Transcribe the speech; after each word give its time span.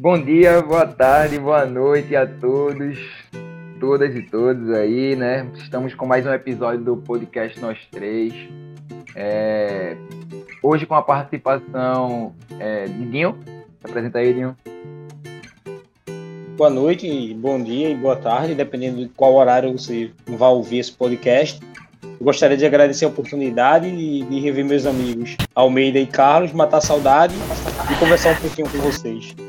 Bom 0.00 0.16
dia, 0.16 0.62
boa 0.62 0.86
tarde, 0.86 1.40
boa 1.40 1.66
noite 1.66 2.14
a 2.14 2.24
todos, 2.24 2.96
todas 3.80 4.14
e 4.14 4.22
todos 4.22 4.70
aí, 4.70 5.16
né? 5.16 5.44
Estamos 5.56 5.92
com 5.92 6.06
mais 6.06 6.24
um 6.24 6.32
episódio 6.32 6.84
do 6.84 6.96
podcast 6.98 7.58
Nós 7.58 7.80
Três. 7.90 8.32
É... 9.16 9.96
Hoje 10.62 10.86
com 10.86 10.94
a 10.94 11.02
participação 11.02 12.32
é, 12.60 12.84
de 12.84 13.06
Dinho. 13.06 13.36
Se 13.44 13.90
apresenta 13.90 14.20
aí, 14.20 14.32
Dinho. 14.32 14.56
Boa 16.56 16.70
noite, 16.70 17.34
bom 17.34 17.60
dia 17.60 17.90
e 17.90 17.96
boa 17.96 18.14
tarde, 18.14 18.54
dependendo 18.54 18.98
de 18.98 19.08
qual 19.08 19.34
horário 19.34 19.72
você 19.72 20.12
vai 20.28 20.50
ouvir 20.50 20.78
esse 20.78 20.92
podcast. 20.92 21.60
Eu 22.04 22.24
gostaria 22.24 22.56
de 22.56 22.64
agradecer 22.64 23.04
a 23.04 23.08
oportunidade 23.08 23.90
de, 23.90 24.22
de 24.22 24.38
rever 24.38 24.64
meus 24.64 24.86
amigos 24.86 25.36
Almeida 25.56 25.98
e 25.98 26.06
Carlos, 26.06 26.52
matar 26.52 26.80
saudade 26.80 27.34
e 27.90 27.98
conversar 27.98 28.34
um 28.34 28.36
pouquinho 28.36 28.70
com 28.70 28.78
vocês. 28.78 29.47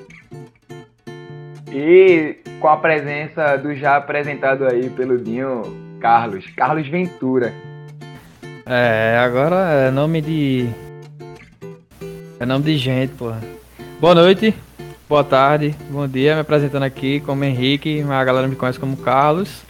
E 1.71 2.37
com 2.59 2.67
a 2.67 2.77
presença 2.77 3.55
do 3.57 3.75
já 3.75 3.97
apresentado 3.97 4.65
aí 4.65 4.89
pelo 4.89 5.17
Dinho, 5.17 5.61
Carlos, 5.99 6.45
Carlos 6.55 6.87
Ventura. 6.87 7.53
É, 8.65 9.17
agora 9.19 9.55
é 9.71 9.91
nome 9.91 10.21
de. 10.21 10.69
É 12.39 12.45
nome 12.45 12.65
de 12.65 12.77
gente, 12.77 13.13
porra. 13.13 13.39
Boa 13.99 14.15
noite, 14.15 14.55
boa 15.07 15.23
tarde, 15.23 15.75
bom 15.89 16.07
dia. 16.07 16.35
Me 16.35 16.41
apresentando 16.41 16.83
aqui 16.83 17.19
como 17.19 17.43
Henrique, 17.43 18.01
a 18.01 18.23
galera 18.23 18.47
me 18.47 18.55
conhece 18.55 18.79
como 18.79 18.97
Carlos. 18.97 19.63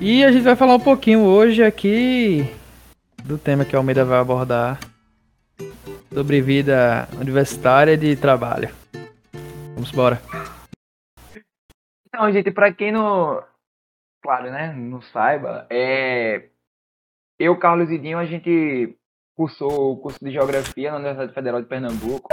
E 0.00 0.24
a 0.24 0.30
gente 0.30 0.42
vai 0.42 0.54
falar 0.54 0.74
um 0.74 0.80
pouquinho 0.80 1.20
hoje 1.20 1.62
aqui 1.62 2.48
do 3.24 3.38
tema 3.38 3.64
que 3.64 3.74
a 3.74 3.78
Almeida 3.78 4.04
vai 4.04 4.18
abordar 4.18 4.78
sobre 6.12 6.40
vida 6.40 7.08
universitária 7.20 7.96
de 7.96 8.14
trabalho. 8.14 8.68
Vamos 9.74 9.92
embora. 9.92 10.20
Então, 12.14 12.30
gente, 12.30 12.52
para 12.52 12.72
quem 12.72 12.92
não, 12.92 13.42
claro, 14.22 14.48
né, 14.48 14.72
não 14.72 15.02
saiba, 15.02 15.66
é 15.68 16.48
eu, 17.40 17.58
Carlos 17.58 17.90
e 17.90 17.98
Dinho, 17.98 18.18
a 18.18 18.24
gente 18.24 18.96
cursou 19.36 19.90
o 19.90 19.96
curso 19.96 20.24
de 20.24 20.30
Geografia 20.30 20.92
na 20.92 20.98
Universidade 20.98 21.34
Federal 21.34 21.60
de 21.60 21.66
Pernambuco. 21.66 22.28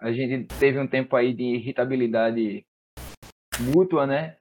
A 0.00 0.10
gente 0.10 0.46
teve 0.58 0.78
um 0.78 0.86
tempo 0.86 1.14
aí 1.16 1.34
de 1.34 1.42
irritabilidade 1.42 2.64
mútua, 3.60 4.06
né? 4.06 4.36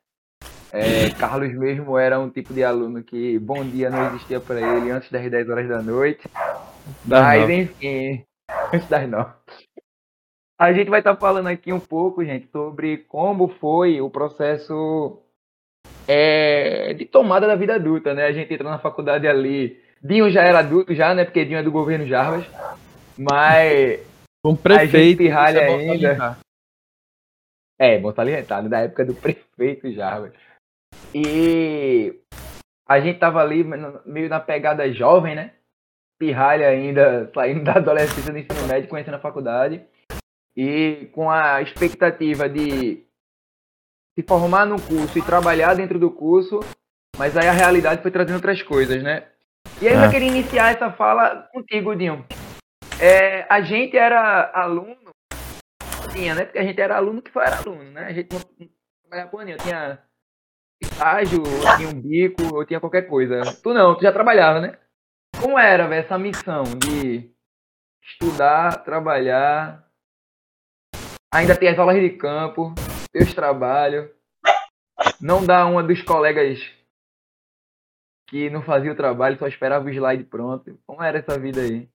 É, 0.72 1.09
Carlos 1.19 1.53
mesmo 1.53 1.97
era 1.97 2.17
um 2.17 2.30
tipo 2.30 2.53
de 2.53 2.64
aluno 2.64 3.03
que 3.03 3.38
bom 3.39 3.66
dia 3.66 3.89
não 3.89 4.08
existia 4.08 4.39
para 4.39 4.61
ele 4.61 4.91
antes 4.91 5.11
das 5.11 5.30
10 5.30 5.50
horas 5.50 5.67
da 5.67 5.81
noite. 5.81 6.23
Das 7.03 7.22
Mas, 7.22 7.50
enfim, 7.50 8.25
antes 8.73 8.88
das 8.88 9.09
9. 9.09 9.30
A 10.58 10.72
gente 10.72 10.90
vai 10.90 11.00
estar 11.00 11.16
falando 11.16 11.48
aqui 11.48 11.73
um 11.73 11.80
pouco, 11.80 12.23
gente, 12.23 12.48
sobre 12.48 12.98
como 12.98 13.48
foi 13.48 14.00
o 14.00 14.09
processo 14.09 15.22
é, 16.08 16.94
de 16.94 17.06
tomada 17.06 17.48
da 17.48 17.56
vida 17.56 17.76
adulta, 17.76 18.14
né? 18.14 18.26
A 18.26 18.32
gente 18.32 18.54
entrou 18.54 18.72
na 18.72 18.80
faculdade 18.80 19.28
ali. 19.28 19.81
Dinho 20.02 20.30
já 20.30 20.44
era 20.44 20.59
adulto, 20.59 20.94
já, 20.94 21.14
né? 21.16 21.26
Porque 21.26 21.46
Dinho 21.46 21.59
é 21.59 21.64
do 21.64 21.72
governo 21.72 22.06
Jarbas. 22.06 22.46
Mas 23.18 24.00
Um 24.46 24.58
prefeito. 24.58 25.24
gente 25.24 25.30
ralha 25.30 25.59
é 25.59 25.68
ainda. 25.68 26.38
É, 27.80 27.98
bom 27.98 28.14
salientar, 28.14 28.68
da 28.68 28.81
época 28.81 29.06
do 29.06 29.16
prefeito 29.16 29.92
Jarbas. 29.94 30.34
E 31.16 32.20
a 32.88 33.00
gente 33.00 33.20
tava 33.20 33.42
ali 33.42 33.64
meio 34.06 34.28
na 34.28 34.40
pegada 34.40 34.92
jovem, 34.92 35.36
né? 35.36 35.54
Pirralha 36.20 36.68
ainda, 36.68 37.31
saindo 37.34 37.64
da 37.64 37.74
adolescência 37.74 38.31
do 38.31 38.38
ensino 38.38 38.68
médio, 38.68 38.90
conhecendo 38.90 39.16
a 39.16 39.20
faculdade. 39.20 39.84
E 40.56 41.09
com 41.14 41.30
a 41.32 41.62
expectativa 41.62 42.48
de 42.48 43.04
se 44.18 44.23
formar 44.28 44.66
no 44.66 44.80
curso 44.80 45.18
e 45.18 45.22
trabalhar 45.22 45.73
dentro 45.73 45.98
do 45.98 46.12
curso, 46.12 46.59
mas 47.18 47.36
aí 47.36 47.47
a 47.47 47.52
realidade 47.52 48.02
foi 48.02 48.12
trazendo 48.12 48.36
outras 48.36 48.62
coisas, 48.62 49.02
né? 49.02 49.28
E 49.81 49.88
aí 49.88 49.96
eu 49.96 50.02
Ah. 50.02 50.09
queria 50.09 50.28
iniciar 50.28 50.72
essa 50.72 50.91
fala 50.91 51.50
contigo, 51.52 51.96
Dinho. 51.96 52.25
É, 53.02 53.46
a 53.50 53.62
gente 53.62 53.97
era 53.97 54.52
aluno 54.53 54.96
tinha, 56.14 56.36
né? 56.36 56.46
Porque 56.46 56.59
a 56.59 56.64
gente 56.64 56.80
era 56.80 56.96
aluno 56.96 57.22
que 57.22 57.31
foi 57.31 57.44
era 57.44 57.58
aluno, 57.58 57.84
né? 57.91 58.06
A 58.06 58.14
gente 58.14 58.30
não, 58.31 58.40
trabalhava 59.02 59.30
porra 59.31 59.46
nenhuma. 59.46 59.64
Tinha 59.64 60.00
estágio, 60.81 61.41
ou 61.41 61.78
tinha 61.78 61.90
um 61.90 62.02
bico, 62.02 62.56
ou 62.56 62.66
tinha 62.66 62.80
qualquer 62.80 63.03
coisa. 63.03 63.41
Tu 63.62 63.74
não, 63.74 63.96
tu 63.96 64.03
já 64.03 64.12
trabalhava, 64.12 64.62
né? 64.62 64.78
Como 65.41 65.58
era, 65.58 65.88
velho, 65.88 66.06
essa 66.06 66.18
missão 66.18 66.64
de 66.64 67.31
estudar, 68.03 68.84
trabalhar, 68.84 69.83
ainda 71.34 71.58
ter 71.58 71.70
as 71.70 71.80
aulas 71.80 72.00
de 72.00 72.12
campo, 72.12 72.74
ter 73.12 73.24
os 73.24 73.34
trabalhos, 73.34 74.10
não 75.20 75.44
dar 75.44 75.66
uma 75.66 75.82
dos 75.82 76.02
colegas 76.04 76.60
que 78.30 78.50
não 78.50 78.62
fazia 78.62 78.92
o 78.92 78.96
trabalho, 78.96 79.38
só 79.38 79.48
esperava 79.48 79.86
o 79.86 79.90
slide 79.90 80.24
pronto. 80.24 80.80
Como 80.86 81.02
era 81.02 81.20
essa 81.20 81.38
vida 81.40 81.62
aí? 81.62 81.90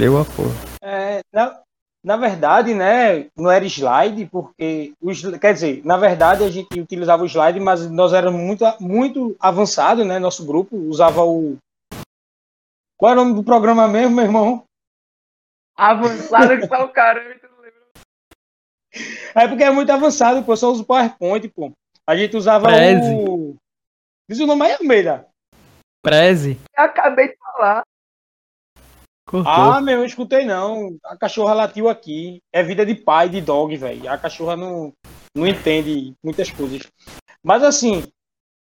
Deu 0.00 0.20
a 0.20 0.24
porra. 0.24 0.54
É, 0.82 1.20
na, 1.32 1.60
na 2.04 2.16
verdade, 2.16 2.74
né, 2.74 3.28
não 3.36 3.50
era 3.50 3.64
slide, 3.64 4.26
porque, 4.26 4.94
o 5.00 5.10
sli- 5.10 5.38
quer 5.38 5.52
dizer, 5.52 5.84
na 5.84 5.96
verdade 5.96 6.44
a 6.44 6.50
gente 6.50 6.80
utilizava 6.80 7.24
o 7.24 7.26
slide, 7.26 7.58
mas 7.58 7.90
nós 7.90 8.12
éramos 8.12 8.40
muito, 8.40 8.64
muito 8.80 9.36
avançado, 9.40 10.04
né, 10.04 10.18
nosso 10.18 10.46
grupo 10.46 10.76
usava 10.76 11.24
o... 11.24 11.56
Qual 12.98 13.12
era 13.12 13.20
o 13.20 13.24
nome 13.24 13.36
do 13.36 13.44
programa 13.44 13.86
mesmo, 13.88 14.16
meu 14.16 14.24
irmão? 14.24 14.64
Avançado 15.76 16.58
que 16.58 16.66
tá 16.66 16.82
o 16.84 16.88
caramba? 16.88 17.45
É 19.36 19.46
porque 19.46 19.62
é 19.62 19.70
muito 19.70 19.90
avançado, 19.90 20.42
pô, 20.42 20.52
eu 20.52 20.56
só 20.56 20.72
uso 20.72 20.82
o 20.82 20.86
PowerPoint, 20.86 21.46
pô. 21.48 21.70
A 22.06 22.16
gente 22.16 22.36
usava 22.36 22.68
Prezi. 22.68 23.14
o... 23.14 23.54
Diz 24.26 24.40
o 24.40 24.46
nome 24.46 24.64
aí, 24.64 24.72
Almeida. 24.72 25.28
Preze. 26.02 26.58
Eu 26.76 26.84
acabei 26.84 27.28
de 27.28 27.36
falar. 27.36 27.82
Cortou. 29.28 29.52
Ah, 29.52 29.80
meu, 29.80 29.98
eu 29.98 30.04
escutei 30.06 30.46
não. 30.46 30.96
A 31.04 31.16
cachorra 31.16 31.52
latiu 31.52 31.88
aqui. 31.88 32.40
É 32.50 32.62
vida 32.62 32.86
de 32.86 32.94
pai, 32.94 33.28
de 33.28 33.42
dog, 33.42 33.76
velho. 33.76 34.10
A 34.10 34.16
cachorra 34.16 34.56
não, 34.56 34.92
não 35.36 35.46
entende 35.46 36.14
muitas 36.24 36.50
coisas. 36.50 36.90
Mas 37.42 37.62
assim, 37.62 38.04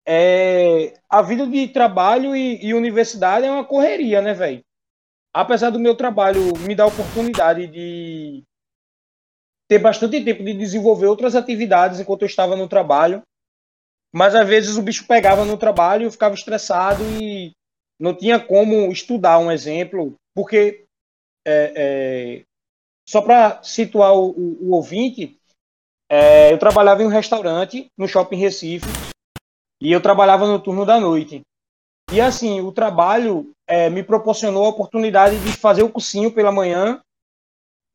é, 0.05 0.93
a 1.09 1.23
vida 1.23 1.47
de 1.47 1.69
trabalho 1.69 2.35
e, 2.35 2.63
e 2.63 2.73
universidade 2.73 3.47
é 3.47 3.51
uma 3.51 3.65
correria, 3.65 4.21
né, 4.21 4.33
velho? 4.33 4.61
Apesar 5.33 5.69
do 5.71 5.79
meu 5.79 5.95
trabalho 5.95 6.55
me 6.59 6.75
dar 6.75 6.83
a 6.83 6.87
oportunidade 6.87 7.65
de 7.65 8.43
ter 9.71 9.79
bastante 9.79 10.21
tempo 10.21 10.43
de 10.43 10.53
desenvolver 10.53 11.05
outras 11.07 11.33
atividades 11.33 11.97
enquanto 11.97 12.23
eu 12.23 12.25
estava 12.25 12.57
no 12.57 12.67
trabalho, 12.67 13.21
mas 14.13 14.35
às 14.35 14.45
vezes 14.45 14.75
o 14.75 14.81
bicho 14.81 15.07
pegava 15.07 15.45
no 15.45 15.55
trabalho, 15.57 16.03
eu 16.03 16.11
ficava 16.11 16.35
estressado 16.35 17.01
e 17.21 17.53
não 17.97 18.13
tinha 18.13 18.37
como 18.37 18.91
estudar 18.91 19.39
um 19.39 19.49
exemplo, 19.49 20.13
porque 20.35 20.83
é, 21.47 21.73
é, 21.73 22.43
só 23.07 23.21
para 23.21 23.63
situar 23.63 24.13
o, 24.13 24.31
o- 24.31 24.57
o 24.63 24.75
ouvinte, 24.75 25.39
é, 26.11 26.51
eu 26.51 26.57
trabalhava 26.59 27.01
em 27.01 27.05
um 27.05 27.09
restaurante 27.09 27.87
no 27.97 28.09
shopping 28.09 28.35
Recife 28.35 28.85
e 29.81 29.89
eu 29.89 30.01
trabalhava 30.01 30.45
no 30.47 30.59
turno 30.59 30.85
da 30.85 30.99
noite. 30.99 31.43
E 32.11 32.19
assim, 32.19 32.59
o 32.59 32.73
trabalho 32.73 33.53
é, 33.65 33.89
me 33.89 34.03
proporcionou 34.03 34.65
a 34.65 34.69
oportunidade 34.69 35.39
de 35.39 35.53
fazer 35.53 35.81
o 35.81 35.89
cursinho 35.89 36.29
pela 36.29 36.51
manhã 36.51 37.01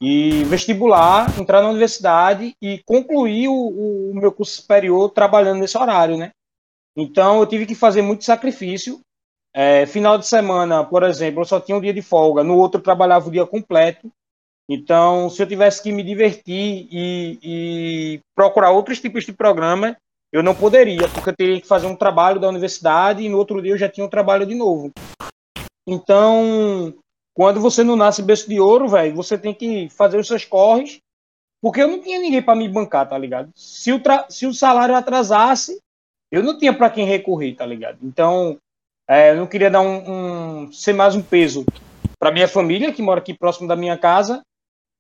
e 0.01 0.45
vestibular, 0.45 1.39
entrar 1.41 1.63
na 1.63 1.71
universidade 1.71 2.55
e 2.61 2.83
concluir 2.85 3.49
o, 3.49 3.55
o- 4.11 4.15
meu 4.15 4.31
curso 4.33 4.61
superior 4.61 5.11
trabalhando 5.11 5.61
nesse 5.61 5.77
horário, 5.79 6.17
né? 6.17 6.31
Então 6.97 7.41
eu 7.41 7.47
tive 7.47 7.67
que 7.67 7.75
fazer 7.75 8.03
muito 8.03 8.25
sacrifício. 8.25 9.01
É, 9.55 9.87
final 9.87 10.19
de 10.19 10.27
semana, 10.27 10.85
por 10.85 11.03
exemplo, 11.03 11.41
eu 11.41 11.45
só 11.47 11.59
tinha 11.61 11.77
um 11.77 11.81
dia 11.81 11.95
de 11.95 12.03
folga, 12.03 12.45
no 12.45 12.57
outro 12.57 12.79
eu 12.79 12.85
trabalhava 12.85 13.29
o 13.29 13.31
dia 13.31 13.47
completo. 13.47 14.11
Então, 14.69 15.31
se 15.31 15.43
eu 15.43 15.47
tivesse 15.47 15.83
que 15.83 15.93
me 15.93 16.03
divertir 16.03 16.89
e, 16.91 17.39
e 17.43 18.21
procurar 18.35 18.71
outros 18.73 19.01
tipos 19.01 19.25
de 19.25 19.33
programa, 19.33 19.97
eu 20.33 20.43
não 20.43 20.55
poderia, 20.55 21.09
porque 21.09 21.31
eu 21.31 21.37
teria 21.37 21.61
que 21.61 21.67
fazer 21.69 21.87
um 21.87 21.97
trabalho 21.97 22.41
da 22.41 22.49
universidade 22.49 23.23
e 23.23 23.29
no 23.29 23.39
outro 23.39 23.63
dia 23.63 23.73
eu 23.73 23.79
já 23.79 23.89
tinha 23.89 24.05
um 24.05 24.11
trabalho 24.11 24.45
de 24.45 24.55
novo. 24.55 24.91
Então, 25.89 26.93
quando 27.37 27.61
você 27.61 27.85
não 27.85 27.97
nasce 27.97 28.23
berço 28.23 28.49
de 28.49 28.59
ouro, 28.61 28.89
velho, 28.89 29.15
você 29.15 29.39
tem 29.39 29.55
que 29.55 29.91
fazer 29.91 30.19
os 30.19 30.27
seus 30.27 30.45
corres, 30.45 31.01
porque 31.63 31.83
eu 31.83 31.89
não 31.89 32.01
tinha 32.01 32.21
ninguém 32.21 32.43
para 32.43 32.57
me 32.57 32.69
bancar, 32.69 33.09
tá 33.09 33.19
ligado? 33.19 33.51
Se 33.55 33.93
o, 33.93 34.01
se 34.29 34.47
o 34.47 34.55
salário 34.55 34.95
atrasasse, 34.97 35.81
eu 36.31 36.43
não 36.43 36.59
tinha 36.59 36.73
para 36.77 36.91
quem 36.91 37.07
recorrer, 37.07 37.55
tá 37.55 37.67
ligado? 37.67 37.99
Então, 38.03 38.59
é, 39.09 39.31
eu 39.33 39.37
não 39.37 39.47
queria 39.47 39.71
dar 39.71 39.81
um, 39.83 40.65
um- 40.65 40.73
ser 40.73 40.93
mais 40.95 41.15
um 41.15 41.23
peso 41.23 41.65
para 42.19 42.33
minha 42.33 42.49
família, 42.49 42.93
que 42.93 43.03
mora 43.03 43.21
aqui 43.21 43.35
próximo 43.35 43.69
da 43.69 43.77
minha 43.77 43.99
casa. 43.99 44.43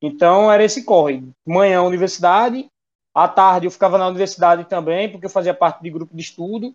Então, 0.02 0.52
era 0.52 0.64
esse 0.64 0.84
corre. 0.84 1.22
Manhã, 1.46 1.82
universidade. 1.82 2.66
À 3.14 3.26
tarde, 3.28 3.66
eu 3.66 3.70
ficava 3.70 3.96
na 3.98 4.08
universidade 4.08 4.64
também, 4.66 5.10
porque 5.10 5.26
eu 5.26 5.30
fazia 5.30 5.54
parte 5.54 5.82
de 5.82 5.90
grupo 5.90 6.14
de 6.14 6.22
estudo. 6.22 6.74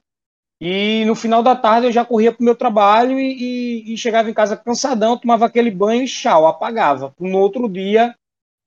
E 0.63 1.04
no 1.06 1.16
final 1.16 1.42
da 1.42 1.56
tarde, 1.56 1.88
eu 1.88 1.92
já 1.92 2.06
corria 2.06 2.31
para 2.31 2.42
o 2.42 2.46
meu 2.46 2.56
trabalho 2.56 3.19
e, 3.19 3.34
e- 3.90 3.94
e 3.94 3.98
chegava 3.98 4.30
em 4.30 4.34
casa 4.34 4.56
cansadão, 4.56 5.18
tomava 5.18 5.48
aquele 5.48 5.72
banho 5.72 6.04
e 6.04 6.08
tchau, 6.08 6.46
apagava. 6.46 7.12
No 7.19 7.40
outro 7.40 7.68
dia, 7.68 8.16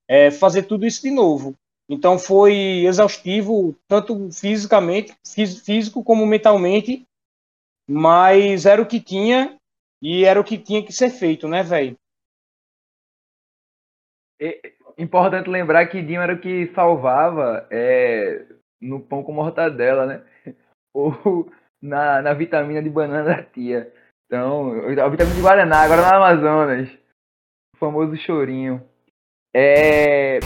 é, 0.08 0.30
fazer 0.30 0.64
tudo 0.64 0.84
isso 0.84 1.02
de 1.02 1.10
novo. 1.12 1.54
Então 1.88 2.18
foi 2.18 2.84
exaustivo, 2.84 3.76
tanto 3.86 4.28
fisicamente, 4.32 5.14
físico 5.64 6.02
como 6.02 6.26
mentalmente, 6.26 7.04
mas 7.88 8.66
era 8.66 8.82
o 8.82 8.86
que 8.86 9.00
tinha 9.00 9.56
e 10.02 10.24
era 10.24 10.40
o 10.40 10.44
que 10.44 10.58
tinha 10.58 10.84
que 10.84 10.92
ser 10.92 11.10
feito, 11.10 11.46
né, 11.46 11.62
velho? 11.62 11.96
É 14.40 14.74
importante 14.98 15.48
lembrar 15.48 15.86
que 15.86 16.02
Dinho 16.02 16.20
era 16.20 16.34
o 16.34 16.40
que 16.40 16.66
salvava 16.74 17.66
é, 17.70 18.46
no 18.80 19.00
pão 19.00 19.22
com 19.22 19.32
mortadela, 19.32 20.06
né? 20.06 20.24
Ou 20.92 21.50
na, 21.84 22.22
na 22.22 22.32
vitamina 22.32 22.82
de 22.82 22.88
banana 22.88 23.24
da 23.24 23.42
tia. 23.42 23.92
Então, 24.26 24.72
a 24.72 25.08
vitamina 25.08 25.36
de 25.36 25.42
Guaraná, 25.42 25.82
agora 25.82 26.00
no 26.00 26.14
Amazonas. 26.14 26.88
O 27.74 27.78
famoso 27.78 28.16
chorinho. 28.16 28.82
É, 29.54 30.38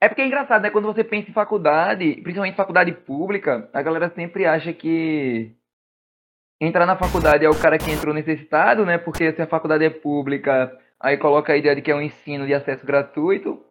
é 0.00 0.08
porque 0.08 0.22
é 0.22 0.26
engraçado, 0.26 0.62
né? 0.62 0.70
Quando 0.70 0.86
você 0.86 1.04
pensa 1.04 1.30
em 1.30 1.34
faculdade, 1.34 2.14
principalmente 2.22 2.56
faculdade 2.56 2.92
pública, 2.92 3.68
a 3.72 3.82
galera 3.82 4.10
sempre 4.14 4.46
acha 4.46 4.72
que 4.72 5.54
entrar 6.60 6.86
na 6.86 6.96
faculdade 6.96 7.44
é 7.44 7.50
o 7.50 7.60
cara 7.60 7.78
que 7.78 7.90
entrou 7.90 8.14
necessitado, 8.14 8.86
né? 8.86 8.96
Porque 8.96 9.32
se 9.32 9.42
a 9.42 9.46
faculdade 9.46 9.84
é 9.84 9.90
pública, 9.90 10.76
aí 10.98 11.18
coloca 11.18 11.52
a 11.52 11.56
ideia 11.56 11.76
de 11.76 11.82
que 11.82 11.90
é 11.90 11.94
um 11.94 12.02
ensino 12.02 12.46
de 12.46 12.54
acesso 12.54 12.86
gratuito, 12.86 13.62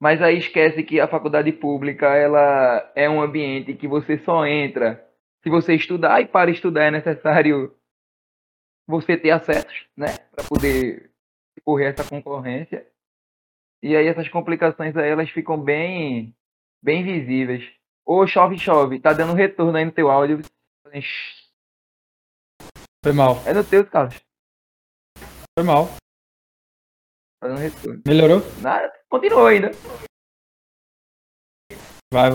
mas 0.00 0.22
aí 0.22 0.38
esquece 0.38 0.82
que 0.82 1.00
a 1.00 1.08
faculdade 1.08 1.52
pública 1.52 2.06
ela 2.14 2.90
é 2.94 3.08
um 3.10 3.20
ambiente 3.20 3.74
que 3.74 3.86
você 3.86 4.18
só 4.18 4.46
entra 4.46 5.07
se 5.42 5.50
você 5.50 5.74
estudar 5.74 6.20
e 6.20 6.26
para 6.26 6.50
estudar 6.50 6.84
é 6.84 6.90
necessário 6.90 7.76
você 8.86 9.16
ter 9.16 9.30
acessos, 9.30 9.86
né? 9.96 10.16
Para 10.30 10.44
poder 10.48 11.10
correr 11.64 11.92
essa 11.92 12.08
concorrência. 12.08 12.86
E 13.82 13.94
aí 13.94 14.06
essas 14.06 14.28
complicações 14.28 14.96
aí, 14.96 15.08
elas 15.08 15.30
ficam 15.30 15.60
bem, 15.60 16.34
bem 16.82 17.04
visíveis. 17.04 17.70
Ô, 18.04 18.26
chove, 18.26 18.58
chove, 18.58 18.98
tá 18.98 19.12
dando 19.12 19.34
retorno 19.34 19.76
aí 19.76 19.84
no 19.84 19.92
teu 19.92 20.10
áudio. 20.10 20.40
Foi 23.04 23.12
mal. 23.12 23.36
É 23.46 23.52
no 23.52 23.62
teu, 23.62 23.86
Carlos. 23.86 24.16
Foi 25.56 25.64
mal. 25.64 25.86
Tá 27.40 27.48
dando 27.48 27.60
retorno. 27.60 28.02
Melhorou? 28.06 28.40
Nada, 28.60 28.92
continuou 29.08 29.46
ainda. 29.46 29.70
Vai. 32.12 32.30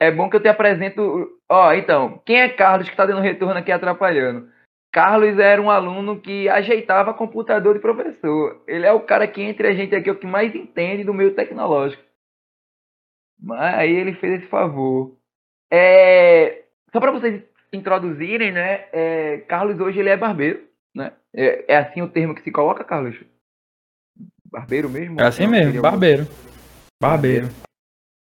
É 0.00 0.10
bom 0.10 0.30
que 0.30 0.36
eu 0.36 0.40
te 0.40 0.48
apresento. 0.48 1.38
Ó, 1.46 1.72
então, 1.74 2.22
quem 2.24 2.40
é 2.40 2.48
Carlos 2.48 2.88
que 2.88 2.96
tá 2.96 3.04
dando 3.04 3.20
retorno 3.20 3.58
aqui 3.58 3.70
atrapalhando? 3.70 4.50
Carlos 4.90 5.38
era 5.38 5.60
um 5.60 5.70
aluno 5.70 6.18
que 6.18 6.48
ajeitava 6.48 7.12
computador 7.12 7.74
de 7.74 7.80
professor. 7.80 8.64
Ele 8.66 8.86
é 8.86 8.92
o 8.92 9.00
cara 9.00 9.28
que 9.28 9.42
entre 9.42 9.68
a 9.68 9.74
gente 9.74 9.94
aqui 9.94 10.08
é 10.08 10.12
o 10.12 10.18
que 10.18 10.26
mais 10.26 10.54
entende 10.54 11.04
do 11.04 11.12
meio 11.12 11.34
tecnológico. 11.34 12.02
Mas 13.38 13.74
aí 13.74 13.92
ele 13.94 14.14
fez 14.14 14.40
esse 14.40 14.46
favor. 14.48 15.14
É, 15.70 16.64
só 16.90 16.98
para 16.98 17.12
vocês 17.12 17.44
introduzirem, 17.72 18.52
né? 18.52 18.88
É, 18.92 19.38
Carlos 19.48 19.78
hoje 19.78 20.00
ele 20.00 20.08
é 20.08 20.16
barbeiro, 20.16 20.66
né? 20.94 21.12
É, 21.32 21.74
é, 21.74 21.76
assim 21.76 22.00
o 22.00 22.08
termo 22.08 22.34
que 22.34 22.42
se 22.42 22.50
coloca, 22.50 22.82
Carlos? 22.82 23.16
Barbeiro 24.50 24.88
mesmo? 24.88 25.20
É 25.20 25.26
assim 25.26 25.46
mesmo, 25.46 25.80
barbeiro. 25.80 26.26
Barbeiro. 27.00 27.48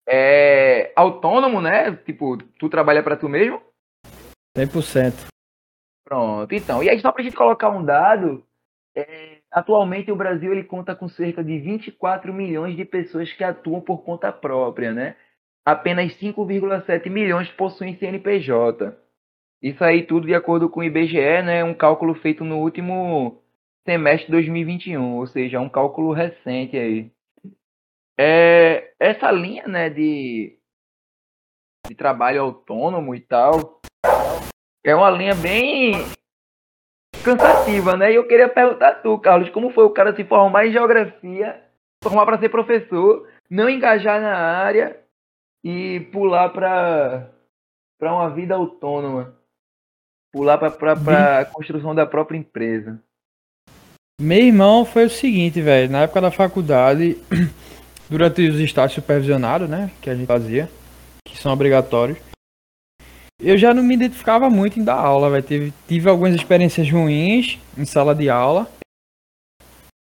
É 0.08 0.53
autônomo, 0.94 1.60
né? 1.60 1.94
Tipo, 1.96 2.38
tu 2.58 2.68
trabalha 2.68 3.02
para 3.02 3.16
tu 3.16 3.28
mesmo? 3.28 3.60
100%. 4.56 5.26
Pronto, 6.04 6.54
então. 6.54 6.82
E 6.82 6.90
aí, 6.90 7.00
só 7.00 7.10
para 7.10 7.22
a 7.22 7.24
gente 7.24 7.36
colocar 7.36 7.70
um 7.70 7.84
dado, 7.84 8.44
é, 8.94 9.38
atualmente 9.50 10.12
o 10.12 10.16
Brasil 10.16 10.52
ele 10.52 10.64
conta 10.64 10.94
com 10.94 11.08
cerca 11.08 11.42
de 11.42 11.58
24 11.58 12.32
milhões 12.32 12.76
de 12.76 12.84
pessoas 12.84 13.32
que 13.32 13.42
atuam 13.42 13.80
por 13.80 14.04
conta 14.04 14.30
própria, 14.30 14.92
né? 14.92 15.16
Apenas 15.64 16.12
5,7 16.18 17.08
milhões 17.10 17.50
possuem 17.52 17.96
CNPJ. 17.96 18.94
Isso 19.62 19.82
aí 19.82 20.02
tudo 20.02 20.26
de 20.26 20.34
acordo 20.34 20.68
com 20.68 20.80
o 20.80 20.84
IBGE, 20.84 21.42
né? 21.42 21.64
Um 21.64 21.74
cálculo 21.74 22.14
feito 22.14 22.44
no 22.44 22.58
último 22.58 23.42
semestre 23.84 24.26
de 24.26 24.32
2021, 24.32 25.16
ou 25.16 25.26
seja, 25.26 25.60
um 25.60 25.68
cálculo 25.68 26.12
recente 26.12 26.76
aí. 26.76 27.10
É, 28.18 28.92
essa 28.98 29.30
linha, 29.30 29.66
né, 29.66 29.90
de, 29.90 30.56
de 31.86 31.94
trabalho 31.94 32.42
autônomo 32.42 33.14
e 33.14 33.20
tal, 33.20 33.80
é 34.84 34.94
uma 34.94 35.10
linha 35.10 35.34
bem 35.34 35.94
cansativa, 37.24 37.96
né? 37.96 38.12
E 38.12 38.16
eu 38.16 38.26
queria 38.26 38.48
perguntar 38.48 38.88
a 38.88 38.94
tu, 38.94 39.18
Carlos, 39.18 39.48
como 39.50 39.70
foi 39.70 39.84
o 39.84 39.90
cara 39.90 40.14
se 40.14 40.24
formar 40.24 40.66
em 40.66 40.72
geografia, 40.72 41.62
formar 42.02 42.26
para 42.26 42.38
ser 42.38 42.50
professor, 42.50 43.28
não 43.50 43.68
engajar 43.68 44.20
na 44.20 44.36
área 44.36 45.00
e 45.62 46.00
pular 46.12 46.50
para 46.50 47.30
para 47.98 48.12
uma 48.12 48.28
vida 48.28 48.54
autônoma, 48.54 49.34
pular 50.32 50.58
para 50.58 51.40
a 51.40 51.44
construção 51.44 51.94
da 51.94 52.04
própria 52.04 52.36
empresa. 52.36 53.00
Meu 54.20 54.38
irmão 54.38 54.84
foi 54.84 55.06
o 55.06 55.10
seguinte, 55.10 55.62
velho, 55.62 55.90
na 55.90 56.02
época 56.02 56.20
da 56.20 56.30
faculdade, 56.30 57.16
durante 58.10 58.46
os 58.46 58.60
estágios 58.60 58.94
supervisionados, 58.94 59.68
né, 59.68 59.90
que 60.02 60.10
a 60.10 60.14
gente 60.14 60.26
fazia, 60.26 60.68
que 61.24 61.38
são 61.38 61.52
obrigatórios, 61.52 62.18
eu 63.40 63.58
já 63.58 63.74
não 63.74 63.82
me 63.82 63.94
identificava 63.94 64.48
muito 64.48 64.78
em 64.78 64.84
dar 64.84 64.94
aula, 64.94 65.30
velho. 65.30 65.42
Tive, 65.42 65.72
tive 65.88 66.08
algumas 66.08 66.34
experiências 66.34 66.90
ruins 66.90 67.58
em 67.76 67.84
sala 67.84 68.14
de 68.14 68.30
aula. 68.30 68.68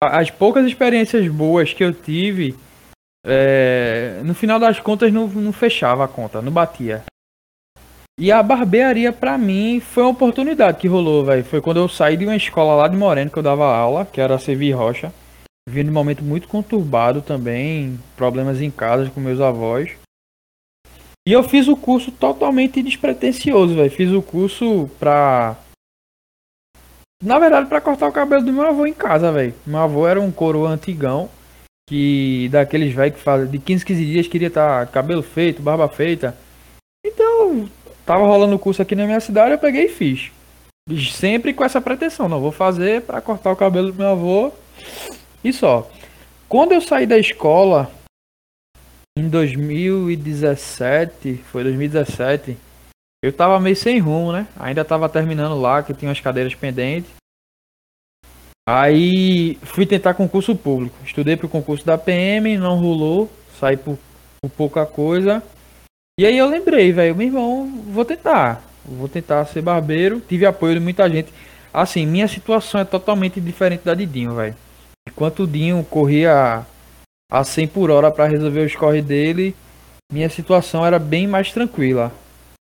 As 0.02 0.30
poucas 0.30 0.66
experiências 0.66 1.26
boas 1.28 1.72
que 1.72 1.82
eu 1.82 1.92
tive, 1.92 2.54
é, 3.26 4.20
no 4.24 4.34
final 4.34 4.58
das 4.58 4.78
contas 4.78 5.12
não, 5.12 5.26
não 5.26 5.52
fechava 5.52 6.04
a 6.04 6.08
conta, 6.08 6.42
não 6.42 6.52
batia. 6.52 7.02
E 8.18 8.30
a 8.30 8.42
barbearia 8.42 9.12
para 9.12 9.36
mim 9.36 9.80
foi 9.80 10.04
uma 10.04 10.12
oportunidade 10.12 10.78
que 10.78 10.86
rolou, 10.86 11.24
velho. 11.24 11.44
Foi 11.44 11.60
quando 11.60 11.78
eu 11.78 11.88
saí 11.88 12.16
de 12.16 12.24
uma 12.24 12.36
escola 12.36 12.74
lá 12.74 12.86
de 12.86 12.96
Moreno 12.96 13.30
que 13.30 13.38
eu 13.38 13.42
dava 13.42 13.64
aula, 13.64 14.06
que 14.06 14.20
era 14.20 14.36
a 14.36 14.38
Sevi 14.38 14.70
Rocha. 14.70 15.12
Vindo 15.68 15.88
um 15.88 15.94
momento 15.94 16.22
muito 16.22 16.46
conturbado 16.46 17.22
também, 17.22 17.98
problemas 18.16 18.60
em 18.60 18.70
casa 18.70 19.10
com 19.10 19.20
meus 19.20 19.40
avós. 19.40 19.90
E 21.26 21.32
eu 21.32 21.42
fiz 21.42 21.68
o 21.68 21.76
curso 21.76 22.12
totalmente 22.12 22.82
despretensioso, 22.82 23.74
velho. 23.74 23.90
Fiz 23.90 24.12
o 24.12 24.20
curso 24.20 24.90
pra. 24.98 25.56
Na 27.22 27.38
verdade, 27.38 27.66
para 27.66 27.80
cortar 27.80 28.08
o 28.08 28.12
cabelo 28.12 28.44
do 28.44 28.52
meu 28.52 28.66
avô 28.66 28.86
em 28.86 28.92
casa, 28.92 29.32
velho. 29.32 29.54
Meu 29.66 29.80
avô 29.80 30.06
era 30.06 30.20
um 30.20 30.30
coroa 30.30 30.68
antigão. 30.68 31.30
Que 31.88 32.48
daqueles 32.50 32.94
velhos 32.94 33.16
que 33.16 33.22
faz 33.22 33.50
de 33.50 33.58
15, 33.58 33.84
15 33.84 34.04
dias 34.04 34.28
queria 34.28 34.48
estar 34.48 34.86
tá 34.86 34.92
cabelo 34.92 35.22
feito, 35.22 35.62
barba 35.62 35.88
feita. 35.88 36.36
Então, 37.06 37.68
tava 38.06 38.26
rolando 38.26 38.56
o 38.56 38.58
curso 38.58 38.80
aqui 38.80 38.94
na 38.94 39.04
minha 39.04 39.20
cidade, 39.20 39.52
eu 39.52 39.58
peguei 39.58 39.84
e 39.84 39.88
fiz. 39.90 40.30
Sempre 41.12 41.52
com 41.52 41.62
essa 41.62 41.82
pretensão, 41.82 42.26
não 42.26 42.40
vou 42.40 42.52
fazer 42.52 43.02
para 43.02 43.20
cortar 43.20 43.52
o 43.52 43.56
cabelo 43.56 43.92
do 43.92 43.98
meu 43.98 44.08
avô 44.08 44.52
e 45.42 45.52
só. 45.52 45.90
Quando 46.48 46.72
eu 46.72 46.80
saí 46.80 47.06
da 47.06 47.18
escola, 47.18 47.90
em 49.16 49.28
2017, 49.28 51.36
foi 51.44 51.62
2017, 51.62 52.58
eu 53.22 53.32
tava 53.32 53.60
meio 53.60 53.76
sem 53.76 54.00
rumo, 54.00 54.32
né? 54.32 54.48
Ainda 54.56 54.84
tava 54.84 55.08
terminando 55.08 55.60
lá, 55.60 55.80
que 55.82 55.94
tinha 55.94 56.08
umas 56.08 56.20
cadeiras 56.20 56.54
pendentes. 56.54 57.10
Aí 58.68 59.56
fui 59.62 59.86
tentar 59.86 60.14
concurso 60.14 60.56
público. 60.56 60.96
Estudei 61.04 61.36
pro 61.36 61.48
concurso 61.48 61.86
da 61.86 61.96
PM, 61.96 62.58
não 62.58 62.78
rolou, 62.78 63.30
saí 63.58 63.76
por, 63.76 63.98
por 64.42 64.50
pouca 64.50 64.84
coisa. 64.84 65.42
E 66.18 66.26
aí 66.26 66.36
eu 66.36 66.48
lembrei, 66.48 66.92
velho, 66.92 67.14
meu 67.14 67.26
irmão, 67.26 67.82
vou 67.86 68.04
tentar. 68.04 68.62
Vou 68.84 69.08
tentar 69.08 69.44
ser 69.46 69.62
barbeiro. 69.62 70.20
Tive 70.20 70.44
apoio 70.44 70.74
de 70.74 70.80
muita 70.80 71.08
gente. 71.08 71.32
Assim, 71.72 72.04
minha 72.04 72.28
situação 72.28 72.80
é 72.80 72.84
totalmente 72.84 73.40
diferente 73.40 73.84
da 73.84 73.94
de 73.94 74.06
Dinho, 74.06 74.34
velho. 74.34 74.56
Enquanto 75.08 75.44
o 75.44 75.46
Dinho 75.46 75.84
corria 75.84 76.66
a 77.34 77.42
100 77.42 77.66
por 77.66 77.90
hora 77.90 78.12
para 78.12 78.28
resolver 78.28 78.60
os 78.60 78.76
corre 78.76 79.02
dele, 79.02 79.56
minha 80.12 80.30
situação 80.30 80.86
era 80.86 81.00
bem 81.00 81.26
mais 81.26 81.50
tranquila. 81.50 82.12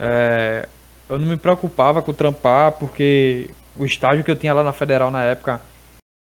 É, 0.01 0.68
eu 1.08 1.18
não 1.18 1.28
me 1.28 1.38
preocupava 1.38 2.01
com 2.01 2.13
trampar, 2.13 2.74
porque 2.74 3.50
o 3.78 3.86
estágio 3.86 4.22
que 4.22 4.30
eu 4.30 4.36
tinha 4.36 4.54
lá 4.54 4.62
na 4.62 4.74
Federal 4.74 5.10
na 5.10 5.24
época 5.24 5.62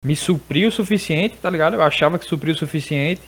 me 0.05 0.15
supriu 0.15 0.69
o 0.69 0.71
suficiente, 0.71 1.35
tá 1.35 1.49
ligado? 1.49 1.73
Eu 1.73 1.81
achava 1.81 2.17
que 2.17 2.23
supriu 2.23 2.53
o 2.53 2.57
suficiente. 2.57 3.21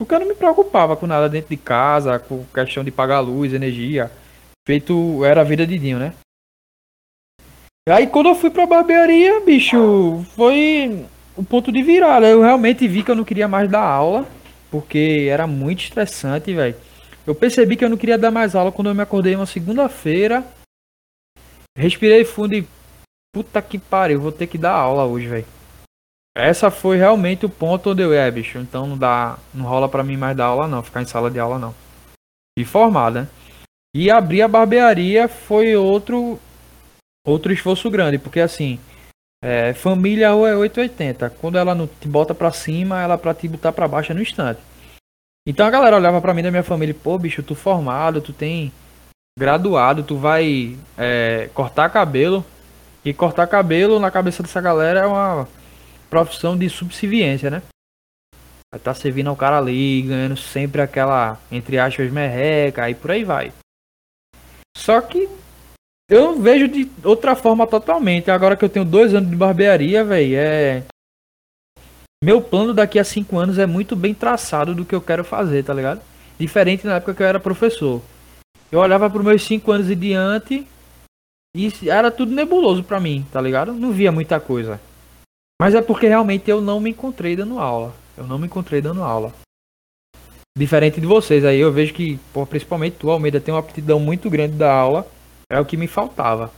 Porque 0.00 0.14
eu 0.14 0.20
não 0.20 0.28
me 0.28 0.36
preocupava 0.36 0.96
com 0.96 1.08
nada 1.08 1.28
dentro 1.28 1.50
de 1.50 1.56
casa, 1.56 2.20
com 2.20 2.44
questão 2.54 2.84
de 2.84 2.92
pagar 2.92 3.18
luz, 3.18 3.52
energia. 3.52 4.08
Feito 4.64 5.24
era 5.24 5.40
a 5.40 5.44
vida 5.44 5.66
de 5.66 5.76
Dinho, 5.76 5.98
né? 5.98 6.14
Aí 7.88 8.06
quando 8.06 8.28
eu 8.28 8.36
fui 8.36 8.50
pra 8.50 8.66
barbearia, 8.66 9.40
bicho, 9.40 10.24
foi 10.36 11.04
o 11.38 11.44
ponto 11.44 11.70
de 11.70 11.80
virada. 11.82 12.26
Eu 12.28 12.42
realmente 12.42 12.88
vi 12.88 13.04
que 13.04 13.10
eu 13.10 13.14
não 13.14 13.24
queria 13.24 13.46
mais 13.46 13.70
dar 13.70 13.84
aula, 13.84 14.26
porque 14.70 15.28
era 15.30 15.46
muito 15.46 15.84
estressante, 15.84 16.52
velho. 16.52 16.74
Eu 17.24 17.34
percebi 17.34 17.76
que 17.76 17.84
eu 17.84 17.88
não 17.88 17.96
queria 17.96 18.18
dar 18.18 18.32
mais 18.32 18.56
aula 18.56 18.72
quando 18.72 18.88
eu 18.88 18.94
me 18.94 19.02
acordei 19.02 19.36
uma 19.36 19.46
segunda-feira. 19.46 20.44
Respirei 21.76 22.24
fundo 22.24 22.54
e. 22.54 22.66
Puta 23.32 23.62
que 23.62 23.78
pariu, 23.78 24.20
vou 24.20 24.32
ter 24.32 24.46
que 24.46 24.58
dar 24.58 24.72
aula 24.72 25.04
hoje, 25.04 25.28
velho. 25.28 25.46
Essa 26.36 26.70
foi 26.70 26.96
realmente 26.96 27.46
o 27.46 27.48
ponto 27.48 27.90
onde 27.90 28.02
eu 28.02 28.12
é, 28.12 28.28
bicho. 28.30 28.58
Então 28.58 28.86
não 28.86 28.98
dá, 28.98 29.38
não 29.54 29.66
rola 29.66 29.88
para 29.88 30.02
mim 30.02 30.16
mais 30.16 30.36
dar 30.36 30.46
aula 30.46 30.66
não, 30.66 30.82
ficar 30.82 31.02
em 31.02 31.06
sala 31.06 31.30
de 31.30 31.38
aula 31.38 31.58
não. 31.58 31.74
E 32.58 32.64
formada. 32.64 33.22
Né? 33.22 33.28
E 33.94 34.10
abrir 34.10 34.42
a 34.42 34.48
barbearia 34.48 35.28
foi 35.28 35.76
outro 35.76 36.38
outro 37.24 37.52
esforço 37.52 37.90
grande, 37.90 38.18
porque 38.18 38.40
assim, 38.40 38.80
é, 39.42 39.72
família 39.72 40.32
ou 40.34 40.46
é 40.46 40.56
880. 40.56 41.30
Quando 41.30 41.58
ela 41.58 41.74
não 41.74 41.86
te 41.86 42.08
bota 42.08 42.34
pra 42.34 42.52
cima, 42.52 43.00
ela 43.00 43.16
pra 43.16 43.34
te 43.34 43.48
botar 43.48 43.72
pra 43.72 43.88
baixo 43.88 44.12
é 44.12 44.14
no 44.14 44.22
instante. 44.22 44.60
Então 45.46 45.66
a 45.66 45.70
galera 45.70 45.96
olhava 45.96 46.20
pra 46.20 46.34
mim 46.34 46.42
da 46.42 46.50
minha 46.50 46.62
família, 46.62 46.94
pô, 46.94 47.18
bicho, 47.18 47.42
tu 47.42 47.54
formado, 47.54 48.20
tu 48.20 48.32
tem 48.32 48.72
graduado, 49.38 50.02
tu 50.02 50.16
vai 50.16 50.76
é, 50.96 51.48
cortar 51.54 51.88
cabelo. 51.90 52.44
E 53.04 53.14
cortar 53.14 53.46
cabelo 53.46 53.98
na 53.98 54.10
cabeça 54.10 54.42
dessa 54.42 54.60
galera 54.60 55.00
é 55.00 55.06
uma 55.06 55.48
profissão 56.10 56.56
de 56.56 56.68
subserviência, 56.68 57.48
né? 57.48 57.62
Vai 58.70 58.80
tá 58.80 58.92
servindo 58.92 59.30
ao 59.30 59.36
cara 59.36 59.56
ali, 59.56 60.02
ganhando 60.02 60.36
sempre 60.36 60.82
aquela, 60.82 61.38
entre 61.50 61.78
aspas, 61.78 62.10
merreca, 62.10 62.90
e 62.90 62.94
por 62.94 63.10
aí 63.10 63.24
vai. 63.24 63.52
Só 64.76 65.00
que 65.00 65.28
eu 66.08 66.40
vejo 66.40 66.68
de 66.68 66.90
outra 67.04 67.36
forma 67.36 67.66
totalmente. 67.66 68.30
Agora 68.30 68.56
que 68.56 68.64
eu 68.64 68.68
tenho 68.68 68.84
dois 68.84 69.14
anos 69.14 69.28
de 69.28 69.36
barbearia, 69.36 70.04
velho, 70.04 70.36
é. 70.36 70.82
Meu 72.22 72.40
plano 72.40 72.74
daqui 72.74 72.98
a 72.98 73.04
cinco 73.04 73.38
anos 73.38 73.58
é 73.58 73.66
muito 73.66 73.94
bem 73.94 74.12
traçado 74.12 74.74
do 74.74 74.84
que 74.84 74.94
eu 74.94 75.00
quero 75.00 75.22
fazer, 75.22 75.62
tá 75.62 75.72
ligado? 75.72 76.00
Diferente 76.38 76.86
na 76.86 76.96
época 76.96 77.14
que 77.14 77.22
eu 77.22 77.26
era 77.26 77.38
professor. 77.38 78.02
Eu 78.72 78.80
olhava 78.80 79.08
para 79.08 79.22
meus 79.22 79.42
cinco 79.42 79.70
anos 79.70 79.90
e 79.90 79.94
diante 79.94 80.66
e 81.56 81.72
era 81.88 82.10
tudo 82.10 82.34
nebuloso 82.34 82.82
para 82.82 83.00
mim, 83.00 83.26
tá 83.32 83.40
ligado? 83.40 83.72
Não 83.72 83.92
via 83.92 84.10
muita 84.10 84.40
coisa. 84.40 84.80
Mas 85.60 85.74
é 85.74 85.82
porque 85.82 86.06
realmente 86.06 86.50
eu 86.50 86.60
não 86.60 86.80
me 86.80 86.90
encontrei 86.90 87.34
dando 87.34 87.58
aula. 87.58 87.94
Eu 88.16 88.26
não 88.26 88.38
me 88.38 88.46
encontrei 88.46 88.80
dando 88.80 89.02
aula. 89.02 89.32
Diferente 90.56 91.00
de 91.00 91.06
vocês 91.06 91.44
aí, 91.44 91.60
eu 91.60 91.72
vejo 91.72 91.94
que, 91.94 92.18
pô, 92.32 92.44
principalmente 92.44 92.96
tu, 92.98 93.10
Almeida, 93.10 93.40
tem 93.40 93.54
uma 93.54 93.60
aptidão 93.60 94.00
muito 94.00 94.28
grande 94.28 94.56
da 94.56 94.72
aula. 94.72 95.06
É 95.50 95.58
o 95.58 95.64
que 95.64 95.76
me 95.76 95.88
faltava. 95.88 96.52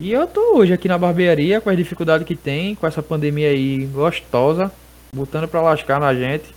E 0.00 0.10
eu 0.12 0.26
tô 0.26 0.56
hoje 0.56 0.72
aqui 0.72 0.88
na 0.88 0.98
barbearia 0.98 1.60
com 1.60 1.70
as 1.70 1.76
dificuldades 1.76 2.26
que 2.26 2.36
tem, 2.36 2.74
com 2.74 2.86
essa 2.86 3.02
pandemia 3.02 3.50
aí 3.50 3.86
gostosa, 3.86 4.72
botando 5.14 5.48
pra 5.48 5.62
lascar 5.62 6.00
na 6.00 6.12
gente. 6.14 6.52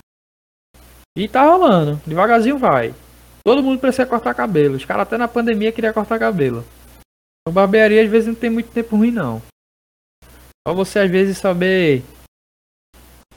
E 1.16 1.28
tá 1.28 1.42
rolando, 1.42 2.00
devagarzinho 2.06 2.58
vai. 2.58 2.94
Todo 3.44 3.62
mundo 3.62 3.80
precisa 3.80 4.06
cortar 4.06 4.34
cabelo. 4.34 4.76
Os 4.76 4.84
caras 4.84 5.06
até 5.06 5.16
na 5.16 5.28
pandemia 5.28 5.72
queriam 5.72 5.92
cortar 5.92 6.18
cabelo. 6.18 6.64
A 7.46 7.50
barbearia 7.50 8.02
às 8.02 8.10
vezes 8.10 8.28
não 8.28 8.34
tem 8.34 8.50
muito 8.50 8.72
tempo 8.72 8.96
ruim 8.96 9.10
não. 9.10 9.40
Só 10.66 10.74
você 10.74 11.00
às 11.00 11.10
vezes 11.10 11.38
saber 11.38 12.02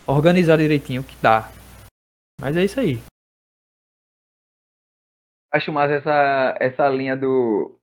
organizar 0.08 0.58
direitinho 0.58 1.02
o 1.02 1.04
que 1.06 1.16
dá. 1.18 1.52
Mas 2.40 2.56
é 2.58 2.64
isso 2.64 2.80
aí 2.80 3.02
acho 5.56 5.72
mais 5.72 5.92
essa, 5.92 6.56
essa 6.60 6.88
linha 6.90 7.16
do. 7.16 7.75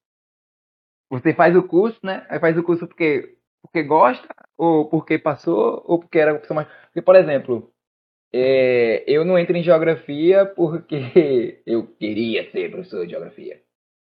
Você 1.13 1.35
faz 1.35 1.55
o 1.55 1.63
curso, 1.63 1.99
né? 2.03 2.27
Aí 2.31 2.41
faz 2.41 2.57
o 2.57 2.63
curso 2.63 2.87
porque, 2.87 3.37
porque 3.61 3.83
gosta, 3.83 4.27
ou 4.57 4.89
porque 4.89 5.19
passou, 5.19 5.85
ou 5.87 5.99
porque 5.99 6.19
era 6.19 6.33
opção 6.33 6.57
mais. 6.57 6.67
Porque, 6.87 7.03
por 7.03 7.15
exemplo, 7.15 7.71
é, 8.33 9.05
eu 9.07 9.23
não 9.23 9.39
entro 9.39 9.55
em 9.55 9.63
geografia 9.63 10.47
porque 10.47 11.61
eu 11.67 11.87
queria 11.87 12.51
ser 12.51 12.71
professor 12.71 13.05
de 13.05 13.11
geografia. 13.11 13.61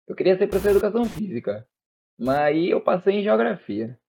Eu 0.07 0.15
queria 0.15 0.37
ser 0.37 0.47
professor 0.47 0.71
de 0.71 0.77
educação 0.77 1.03
física. 1.03 1.67
Mas 2.17 2.39
aí 2.39 2.69
eu 2.69 2.79
passei 2.79 3.15
em 3.15 3.23
geografia. 3.23 3.99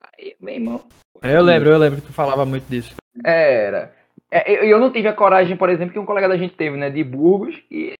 Aí, 0.00 0.34
meu 0.40 0.54
irmão. 0.54 0.88
Eu 1.22 1.42
lembro, 1.42 1.68
eu 1.68 1.78
lembro 1.78 2.00
que 2.00 2.06
tu 2.06 2.12
falava 2.14 2.46
muito 2.46 2.64
disso. 2.70 2.96
Era. 3.22 3.94
É, 4.30 4.64
eu 4.64 4.80
não 4.80 4.90
tive 4.90 5.08
a 5.08 5.14
coragem, 5.14 5.58
por 5.58 5.68
exemplo, 5.68 5.92
que 5.92 5.98
um 5.98 6.06
colega 6.06 6.26
da 6.26 6.38
gente 6.38 6.56
teve, 6.56 6.78
né, 6.78 6.88
de 6.88 7.04
Burgos, 7.04 7.62
e 7.70 7.92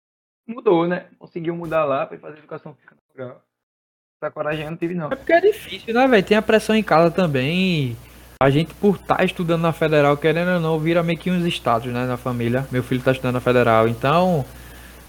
mudou, 0.47 0.87
né? 0.89 1.11
Conseguiu 1.19 1.55
mudar 1.55 1.85
lá 1.85 2.07
para 2.07 2.19
fazer 2.19 2.39
educação 2.39 2.75
física 2.75 2.97
legal. 3.15 3.43
Essa 4.23 4.31
coragem 4.31 4.65
eu 4.65 4.71
não 4.71 4.79
tive, 4.79 4.95
não. 4.95 5.13
É 5.13 5.17
porque 5.17 5.33
é 5.33 5.41
difícil, 5.43 5.93
né, 5.93 6.07
velho? 6.07 6.23
Tem 6.23 6.39
a 6.39 6.43
pressão 6.43 6.75
em 6.75 6.83
casa 6.83 7.11
também. 7.11 7.95
A 8.41 8.49
gente, 8.49 8.73
por 8.75 8.97
estar 8.97 9.17
tá 9.17 9.25
estudando 9.25 9.61
na 9.61 9.75
federal, 9.75 10.17
querendo 10.17 10.53
ou 10.53 10.61
não, 10.61 10.79
vira 10.79 11.03
meio 11.03 11.19
que 11.19 11.31
uns 11.31 11.45
status, 11.45 11.93
né, 11.93 12.07
na 12.07 12.17
família. 12.17 12.67
Meu 12.71 12.83
filho 12.83 13.03
tá 13.03 13.13
estudando 13.13 13.35
na 13.35 13.41
federal. 13.41 13.87
Então, 13.87 14.43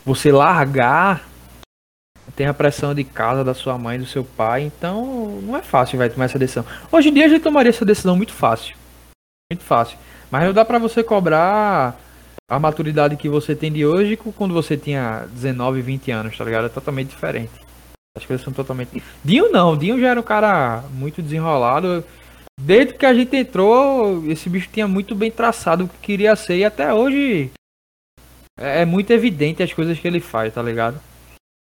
você 0.05 0.29
largar. 0.29 1.25
Tem 2.35 2.47
a 2.47 2.53
pressão 2.53 2.93
de 2.93 3.05
casa 3.05 3.45
da 3.45 3.53
sua 3.53 3.77
mãe, 3.77 3.97
do 3.97 4.05
seu 4.05 4.25
pai. 4.25 4.63
Então, 4.63 5.39
não 5.41 5.55
é 5.55 5.61
fácil, 5.61 5.97
vai 5.97 6.09
tomar 6.09 6.25
essa 6.25 6.37
decisão. 6.37 6.65
Hoje 6.91 7.07
em 7.07 7.13
dia 7.13 7.25
a 7.25 7.29
gente 7.29 7.41
tomaria 7.41 7.69
essa 7.69 7.85
decisão 7.85 8.15
muito 8.15 8.33
fácil. 8.33 8.75
Muito 9.49 9.63
fácil. 9.63 9.97
Mas 10.29 10.43
não 10.43 10.53
dá 10.53 10.65
pra 10.65 10.77
você 10.77 11.01
cobrar 11.01 11.97
a 12.49 12.59
maturidade 12.59 13.15
que 13.15 13.29
você 13.29 13.55
tem 13.55 13.71
de 13.71 13.85
hoje 13.85 14.17
quando 14.17 14.53
você 14.53 14.75
tinha 14.75 15.25
19, 15.31 15.81
20 15.81 16.11
anos, 16.11 16.37
tá 16.37 16.43
ligado? 16.43 16.65
É 16.65 16.69
totalmente 16.69 17.09
diferente. 17.09 17.66
As 18.17 18.25
coisas 18.25 18.43
são 18.43 18.51
totalmente. 18.51 19.01
Dinho 19.23 19.51
não, 19.51 19.77
Dinho 19.77 19.99
já 19.99 20.09
era 20.09 20.19
um 20.19 20.23
cara 20.23 20.83
muito 20.91 21.21
desenrolado. 21.21 22.03
Desde 22.59 22.93
que 22.93 23.05
a 23.05 23.13
gente 23.13 23.35
entrou, 23.35 24.25
esse 24.29 24.49
bicho 24.49 24.69
tinha 24.73 24.87
muito 24.87 25.13
bem 25.13 25.29
traçado 25.29 25.85
o 25.85 25.87
que 25.87 25.97
queria 25.99 26.35
ser 26.35 26.57
e 26.57 26.65
até 26.65 26.91
hoje 26.91 27.51
é, 28.59 28.81
é 28.81 28.85
muito 28.85 29.11
evidente 29.11 29.61
as 29.61 29.71
coisas 29.71 29.99
que 29.99 30.07
ele 30.07 30.19
faz, 30.19 30.53
tá 30.53 30.61
ligado? 30.61 30.99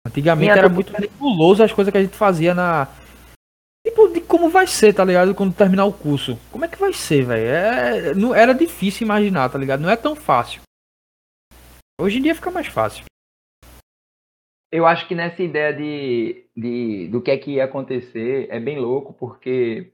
Antigamente 0.07 0.57
era 0.57 0.69
muito 0.69 0.93
nebuloso 0.99 1.61
as 1.61 1.73
coisas 1.73 1.91
que 1.91 1.97
a 1.97 2.01
gente 2.01 2.15
fazia 2.15 2.53
na. 2.53 2.87
Tipo, 3.85 4.07
de 4.07 4.21
como 4.21 4.49
vai 4.49 4.65
ser, 4.65 4.93
tá 4.93 5.03
ligado? 5.03 5.35
Quando 5.35 5.53
terminar 5.53 5.85
o 5.85 5.93
curso. 5.93 6.39
Como 6.51 6.63
é 6.63 6.67
que 6.67 6.79
vai 6.79 6.93
ser, 6.93 7.25
velho? 7.25 7.45
É... 7.45 8.13
Não... 8.15 8.33
Era 8.33 8.53
difícil 8.53 9.05
imaginar, 9.05 9.49
tá 9.49 9.57
ligado? 9.57 9.81
Não 9.81 9.89
é 9.89 9.97
tão 9.97 10.15
fácil. 10.15 10.61
Hoje 11.99 12.19
em 12.19 12.21
dia 12.21 12.35
fica 12.35 12.49
mais 12.49 12.67
fácil. 12.67 13.03
Eu 14.71 14.85
acho 14.85 15.07
que 15.07 15.15
nessa 15.15 15.41
ideia 15.41 15.73
de, 15.73 16.45
de 16.55 17.07
do 17.09 17.21
que 17.21 17.31
é 17.31 17.37
que 17.37 17.53
ia 17.55 17.65
acontecer 17.65 18.47
é 18.51 18.59
bem 18.59 18.79
louco, 18.79 19.13
porque 19.13 19.93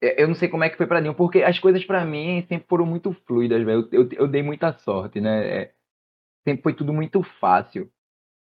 eu 0.00 0.28
não 0.28 0.34
sei 0.34 0.48
como 0.48 0.64
é 0.64 0.70
que 0.70 0.76
foi 0.76 0.86
para 0.86 1.00
mim, 1.00 1.12
porque 1.14 1.42
as 1.42 1.58
coisas 1.58 1.84
para 1.84 2.04
mim 2.04 2.44
sempre 2.48 2.66
foram 2.68 2.86
muito 2.86 3.12
fluidas, 3.26 3.64
velho. 3.64 3.88
Eu, 3.92 4.02
eu, 4.02 4.08
eu, 4.12 4.28
dei 4.28 4.42
muita 4.42 4.72
sorte, 4.78 5.20
né? 5.20 5.62
É, 5.62 5.74
sempre 6.46 6.62
foi 6.62 6.74
tudo 6.74 6.92
muito 6.92 7.22
fácil. 7.40 7.90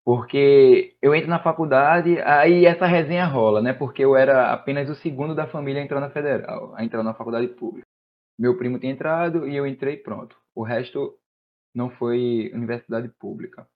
Porque 0.05 0.97
eu 1.03 1.15
entro 1.15 1.29
na 1.31 1.43
faculdade, 1.43 2.21
aí 2.23 2.67
essa 2.67 2.87
resenha 2.87 3.27
rola, 3.27 3.63
né? 3.63 3.73
Porque 3.73 4.05
eu 4.05 4.17
era 4.17 4.53
apenas 4.53 4.89
o 4.91 4.95
segundo 4.95 5.35
da 5.35 5.47
família 5.47 5.81
a 5.81 5.85
entrar 5.85 6.01
na 6.01 6.11
federal, 6.11 6.75
a 6.75 6.85
entrar 6.85 7.03
na 7.03 7.15
faculdade 7.15 7.49
pública. 7.49 7.87
Meu 8.39 8.57
primo 8.57 8.79
tinha 8.79 8.93
entrado 8.93 9.47
e 9.49 9.57
eu 9.57 9.67
entrei 9.67 9.97
pronto. 9.99 10.37
O 10.55 10.63
resto 10.63 11.19
não 11.75 11.91
foi 11.91 12.51
universidade 12.55 13.09
pública. 13.09 13.69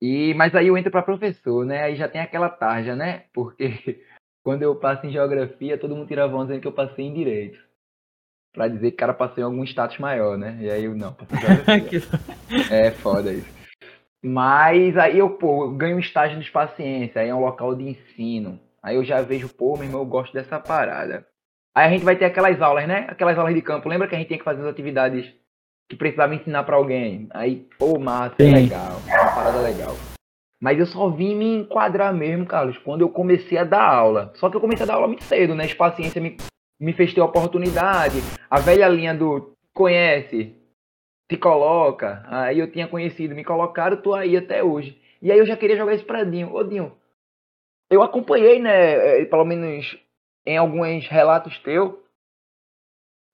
E 0.00 0.32
mas 0.34 0.54
aí 0.54 0.68
eu 0.68 0.78
entro 0.78 0.90
para 0.90 1.02
professor, 1.02 1.64
né? 1.64 1.82
Aí 1.82 1.96
já 1.96 2.08
tem 2.08 2.20
aquela 2.20 2.48
tarja, 2.48 2.94
né? 2.94 3.24
Porque 3.32 4.04
quando 4.44 4.62
eu 4.62 4.76
passo 4.76 5.06
em 5.06 5.10
geografia, 5.10 5.78
todo 5.78 5.94
mundo 5.94 6.06
tira 6.06 6.24
a 6.24 6.28
dizendo 6.28 6.60
que 6.60 6.68
eu 6.68 6.72
passei 6.72 7.04
em 7.04 7.14
direito. 7.14 7.58
Pra 8.52 8.68
dizer 8.68 8.90
que 8.90 8.96
o 8.96 8.98
cara 8.98 9.14
passou 9.14 9.38
em 9.38 9.42
algum 9.42 9.64
status 9.64 9.98
maior, 9.98 10.38
né? 10.38 10.56
E 10.60 10.70
aí 10.70 10.84
eu 10.84 10.94
não, 10.94 11.12
passei 11.12 11.36
em 11.36 11.40
geografia. 11.40 12.02
é 12.70 12.90
foda 12.90 13.32
isso. 13.32 13.58
Mas 14.22 14.96
aí 14.96 15.18
eu, 15.18 15.30
pô, 15.30 15.68
ganho 15.70 15.96
um 15.96 16.00
estágio 16.00 16.40
de 16.40 16.50
paciência, 16.50 17.20
aí 17.20 17.28
é 17.28 17.34
um 17.34 17.40
local 17.40 17.74
de 17.74 17.84
ensino. 17.84 18.58
Aí 18.82 18.96
eu 18.96 19.04
já 19.04 19.20
vejo, 19.22 19.48
pô, 19.48 19.74
meu 19.74 19.84
irmão, 19.84 20.00
eu 20.00 20.06
gosto 20.06 20.32
dessa 20.32 20.58
parada. 20.58 21.26
Aí 21.74 21.86
a 21.86 21.90
gente 21.90 22.04
vai 22.04 22.16
ter 22.16 22.24
aquelas 22.24 22.60
aulas, 22.60 22.88
né? 22.88 23.06
Aquelas 23.08 23.38
aulas 23.38 23.54
de 23.54 23.62
campo. 23.62 23.88
Lembra 23.88 24.08
que 24.08 24.14
a 24.14 24.18
gente 24.18 24.28
tinha 24.28 24.38
que 24.38 24.44
fazer 24.44 24.62
as 24.62 24.68
atividades 24.68 25.32
que 25.88 25.96
precisava 25.96 26.34
ensinar 26.34 26.64
para 26.64 26.76
alguém? 26.76 27.28
Aí, 27.30 27.66
pô, 27.78 27.98
massa, 27.98 28.34
é 28.40 28.44
legal. 28.44 29.00
É 29.48 29.50
parada 29.50 29.62
legal. 29.62 29.96
Mas 30.60 30.78
eu 30.78 30.86
só 30.86 31.08
vim 31.08 31.34
me 31.34 31.56
enquadrar 31.56 32.12
mesmo, 32.12 32.44
Carlos, 32.44 32.76
quando 32.78 33.00
eu 33.00 33.08
comecei 33.08 33.56
a 33.56 33.64
dar 33.64 33.82
aula. 33.82 34.30
Só 34.34 34.50
que 34.50 34.56
eu 34.56 34.60
comecei 34.60 34.84
a 34.84 34.86
dar 34.86 34.94
aula 34.94 35.06
muito 35.06 35.24
cedo, 35.24 35.54
né? 35.54 35.66
Paciência 35.74 36.20
me, 36.20 36.36
me 36.78 36.92
fez 36.92 37.14
ter 37.14 37.20
oportunidade. 37.22 38.18
A 38.50 38.60
velha 38.60 38.88
linha 38.88 39.14
do 39.14 39.52
conhece, 39.72 40.54
te 41.30 41.36
coloca. 41.38 42.22
Aí 42.26 42.58
eu 42.58 42.70
tinha 42.70 42.88
conhecido, 42.88 43.34
me 43.34 43.44
colocaram, 43.44 43.96
tô 43.96 44.14
aí 44.14 44.36
até 44.36 44.62
hoje. 44.62 45.00
E 45.22 45.32
aí 45.32 45.38
eu 45.38 45.46
já 45.46 45.56
queria 45.56 45.76
jogar 45.76 45.94
esse 45.94 46.04
pra 46.04 46.24
Dinho. 46.24 46.52
Ô 46.54 46.62
Dinho, 46.62 46.92
eu 47.88 48.02
acompanhei, 48.02 48.60
né, 48.60 49.22
eh, 49.22 49.24
pelo 49.24 49.44
menos 49.46 49.96
em 50.44 50.56
alguns 50.58 51.06
relatos 51.08 51.58
teus, 51.60 51.94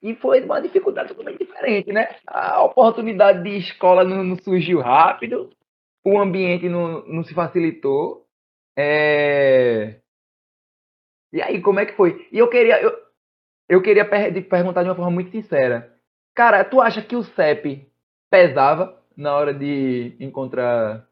e 0.02 0.14
foi 0.16 0.42
uma 0.42 0.60
dificuldade 0.60 1.08
totalmente 1.08 1.38
diferente, 1.38 1.90
né? 1.90 2.14
A 2.26 2.62
oportunidade 2.62 3.42
de 3.42 3.56
escola 3.56 4.04
não, 4.04 4.22
não 4.22 4.36
surgiu 4.36 4.80
rápido, 4.80 5.50
o 6.04 6.18
ambiente 6.18 6.68
não, 6.68 7.04
não 7.06 7.24
se 7.24 7.32
facilitou. 7.34 8.28
É... 8.76 10.00
E 11.32 11.42
aí, 11.42 11.60
como 11.60 11.80
é 11.80 11.86
que 11.86 11.96
foi? 11.96 12.28
E 12.30 12.38
eu 12.38 12.48
queria, 12.48 12.80
eu, 12.80 12.92
eu 13.68 13.82
queria 13.82 14.08
per 14.08 14.32
perguntar 14.48 14.82
de 14.82 14.88
uma 14.88 14.94
forma 14.94 15.10
muito 15.10 15.30
sincera. 15.30 15.98
Cara, 16.34 16.64
tu 16.64 16.80
acha 16.80 17.02
que 17.02 17.16
o 17.16 17.22
CEP 17.22 17.90
pesava 18.30 19.02
na 19.16 19.34
hora 19.34 19.54
de 19.54 20.16
encontrar 20.20 21.08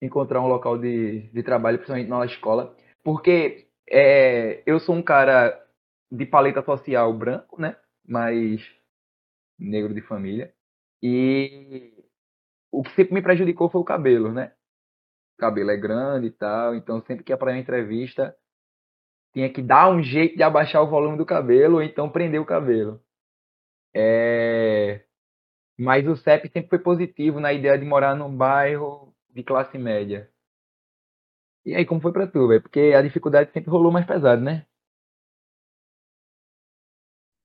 encontrar 0.00 0.40
um 0.40 0.46
local 0.46 0.78
de, 0.78 1.22
de 1.32 1.42
trabalho, 1.42 1.78
principalmente 1.78 2.08
na 2.08 2.24
escola? 2.24 2.74
Porque 3.02 3.68
é, 3.88 4.62
eu 4.66 4.78
sou 4.78 4.94
um 4.94 5.02
cara 5.02 5.60
de 6.10 6.24
paleta 6.24 6.62
social 6.62 7.12
branco, 7.12 7.60
né? 7.60 7.76
Mas 8.06 8.70
negro 9.58 9.92
de 9.92 10.00
família. 10.00 10.54
E 11.02 11.97
o 12.70 12.82
que 12.82 12.90
sempre 12.94 13.14
me 13.14 13.22
prejudicou 13.22 13.70
foi 13.70 13.80
o 13.80 13.84
cabelo, 13.84 14.32
né? 14.32 14.52
O 15.36 15.40
cabelo 15.40 15.70
é 15.70 15.76
grande 15.76 16.28
e 16.28 16.30
tal, 16.30 16.74
então 16.74 17.00
sempre 17.02 17.24
que 17.24 17.32
ia 17.32 17.36
para 17.36 17.52
uma 17.52 17.58
entrevista 17.58 18.36
tinha 19.32 19.52
que 19.52 19.62
dar 19.62 19.90
um 19.90 20.02
jeito 20.02 20.36
de 20.36 20.42
abaixar 20.42 20.82
o 20.82 20.88
volume 20.88 21.16
do 21.16 21.26
cabelo 21.26 21.76
ou 21.76 21.82
então 21.82 22.10
prender 22.10 22.40
o 22.40 22.46
cabelo. 22.46 23.00
É... 23.94 25.04
Mas 25.78 26.06
o 26.08 26.16
CEP 26.16 26.50
sempre 26.52 26.68
foi 26.68 26.78
positivo 26.78 27.40
na 27.40 27.52
ideia 27.52 27.78
de 27.78 27.84
morar 27.84 28.14
num 28.16 28.34
bairro 28.34 29.14
de 29.30 29.42
classe 29.44 29.78
média. 29.78 30.30
E 31.64 31.74
aí, 31.74 31.84
como 31.86 32.00
foi 32.00 32.12
pra 32.12 32.26
tu, 32.26 32.48
velho? 32.48 32.62
Porque 32.62 32.92
a 32.96 33.02
dificuldade 33.02 33.52
sempre 33.52 33.70
rolou 33.70 33.92
mais 33.92 34.06
pesado, 34.06 34.42
né? 34.42 34.66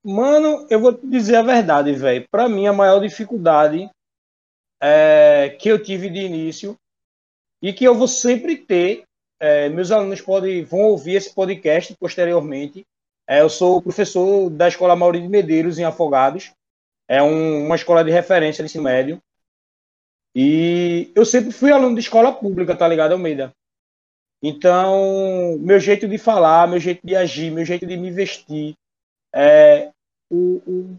Mano, 0.03 0.67
eu 0.69 0.79
vou 0.79 0.93
te 0.93 1.07
dizer 1.07 1.37
a 1.37 1.43
verdade, 1.43 1.93
velho. 1.93 2.27
Pra 2.29 2.49
mim, 2.49 2.67
a 2.67 2.73
maior 2.73 2.99
dificuldade 2.99 3.89
é, 4.83 5.55
que 5.57 5.69
eu 5.69 5.81
tive 5.81 6.09
de 6.09 6.19
início 6.19 6.77
e 7.61 7.71
que 7.71 7.85
eu 7.85 7.95
vou 7.95 8.07
sempre 8.07 8.57
ter, 8.57 9.05
é, 9.39 9.69
meus 9.69 9.91
alunos 9.91 10.19
podem, 10.19 10.65
vão 10.65 10.81
ouvir 10.81 11.15
esse 11.15 11.33
podcast 11.33 11.95
posteriormente. 11.95 12.85
É, 13.25 13.39
eu 13.39 13.49
sou 13.49 13.81
professor 13.81 14.49
da 14.49 14.67
Escola 14.67 14.93
Maurício 14.93 15.25
de 15.25 15.31
Medeiros, 15.31 15.79
em 15.79 15.85
Afogados. 15.85 16.51
É 17.07 17.23
um, 17.23 17.65
uma 17.65 17.77
escola 17.77 18.03
de 18.03 18.11
referência 18.11 18.61
de 18.61 18.69
ensino 18.69 18.83
médio. 18.83 19.21
E 20.35 21.09
eu 21.15 21.23
sempre 21.23 21.51
fui 21.51 21.71
aluno 21.71 21.95
de 21.95 22.01
escola 22.01 22.33
pública, 22.33 22.75
tá 22.75 22.85
ligado, 22.85 23.13
Almeida? 23.13 23.53
Então, 24.41 25.57
meu 25.59 25.79
jeito 25.79 26.09
de 26.09 26.17
falar, 26.17 26.67
meu 26.67 26.79
jeito 26.79 26.99
de 27.05 27.15
agir, 27.15 27.49
meu 27.49 27.63
jeito 27.63 27.85
de 27.85 27.95
me 27.95 28.11
vestir, 28.11 28.75
é, 29.33 29.91
o 30.29 30.97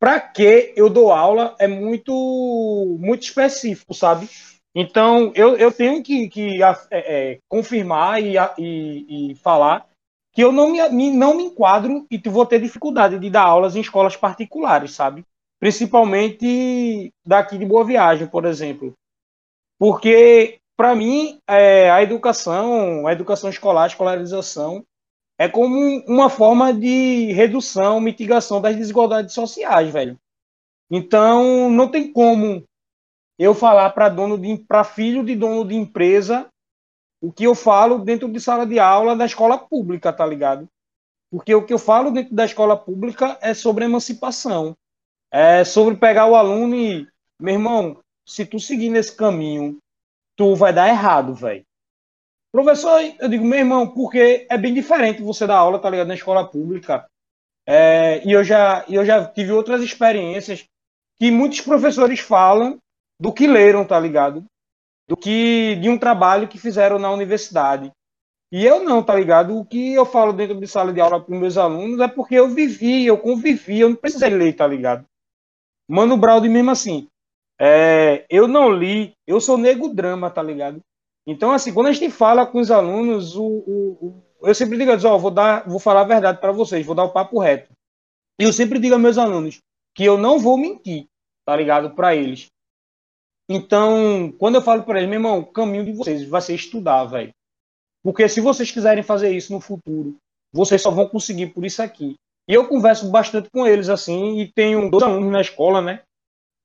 para 0.00 0.18
que 0.18 0.72
eu 0.74 0.88
dou 0.88 1.12
aula 1.12 1.54
é 1.58 1.68
muito 1.68 2.96
muito 2.98 3.22
específico, 3.22 3.92
sabe? 3.92 4.28
Então, 4.74 5.30
eu, 5.34 5.56
eu 5.56 5.70
tenho 5.70 6.02
que, 6.02 6.28
que 6.28 6.62
é, 6.62 6.76
é, 6.90 7.38
confirmar 7.48 8.22
e, 8.22 8.36
e, 8.58 9.32
e, 9.32 9.34
falar 9.34 9.86
que 10.32 10.42
eu 10.42 10.52
não 10.52 10.70
me, 10.70 11.10
não 11.10 11.36
me 11.36 11.44
enquadro 11.44 12.06
e 12.10 12.18
vou 12.28 12.46
ter 12.46 12.60
dificuldade 12.60 13.18
de 13.18 13.28
dar 13.28 13.42
aulas 13.42 13.74
em 13.74 13.80
escolas 13.80 14.16
particulares, 14.16 14.92
sabe? 14.92 15.24
Principalmente 15.58 17.12
daqui 17.26 17.58
de 17.58 17.66
Boa 17.66 17.84
Viagem, 17.84 18.28
por 18.28 18.44
exemplo. 18.44 18.94
Porque, 19.78 20.60
para 20.76 20.94
mim, 20.94 21.40
é, 21.48 21.90
a 21.90 22.02
educação, 22.02 23.06
a 23.06 23.12
educação 23.12 23.50
escolar, 23.50 23.84
a 23.84 23.88
escolarização, 23.88 24.84
é 25.40 25.48
como 25.48 26.04
uma 26.06 26.28
forma 26.28 26.70
de 26.70 27.32
redução, 27.32 27.98
mitigação 27.98 28.60
das 28.60 28.76
desigualdades 28.76 29.34
sociais, 29.34 29.90
velho. 29.90 30.18
Então, 30.90 31.70
não 31.70 31.90
tem 31.90 32.12
como 32.12 32.62
eu 33.38 33.54
falar 33.54 33.88
para 33.88 34.10
dono 34.10 34.36
de 34.36 34.58
para 34.58 34.84
filho 34.84 35.24
de 35.24 35.34
dono 35.34 35.66
de 35.66 35.74
empresa 35.74 36.46
o 37.22 37.32
que 37.32 37.44
eu 37.44 37.54
falo 37.54 37.98
dentro 38.00 38.30
de 38.30 38.38
sala 38.38 38.66
de 38.66 38.78
aula 38.78 39.16
da 39.16 39.24
escola 39.24 39.56
pública, 39.56 40.12
tá 40.12 40.26
ligado? 40.26 40.68
Porque 41.30 41.54
o 41.54 41.64
que 41.64 41.72
eu 41.72 41.78
falo 41.78 42.10
dentro 42.10 42.34
da 42.34 42.44
escola 42.44 42.76
pública 42.76 43.38
é 43.40 43.54
sobre 43.54 43.86
emancipação. 43.86 44.76
É 45.32 45.64
sobre 45.64 45.96
pegar 45.96 46.26
o 46.26 46.34
aluno 46.34 46.74
e, 46.74 47.08
meu 47.40 47.54
irmão, 47.54 47.98
se 48.26 48.44
tu 48.44 48.60
seguir 48.60 48.90
nesse 48.90 49.16
caminho, 49.16 49.78
tu 50.36 50.54
vai 50.54 50.70
dar 50.70 50.88
errado, 50.88 51.34
velho. 51.34 51.64
Professor, 52.52 53.00
eu 53.20 53.28
digo, 53.28 53.44
meu 53.44 53.58
irmão, 53.60 53.88
porque 53.88 54.46
é 54.50 54.58
bem 54.58 54.74
diferente 54.74 55.22
você 55.22 55.46
dar 55.46 55.58
aula, 55.58 55.78
tá 55.78 55.88
ligado, 55.88 56.08
na 56.08 56.14
escola 56.14 56.48
pública. 56.48 57.06
É, 57.66 58.26
e 58.26 58.32
eu 58.32 58.42
já, 58.42 58.84
eu 58.88 59.04
já 59.04 59.24
tive 59.24 59.52
outras 59.52 59.82
experiências 59.82 60.64
que 61.18 61.30
muitos 61.30 61.60
professores 61.60 62.18
falam 62.18 62.78
do 63.20 63.32
que 63.32 63.46
leram, 63.46 63.84
tá 63.84 64.00
ligado? 64.00 64.44
Do 65.08 65.16
que 65.16 65.76
de 65.76 65.88
um 65.88 65.98
trabalho 65.98 66.48
que 66.48 66.58
fizeram 66.58 66.98
na 66.98 67.10
universidade. 67.10 67.92
E 68.52 68.66
eu 68.66 68.82
não, 68.82 69.02
tá 69.02 69.14
ligado? 69.14 69.56
O 69.56 69.64
que 69.64 69.94
eu 69.94 70.04
falo 70.04 70.32
dentro 70.32 70.58
de 70.58 70.66
sala 70.66 70.92
de 70.92 71.00
aula 71.00 71.20
para 71.20 71.38
meus 71.38 71.56
alunos 71.56 72.00
é 72.00 72.08
porque 72.08 72.34
eu 72.34 72.48
vivi, 72.48 73.06
eu 73.06 73.16
convivi, 73.16 73.80
eu 73.80 73.90
não 73.90 73.96
precisei 73.96 74.30
ler, 74.30 74.54
tá 74.54 74.66
ligado? 74.66 75.04
Mano 75.88 76.16
Braude 76.16 76.48
mesmo 76.48 76.70
assim. 76.70 77.06
É, 77.60 78.24
eu 78.28 78.48
não 78.48 78.72
li, 78.72 79.12
eu 79.26 79.40
sou 79.40 79.56
nego 79.56 79.94
drama, 79.94 80.30
tá 80.30 80.42
ligado? 80.42 80.80
Então, 81.26 81.52
assim, 81.52 81.72
quando 81.72 81.88
a 81.88 81.92
gente 81.92 82.10
fala 82.10 82.46
com 82.46 82.58
os 82.58 82.70
alunos, 82.70 83.36
o, 83.36 83.44
o, 83.44 84.22
o 84.42 84.48
eu 84.48 84.54
sempre 84.54 84.78
digo, 84.78 84.90
ó, 85.06 85.18
vou 85.18 85.30
dar, 85.30 85.68
vou 85.68 85.78
falar 85.78 86.00
a 86.00 86.04
verdade 86.04 86.40
para 86.40 86.52
vocês, 86.52 86.84
vou 86.84 86.94
dar 86.94 87.04
o 87.04 87.12
papo 87.12 87.38
reto. 87.38 87.70
E 88.38 88.44
eu 88.44 88.52
sempre 88.52 88.78
digo 88.78 88.94
aos 88.94 89.02
meus 89.02 89.18
alunos 89.18 89.58
que 89.94 90.04
eu 90.04 90.16
não 90.16 90.38
vou 90.38 90.56
mentir, 90.56 91.06
tá 91.44 91.54
ligado, 91.54 91.94
para 91.94 92.16
eles. 92.16 92.46
Então, 93.48 94.32
quando 94.38 94.54
eu 94.54 94.62
falo 94.62 94.82
para 94.82 94.98
eles, 94.98 95.10
meu 95.10 95.18
irmão, 95.18 95.40
o 95.40 95.46
caminho 95.46 95.84
de 95.84 95.92
vocês 95.92 96.26
vai 96.26 96.40
ser 96.40 96.54
estudar, 96.54 97.04
velho. 97.04 97.32
Porque 98.02 98.28
se 98.28 98.40
vocês 98.40 98.70
quiserem 98.70 99.02
fazer 99.02 99.30
isso 99.30 99.52
no 99.52 99.60
futuro, 99.60 100.16
vocês 100.52 100.80
só 100.80 100.90
vão 100.90 101.08
conseguir 101.08 101.48
por 101.48 101.64
isso 101.64 101.82
aqui. 101.82 102.14
E 102.48 102.54
eu 102.54 102.66
converso 102.66 103.10
bastante 103.10 103.50
com 103.50 103.66
eles 103.66 103.88
assim, 103.88 104.40
e 104.40 104.50
tenho 104.50 104.90
dois 104.90 105.02
alunos 105.02 105.30
na 105.30 105.40
escola, 105.40 105.82
né? 105.82 106.02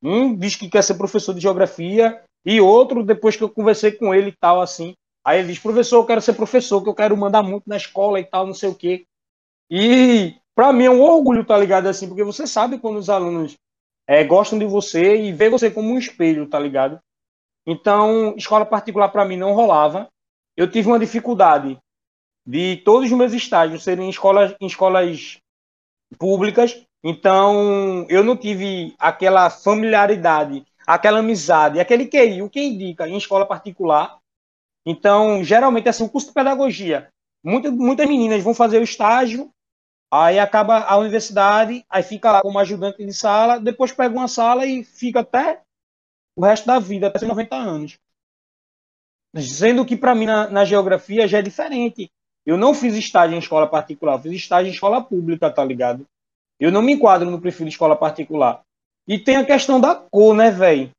Um 0.02 0.36
diz 0.36 0.56
que 0.56 0.70
quer 0.70 0.84
ser 0.84 0.96
professor 0.96 1.34
de 1.34 1.42
geografia 1.42 2.24
e 2.46 2.62
outro, 2.62 3.04
depois 3.04 3.36
que 3.36 3.44
eu 3.44 3.50
conversei 3.50 3.92
com 3.92 4.14
ele 4.14 4.30
e 4.30 4.36
tal, 4.40 4.62
assim, 4.62 4.96
aí 5.26 5.40
ele 5.40 5.48
diz, 5.50 5.60
professor, 5.60 5.98
eu 5.98 6.06
quero 6.06 6.22
ser 6.22 6.34
professor, 6.34 6.84
que 6.84 6.90
eu 6.90 6.94
quero 6.94 7.18
mandar 7.18 7.42
muito 7.42 7.68
na 7.68 7.78
escola 7.78 8.20
e 8.20 8.24
tal, 8.24 8.46
não 8.46 8.54
sei 8.54 8.70
o 8.70 8.76
quê. 8.76 9.06
E 9.70 10.36
para 10.54 10.72
mim 10.72 10.86
é 10.86 10.92
um 10.92 11.02
orgulho, 11.02 11.44
tá 11.44 11.58
ligado, 11.58 11.88
assim, 11.88 12.08
porque 12.08 12.24
você 12.24 12.46
sabe 12.46 12.78
quando 12.78 12.98
os 12.98 13.10
alunos 13.10 13.58
é, 14.08 14.24
gostam 14.24 14.60
de 14.60 14.66
você 14.66 15.18
e 15.18 15.34
vê 15.34 15.50
você 15.50 15.72
como 15.72 15.90
um 15.90 15.98
espelho, 15.98 16.48
tá 16.48 16.60
ligado? 16.60 17.00
Então, 17.66 18.36
escola 18.38 18.66
particular 18.66 19.10
para 19.10 19.26
mim 19.26 19.38
não 19.38 19.54
rolava. 19.54 20.08
Eu 20.56 20.70
tive 20.70 20.88
uma 20.88 21.00
dificuldade 21.00 21.78
de 22.46 22.78
todos 22.78 23.12
os 23.12 23.18
meus 23.18 23.34
estágios 23.34 23.84
serem 23.84 24.06
em 24.06 24.10
escolas, 24.10 24.56
em 24.62 24.68
escolas 24.68 25.40
públicas, 26.20 26.80
então 27.04 28.06
eu 28.08 28.24
não 28.24 28.38
tive 28.38 28.94
aquela 29.00 29.50
familiaridade 29.50 30.64
aquela 30.86 31.20
amizade, 31.20 31.80
aquele 31.80 32.06
QI, 32.08 32.48
que 32.50 32.62
indica 32.62 33.08
em 33.08 33.18
escola 33.18 33.46
particular. 33.46 34.20
Então, 34.86 35.44
geralmente, 35.44 35.90
assim, 35.90 36.04
o 36.04 36.10
curso 36.10 36.28
de 36.28 36.34
pedagogia, 36.34 37.10
muitas, 37.44 37.72
muitas 37.72 38.08
meninas 38.08 38.44
vão 38.44 38.54
fazer 38.54 38.80
o 38.80 38.84
estágio, 38.84 39.52
aí 40.12 40.40
acaba 40.40 40.80
a 40.80 40.98
universidade, 40.98 41.84
aí 41.90 42.04
fica 42.04 42.32
lá 42.32 42.42
como 42.42 42.60
ajudante 42.60 43.04
de 43.04 43.14
sala, 43.14 43.60
depois 43.60 43.92
pega 43.92 44.16
uma 44.16 44.28
sala 44.28 44.66
e 44.66 44.84
fica 44.84 45.22
até 45.22 45.62
o 46.36 46.44
resto 46.44 46.68
da 46.68 46.80
vida, 46.80 47.08
até 47.08 47.26
90 47.26 47.56
anos. 47.56 47.98
Sendo 49.38 49.86
que, 49.86 49.98
para 49.98 50.16
mim, 50.16 50.26
na, 50.26 50.50
na, 50.50 50.66
geografia 50.66 51.28
já 51.28 51.40
é 51.40 51.42
diferente. 51.42 52.10
Eu 52.46 52.58
não 52.58 52.74
fiz 52.74 52.94
estágio 52.96 53.36
em 53.36 53.40
escola 53.40 53.68
particular, 53.68 54.22
fiz 54.22 54.32
estágio 54.34 54.70
em 54.70 54.74
escola 54.74 55.04
pública, 55.04 55.52
tá 55.52 55.64
ligado? 55.66 56.06
Eu 56.60 56.72
não 56.72 56.82
me 56.82 56.94
enquadro 56.94 57.30
no 57.30 57.42
perfil 57.42 57.66
de 57.66 57.74
escola 57.74 57.98
particular. 57.98 58.65
E 59.08 59.20
tem 59.20 59.38
a 59.38 59.46
questão 59.46 59.80
da 59.80 59.96
cor, 59.96 60.36
né, 60.36 60.50
velho? 60.52 60.90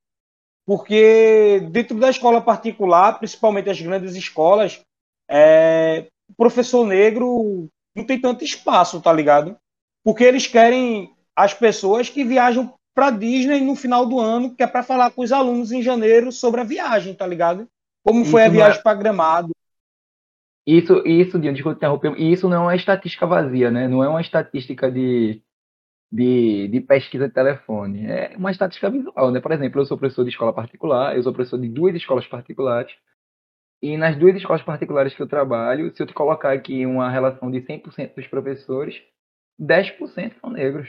Porque 0.64 1.61
dentro 1.71 1.99
da 1.99 2.11
escola 2.11 2.40
particular, 2.40 3.19
principalmente 3.19 3.71
as 3.71 3.81
grandes 3.81 4.14
escolas, 4.14 4.81
é, 5.29 6.07
o 6.29 6.35
professor 6.35 6.85
negro 6.87 7.69
não 7.95 8.05
tem 8.05 8.21
tanto 8.21 8.45
espaço, 8.45 9.01
tá 9.01 9.12
ligado? 9.12 9.57
Porque 10.05 10.25
eles 10.25 10.47
querem 10.47 11.14
as 11.35 11.55
pessoas 11.55 12.09
que 12.09 12.25
viajam 12.25 12.75
para 12.95 13.11
Disney 13.11 13.61
no 13.61 13.77
final 13.77 14.07
do 14.07 14.19
ano, 14.19 14.55
que 14.55 14.62
é 14.62 14.66
para 14.66 14.83
falar 14.83 15.11
com 15.11 15.23
os 15.23 15.33
alunos 15.33 15.71
em 15.71 15.83
janeiro 15.83 16.33
sobre 16.33 16.61
a 16.61 16.64
viagem, 16.64 17.14
tá 17.14 17.27
ligado? 17.27 17.69
Como 18.05 18.25
foi 18.25 18.42
isso 18.42 18.51
a 18.51 18.53
viagem 18.53 18.79
é... 18.79 18.83
para 18.83 18.99
Gramado. 18.99 19.51
Isso, 20.66 21.07
isso, 21.07 21.38
desculpa 21.38 21.77
interromper, 21.77 22.21
isso 22.21 22.49
não 22.49 22.57
é 22.57 22.61
uma 22.61 22.77
estatística 22.77 23.25
vazia, 23.25 23.71
né? 23.71 23.87
Não 23.87 24.03
é 24.03 24.09
uma 24.09 24.21
estatística 24.21 24.90
de 24.90 25.40
de, 26.11 26.69
de 26.69 26.81
pesquisa 26.81 27.29
de 27.29 27.35
telefone. 27.35 28.07
É 28.07 28.37
uma 28.37 28.51
estatística 28.51 28.90
visual, 28.90 29.31
né? 29.31 29.40
Por 29.40 29.53
exemplo, 29.53 29.81
eu 29.81 29.87
sou 29.87 29.99
professor 29.99 30.25
de 30.25 30.31
escola 30.31 30.53
particular, 30.53 31.16
eu 31.16 31.23
sou 31.23 31.33
professor 31.33 31.59
de 31.59 31.69
duas 31.69 31.95
escolas 31.95 32.27
particulares, 32.27 32.95
e 33.83 33.97
nas 33.97 34.16
duas 34.16 34.35
escolas 34.37 34.62
particulares 34.62 35.14
que 35.14 35.23
eu 35.23 35.29
trabalho, 35.29 35.95
se 35.95 36.03
eu 36.03 36.07
te 36.07 36.14
colocar 36.14 36.53
aqui 36.53 36.87
uma 36.87 37.11
relação 37.11 37.51
de 37.51 37.61
100% 37.61 38.14
dos 38.14 38.27
professores, 38.27 39.03
10% 39.61 40.40
são 40.40 40.51
negros. 40.51 40.88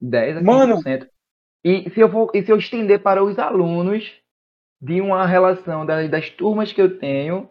10 0.00 0.38
a 0.38 0.40
15%. 0.40 0.44
Mano. 0.44 0.80
E 1.62 1.90
se 1.90 2.00
eu 2.00 2.10
for, 2.10 2.30
e 2.34 2.42
se 2.42 2.50
eu 2.50 2.56
estender 2.56 3.02
para 3.02 3.22
os 3.22 3.38
alunos 3.38 4.10
de 4.80 5.00
uma 5.00 5.26
relação 5.26 5.84
das, 5.84 6.10
das 6.10 6.30
turmas 6.30 6.72
que 6.72 6.80
eu 6.80 6.98
tenho, 6.98 7.50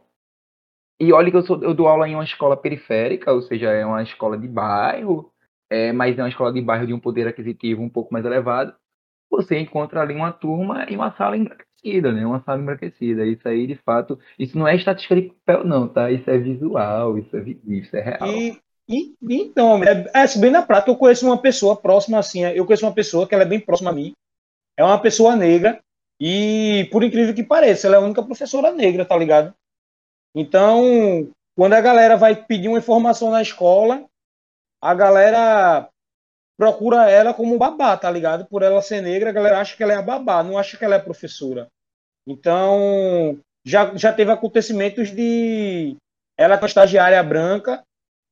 e 0.99 1.13
olha 1.13 1.29
que 1.29 1.37
eu, 1.37 1.43
sou, 1.43 1.61
eu 1.63 1.73
dou 1.73 1.87
aula 1.87 2.07
em 2.07 2.15
uma 2.15 2.23
escola 2.23 2.57
periférica, 2.57 3.31
ou 3.31 3.41
seja, 3.41 3.69
é 3.71 3.85
uma 3.85 4.01
escola 4.01 4.37
de 4.37 4.47
bairro, 4.47 5.28
é, 5.69 5.91
mas 5.91 6.17
é 6.17 6.21
uma 6.23 6.29
escola 6.29 6.51
de 6.53 6.61
bairro 6.61 6.87
de 6.87 6.93
um 6.93 6.99
poder 6.99 7.27
aquisitivo 7.27 7.81
um 7.81 7.89
pouco 7.89 8.13
mais 8.13 8.25
elevado, 8.25 8.73
você 9.29 9.59
encontra 9.59 10.01
ali 10.01 10.15
uma 10.15 10.31
turma 10.31 10.85
e 10.89 10.95
uma 10.95 11.15
sala 11.15 11.37
embranquecida, 11.37 12.11
né? 12.11 12.25
Uma 12.25 12.41
sala 12.43 12.59
embranquecida. 12.59 13.25
Isso 13.25 13.47
aí, 13.47 13.67
de 13.67 13.75
fato, 13.75 14.19
isso 14.39 14.57
não 14.57 14.67
é 14.67 14.75
estatística 14.75 15.15
de 15.15 15.33
papel, 15.45 15.63
não, 15.63 15.87
tá? 15.87 16.11
Isso 16.11 16.29
é 16.29 16.37
visual, 16.37 17.17
isso 17.17 17.37
é, 17.37 17.43
isso 17.67 17.95
é 17.95 18.01
real. 18.01 18.27
E, 18.27 18.59
E, 18.89 19.15
então, 19.29 19.83
é, 19.83 20.09
é 20.11 20.39
bem 20.39 20.49
na 20.49 20.63
prática, 20.63 20.89
eu 20.89 20.95
conheço 20.95 21.23
uma 21.23 21.39
pessoa 21.39 21.75
próxima, 21.75 22.17
assim, 22.17 22.43
eu 22.43 22.65
conheço 22.65 22.87
uma 22.87 22.93
pessoa 22.93 23.27
que 23.27 23.35
ela 23.35 23.43
é 23.43 23.47
bem 23.47 23.59
próxima 23.59 23.91
a 23.91 23.93
mim, 23.93 24.13
é 24.75 24.83
uma 24.83 24.99
pessoa 24.99 25.35
negra, 25.35 25.79
e 26.19 26.89
por 26.91 27.03
incrível 27.03 27.35
que 27.35 27.43
pareça, 27.43 27.85
ela 27.85 27.97
é 27.97 27.99
a 27.99 28.01
única 28.01 28.23
professora 28.23 28.71
negra, 28.71 29.05
tá 29.05 29.15
ligado? 29.15 29.53
Então, 30.33 31.29
quando 31.55 31.73
a 31.73 31.81
galera 31.81 32.17
vai 32.17 32.35
pedir 32.35 32.67
uma 32.67 32.79
informação 32.79 33.29
na 33.29 33.43
escola, 33.43 34.03
a 34.81 34.93
galera 34.93 35.89
procura 36.57 37.09
ela 37.09 37.33
como 37.33 37.57
babá, 37.57 37.95
tá 37.95 38.11
ligado? 38.11 38.45
Por 38.45 38.63
ela 38.63 38.81
ser 38.81 39.01
negra, 39.01 39.29
a 39.29 39.33
galera 39.33 39.59
acha 39.59 39.77
que 39.77 39.83
ela 39.83 39.93
é 39.93 39.95
a 39.95 40.01
babá, 40.01 40.43
não 40.43 40.57
acha 40.57 40.77
que 40.77 40.83
ela 40.83 40.95
é 40.95 40.99
professora. 40.99 41.67
Então, 42.27 43.39
já, 43.65 43.95
já 43.95 44.11
teve 44.11 44.31
acontecimentos 44.31 45.09
de 45.09 45.95
ela 46.37 46.57
com 46.57 46.65
estagiária 46.65 47.21
branca 47.23 47.83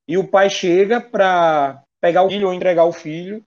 e 0.06 0.16
o 0.16 0.26
pai 0.26 0.50
chega 0.50 1.00
para 1.00 1.82
pegar 2.00 2.22
o 2.22 2.28
filho 2.28 2.48
ou 2.48 2.54
entregar 2.54 2.84
o 2.84 2.92
filho 2.92 3.42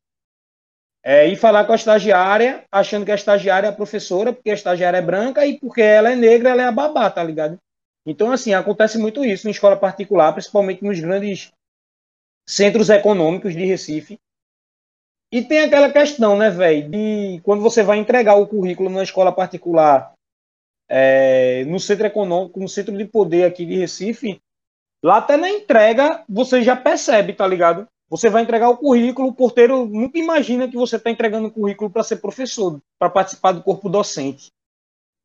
é, 1.03 1.27
e 1.27 1.35
falar 1.35 1.65
com 1.65 1.71
a 1.71 1.75
estagiária, 1.75 2.63
achando 2.71 3.05
que 3.05 3.11
a 3.11 3.15
estagiária 3.15 3.67
é 3.67 3.69
a 3.69 3.75
professora, 3.75 4.33
porque 4.33 4.51
a 4.51 4.55
estagiária 4.55 4.97
é 4.97 5.01
branca 5.01 5.45
e 5.45 5.59
porque 5.59 5.81
ela 5.81 6.11
é 6.11 6.15
negra, 6.15 6.49
ela 6.49 6.61
é 6.61 6.65
a 6.65 6.71
babá, 6.71 7.09
tá 7.09 7.23
ligado? 7.23 7.57
Então, 8.05 8.31
assim, 8.31 8.53
acontece 8.53 8.97
muito 8.97 9.23
isso 9.23 9.47
em 9.47 9.51
escola 9.51 9.77
particular, 9.77 10.33
principalmente 10.33 10.83
nos 10.83 10.99
grandes 10.99 11.51
centros 12.47 12.89
econômicos 12.89 13.53
de 13.53 13.65
Recife. 13.65 14.19
E 15.31 15.41
tem 15.41 15.59
aquela 15.59 15.91
questão, 15.91 16.37
né, 16.37 16.49
velho, 16.49 16.89
de 16.89 17.39
quando 17.43 17.61
você 17.61 17.83
vai 17.83 17.97
entregar 17.97 18.35
o 18.35 18.47
currículo 18.47 18.89
na 18.89 19.03
escola 19.03 19.31
particular, 19.31 20.13
é, 20.89 21.63
no 21.65 21.79
centro 21.79 22.05
econômico, 22.05 22.59
no 22.59 22.67
centro 22.67 22.97
de 22.97 23.05
poder 23.05 23.45
aqui 23.45 23.65
de 23.65 23.77
Recife, 23.77 24.41
Lá 25.03 25.17
até 25.17 25.35
na 25.35 25.49
entrega 25.49 26.23
você 26.29 26.63
já 26.63 26.75
percebe, 26.75 27.33
tá 27.33 27.47
ligado? 27.47 27.87
Você 28.09 28.29
vai 28.29 28.43
entregar 28.43 28.69
o 28.69 28.77
currículo, 28.77 29.29
o 29.29 29.33
porteiro 29.33 29.85
nunca 29.85 30.19
imagina 30.19 30.67
que 30.67 30.75
você 30.75 30.97
está 30.97 31.09
entregando 31.09 31.47
o 31.47 31.51
currículo 31.51 31.89
para 31.89 32.03
ser 32.03 32.17
professor, 32.17 32.79
para 32.99 33.09
participar 33.09 33.53
do 33.53 33.63
corpo 33.63 33.89
docente. 33.89 34.51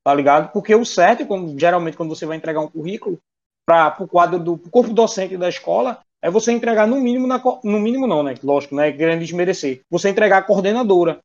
Tá 0.05 0.14
ligado? 0.14 0.52
Porque 0.52 0.74
o 0.74 0.85
certo, 0.85 1.26
quando, 1.26 1.59
geralmente, 1.59 1.96
quando 1.96 2.14
você 2.14 2.24
vai 2.24 2.37
entregar 2.37 2.61
um 2.61 2.70
currículo 2.70 3.18
para 3.66 3.96
o 3.98 4.09
quadro 4.09 4.38
do 4.38 4.57
corpo 4.70 4.94
docente 4.94 5.37
da 5.37 5.48
escola, 5.48 6.00
é 6.26 6.30
você 6.30 6.50
entregar 6.50 6.88
no 6.88 7.00
mínimo, 7.00 7.24
na, 7.24 7.40
no 7.62 7.78
mínimo 7.78 8.04
não, 8.04 8.20
né? 8.20 8.34
Lógico, 8.42 8.74
não 8.74 8.82
é 8.82 8.90
querendo 8.90 9.20
desmerecer. 9.20 9.82
Você 9.88 10.08
entregar 10.08 10.38
a 10.38 10.42
coordenadora. 10.42 11.20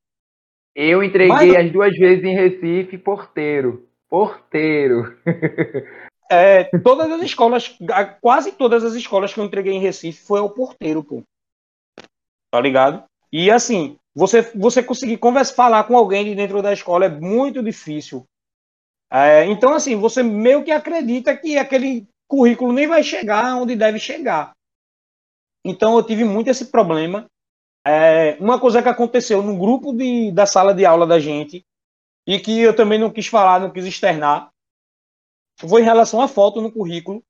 Eu 0.76 1.04
entreguei 1.04 1.28
Mas... 1.28 1.56
as 1.56 1.72
duas 1.72 1.98
vezes 1.98 2.24
em 2.24 2.36
Recife, 2.36 3.00
porteiro. 3.00 3.88
Porteiro. 4.08 5.18
É, 6.34 6.64
todas 6.80 7.12
as 7.12 7.22
escolas, 7.24 7.78
quase 8.22 8.54
todas 8.54 8.86
as 8.86 8.94
escolas 8.94 9.34
que 9.34 9.40
eu 9.42 9.44
entreguei 9.44 9.74
em 9.74 9.82
Recife 9.82 10.24
foi 10.24 10.40
ao 10.40 10.50
porteiro, 10.50 11.04
pô. 11.04 11.22
Tá 12.50 12.62
ligado? 12.62 13.04
E 13.34 13.52
assim, 13.52 13.98
você, 14.16 14.42
você 14.56 14.82
conseguir 14.82 15.18
conversar, 15.18 15.54
falar 15.56 15.84
com 15.84 15.98
alguém 15.98 16.24
de 16.24 16.34
dentro 16.34 16.62
da 16.62 16.72
escola 16.72 17.04
é 17.04 17.10
muito 17.10 17.62
difícil. 17.62 18.24
É, 19.12 19.44
então, 19.44 19.74
assim, 19.74 19.98
você 19.98 20.24
meio 20.24 20.64
que 20.64 20.72
acredita 20.72 21.36
que 21.36 21.58
aquele 21.58 22.08
currículo 22.30 22.72
nem 22.72 22.88
vai 22.88 23.04
chegar 23.04 23.58
onde 23.58 23.76
deve 23.76 24.00
chegar. 24.00 24.54
Então, 25.64 25.96
eu 25.96 26.04
tive 26.04 26.24
muito 26.24 26.50
esse 26.50 26.66
problema. 26.66 27.28
É, 27.86 28.38
uma 28.40 28.60
coisa 28.60 28.82
que 28.82 28.90
aconteceu 28.90 29.42
no 29.42 29.58
grupo 29.58 29.94
de, 29.94 30.32
da 30.32 30.46
sala 30.46 30.74
de 30.74 30.86
aula 30.86 31.08
da 31.08 31.20
gente, 31.20 31.66
e 32.28 32.40
que 32.40 32.60
eu 32.60 32.76
também 32.76 33.00
não 33.00 33.10
quis 33.10 33.28
falar, 33.28 33.60
não 33.60 33.72
quis 33.72 33.86
externar, 33.86 34.52
foi 35.60 35.82
em 35.82 35.86
relação 35.86 36.22
à 36.22 36.28
foto 36.28 36.62
no 36.62 36.72
currículo, 36.72 37.24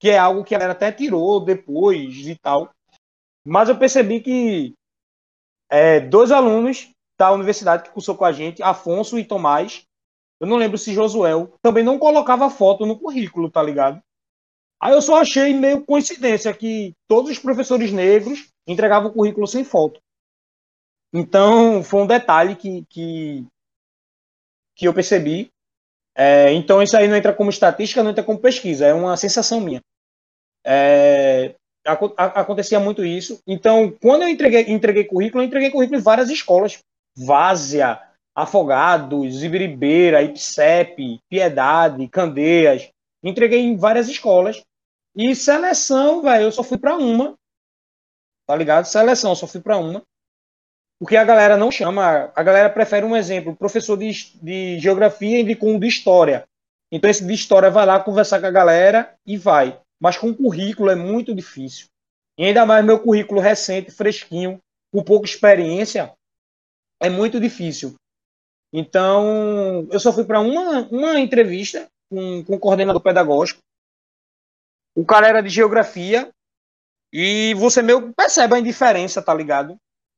que 0.00 0.10
é 0.10 0.18
algo 0.18 0.44
que 0.44 0.54
a 0.54 0.58
galera 0.58 0.76
até 0.76 0.90
tirou 0.90 1.44
depois 1.44 2.26
e 2.26 2.36
tal. 2.36 2.70
Mas 3.44 3.68
eu 3.68 3.78
percebi 3.78 4.20
que 4.20 4.74
é, 5.70 6.00
dois 6.00 6.30
alunos 6.30 6.90
da 7.18 7.32
universidade 7.32 7.84
que 7.84 7.90
cursou 7.90 8.16
com 8.16 8.24
a 8.24 8.32
gente, 8.32 8.62
Afonso 8.62 9.18
e 9.18 9.24
Tomás, 9.24 9.84
eu 10.40 10.46
não 10.46 10.56
lembro 10.56 10.76
se 10.76 10.92
Josuel, 10.92 11.54
também 11.62 11.84
não 11.84 11.98
colocava 11.98 12.50
foto 12.50 12.84
no 12.84 12.98
currículo, 12.98 13.50
tá 13.50 13.62
ligado? 13.62 14.02
Aí 14.82 14.92
eu 14.92 15.00
só 15.00 15.20
achei 15.20 15.54
meio 15.54 15.86
coincidência 15.86 16.52
que 16.52 16.92
todos 17.06 17.30
os 17.30 17.38
professores 17.38 17.92
negros 17.92 18.48
entregavam 18.66 19.10
o 19.10 19.14
currículo 19.14 19.46
sem 19.46 19.62
foto. 19.62 20.00
Então, 21.14 21.84
foi 21.84 22.02
um 22.02 22.06
detalhe 22.06 22.56
que, 22.56 22.84
que, 22.88 23.46
que 24.74 24.88
eu 24.88 24.92
percebi. 24.92 25.50
É, 26.16 26.52
então 26.52 26.82
isso 26.82 26.96
aí 26.96 27.06
não 27.06 27.16
entra 27.16 27.32
como 27.32 27.48
estatística, 27.48 28.02
não 28.02 28.10
entra 28.10 28.24
como 28.24 28.40
pesquisa, 28.40 28.84
é 28.84 28.92
uma 28.92 29.16
sensação 29.16 29.60
minha. 29.60 29.80
É, 30.64 31.54
acontecia 31.84 32.80
muito 32.80 33.04
isso. 33.04 33.40
Então, 33.46 33.96
quando 34.02 34.22
eu 34.22 34.28
entreguei, 34.28 34.62
entreguei 34.62 35.04
currículo, 35.04 35.44
eu 35.44 35.46
entreguei 35.46 35.70
currículo 35.70 36.00
em 36.00 36.02
várias 36.02 36.28
escolas. 36.28 36.80
Várzea, 37.16 38.02
Afogados, 38.34 39.44
Ibiribeira, 39.44 40.22
IPSEP, 40.22 41.20
Piedade, 41.28 42.08
Candeias. 42.08 42.90
Entreguei 43.22 43.60
em 43.60 43.76
várias 43.76 44.08
escolas. 44.08 44.60
E 45.14 45.34
seleção, 45.34 46.22
velho, 46.22 46.44
eu 46.44 46.52
só 46.52 46.62
fui 46.62 46.78
para 46.78 46.96
uma. 46.96 47.36
Tá 48.46 48.56
ligado? 48.56 48.86
Seleção, 48.86 49.34
só 49.34 49.46
fui 49.46 49.60
para 49.60 49.76
uma 49.76 50.02
porque 51.02 51.16
a 51.16 51.24
galera 51.24 51.56
não 51.56 51.68
chama, 51.68 52.30
a 52.32 52.42
galera 52.44 52.70
prefere 52.70 53.04
um 53.04 53.16
exemplo, 53.16 53.56
professor 53.56 53.96
de, 53.96 54.12
de 54.40 54.78
geografia 54.78 55.40
indicou 55.40 55.70
um 55.70 55.76
de 55.76 55.88
história. 55.88 56.44
Então 56.92 57.10
esse 57.10 57.26
de 57.26 57.34
história 57.34 57.68
vai 57.72 57.84
lá 57.84 57.98
conversar 57.98 58.38
com 58.38 58.46
a 58.46 58.52
galera 58.52 59.12
e 59.26 59.36
vai. 59.36 59.80
Mas 60.00 60.16
com 60.16 60.32
currículo 60.32 60.90
é 60.90 60.94
muito 60.94 61.34
difícil. 61.34 61.88
E 62.38 62.44
ainda 62.44 62.64
mais 62.64 62.84
meu 62.84 63.00
currículo 63.00 63.40
recente, 63.40 63.90
fresquinho, 63.90 64.60
com 64.92 65.02
pouca 65.02 65.26
experiência, 65.26 66.12
é 67.00 67.10
muito 67.10 67.40
difícil. 67.40 67.96
Então, 68.72 69.88
eu 69.90 69.98
só 69.98 70.12
fui 70.12 70.22
para 70.22 70.38
uma, 70.38 70.82
uma 70.82 71.18
entrevista 71.18 71.88
com, 72.08 72.44
com 72.44 72.54
o 72.54 72.60
coordenador 72.60 73.02
pedagógico. 73.02 73.58
O 74.94 75.04
cara 75.04 75.28
era 75.28 75.42
de 75.42 75.48
geografia 75.48 76.30
e 77.12 77.54
você 77.54 77.82
meio 77.82 78.12
percebe 78.14 78.54
a 78.54 78.58
indiferença, 78.58 79.22
tá 79.22 79.34
ligado? 79.34 79.76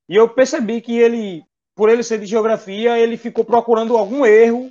E 0.08 0.16
eu 0.16 0.28
percebi 0.28 0.80
que 0.80 0.98
ele, 0.98 1.44
por 1.74 1.88
ele 1.88 2.02
ser 2.02 2.18
de 2.18 2.26
geografia, 2.26 2.98
ele 2.98 3.16
ficou 3.16 3.44
procurando 3.44 3.96
algum 3.96 4.24
erro, 4.24 4.70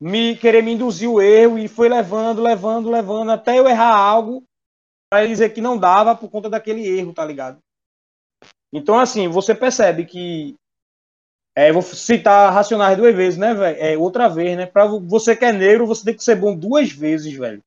me 0.00 0.36
querer 0.36 0.62
me 0.62 0.72
induzir 0.72 1.08
o 1.08 1.20
erro 1.20 1.58
e 1.58 1.68
foi 1.68 1.88
levando, 1.88 2.42
levando, 2.42 2.90
levando 2.90 3.30
até 3.30 3.58
eu 3.58 3.68
errar 3.68 3.94
algo 3.94 4.44
para 5.10 5.20
ele 5.24 5.32
dizer 5.32 5.50
que 5.50 5.60
não 5.60 5.78
dava 5.78 6.14
por 6.14 6.30
conta 6.30 6.48
daquele 6.48 6.86
erro, 6.86 7.12
tá 7.12 7.24
ligado? 7.24 7.58
Então, 8.72 8.98
assim, 8.98 9.28
você 9.28 9.54
percebe 9.54 10.04
que. 10.04 10.54
É, 11.56 11.72
vou 11.72 11.82
citar 11.82 12.52
Racionais 12.52 12.96
duas 12.96 13.14
vezes, 13.14 13.38
né, 13.38 13.52
velho? 13.52 13.78
É, 13.80 13.98
outra 13.98 14.28
vez, 14.28 14.56
né? 14.56 14.66
Pra 14.66 14.86
você 14.86 15.34
que 15.34 15.44
é 15.44 15.52
negro, 15.52 15.86
você 15.86 16.04
tem 16.04 16.14
que 16.14 16.22
ser 16.22 16.36
bom 16.36 16.56
duas 16.56 16.92
vezes, 16.92 17.32
velho. 17.34 17.62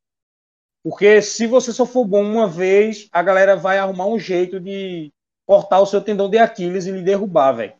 Porque 0.83 1.21
se 1.21 1.45
você 1.45 1.71
só 1.71 1.85
for 1.85 2.05
bom 2.05 2.23
uma 2.23 2.47
vez, 2.47 3.07
a 3.11 3.21
galera 3.21 3.55
vai 3.55 3.77
arrumar 3.77 4.07
um 4.07 4.17
jeito 4.17 4.59
de 4.59 5.11
cortar 5.45 5.79
o 5.79 5.85
seu 5.85 6.01
tendão 6.01 6.29
de 6.29 6.37
Aquiles 6.37 6.85
e 6.85 6.91
lhe 6.91 7.03
derrubar, 7.03 7.51
velho. 7.51 7.73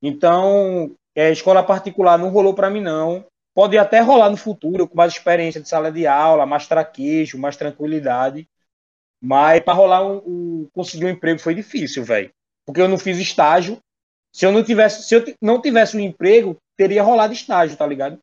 Então, 0.00 0.94
é, 1.14 1.30
escola 1.32 1.62
particular 1.62 2.18
não 2.18 2.30
rolou 2.30 2.54
para 2.54 2.70
mim, 2.70 2.80
não. 2.80 3.24
Pode 3.54 3.78
até 3.78 4.00
rolar 4.00 4.30
no 4.30 4.36
futuro, 4.36 4.86
com 4.86 4.96
mais 4.96 5.12
experiência 5.12 5.60
de 5.60 5.68
sala 5.68 5.90
de 5.90 6.06
aula, 6.06 6.44
mais 6.44 6.66
traquejo, 6.66 7.38
mais 7.38 7.56
tranquilidade. 7.56 8.48
Mas 9.22 9.60
para 9.60 9.72
rolar 9.72 10.06
um, 10.06 10.16
um, 10.26 10.68
conseguir 10.72 11.06
um 11.06 11.10
emprego 11.10 11.40
foi 11.40 11.54
difícil, 11.54 12.04
velho. 12.04 12.30
Porque 12.66 12.80
eu 12.80 12.88
não 12.88 12.98
fiz 12.98 13.18
estágio. 13.18 13.78
Se 14.32 14.44
eu 14.44 14.52
não 14.52 14.62
tivesse, 14.62 15.04
se 15.04 15.14
eu 15.14 15.24
não 15.40 15.62
tivesse 15.62 15.96
um 15.96 16.00
emprego, 16.00 16.56
teria 16.76 17.02
rolado 17.02 17.32
estágio, 17.32 17.76
tá 17.76 17.86
ligado? 17.86 18.18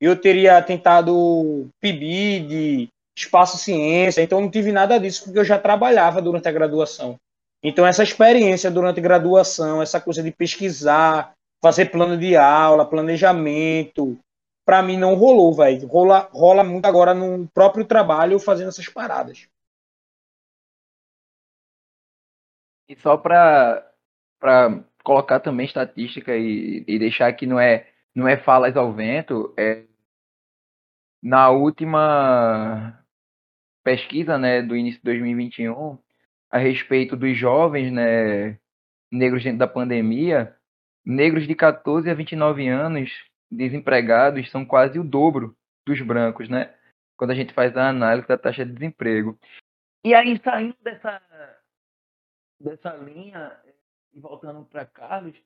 Eu 0.00 0.20
teria 0.20 0.62
tentado 0.62 1.68
PIBID, 1.80 2.90
espaço 3.16 3.58
ciência, 3.58 4.22
então 4.22 4.40
não 4.40 4.50
tive 4.50 4.72
nada 4.72 4.98
disso 4.98 5.24
porque 5.24 5.38
eu 5.38 5.44
já 5.44 5.58
trabalhava 5.58 6.20
durante 6.20 6.48
a 6.48 6.52
graduação. 6.52 7.18
Então, 7.62 7.86
essa 7.86 8.02
experiência 8.02 8.70
durante 8.70 9.00
a 9.00 9.02
graduação, 9.02 9.80
essa 9.80 10.00
coisa 10.00 10.22
de 10.22 10.30
pesquisar, 10.30 11.34
fazer 11.62 11.86
plano 11.86 12.18
de 12.18 12.36
aula, 12.36 12.88
planejamento, 12.88 14.18
para 14.66 14.82
mim 14.82 14.98
não 14.98 15.14
rolou, 15.14 15.54
velho. 15.54 15.86
Rola, 15.86 16.28
rola 16.32 16.62
muito 16.62 16.84
agora 16.84 17.14
no 17.14 17.48
próprio 17.48 17.86
trabalho 17.86 18.38
fazendo 18.38 18.68
essas 18.68 18.88
paradas. 18.88 19.48
E 22.86 22.94
só 22.96 23.16
para 23.16 23.82
colocar 25.02 25.40
também 25.40 25.64
estatística 25.64 26.36
e, 26.36 26.84
e, 26.86 26.98
deixar 26.98 27.32
que 27.32 27.46
não 27.46 27.58
é, 27.58 27.88
não 28.14 28.28
é 28.28 28.36
falas 28.36 28.76
ao 28.76 28.92
vento, 28.92 29.54
é, 29.56 29.84
na 31.22 31.48
última 31.48 33.03
pesquisa 33.84 34.38
né, 34.38 34.62
do 34.62 34.74
início 34.74 34.98
de 34.98 35.04
2021, 35.04 35.98
a 36.50 36.58
respeito 36.58 37.16
dos 37.16 37.36
jovens, 37.36 37.92
né, 37.92 38.58
negros 39.12 39.44
dentro 39.44 39.58
da 39.58 39.68
pandemia, 39.68 40.56
negros 41.04 41.46
de 41.46 41.54
14 41.54 42.10
a 42.10 42.14
29 42.14 42.66
anos 42.66 43.12
desempregados 43.50 44.50
são 44.50 44.64
quase 44.64 44.98
o 44.98 45.04
dobro 45.04 45.54
dos 45.86 46.00
brancos, 46.00 46.48
né? 46.48 46.74
Quando 47.16 47.30
a 47.30 47.34
gente 47.34 47.52
faz 47.52 47.76
a 47.76 47.88
análise 47.88 48.26
da 48.26 48.38
taxa 48.38 48.64
de 48.64 48.72
desemprego. 48.72 49.38
E 50.02 50.14
aí, 50.14 50.40
saindo 50.42 50.76
dessa, 50.82 51.22
dessa 52.58 52.96
linha, 52.96 53.52
e 54.12 54.18
voltando 54.18 54.64
para 54.64 54.84
Carlos, 54.86 55.36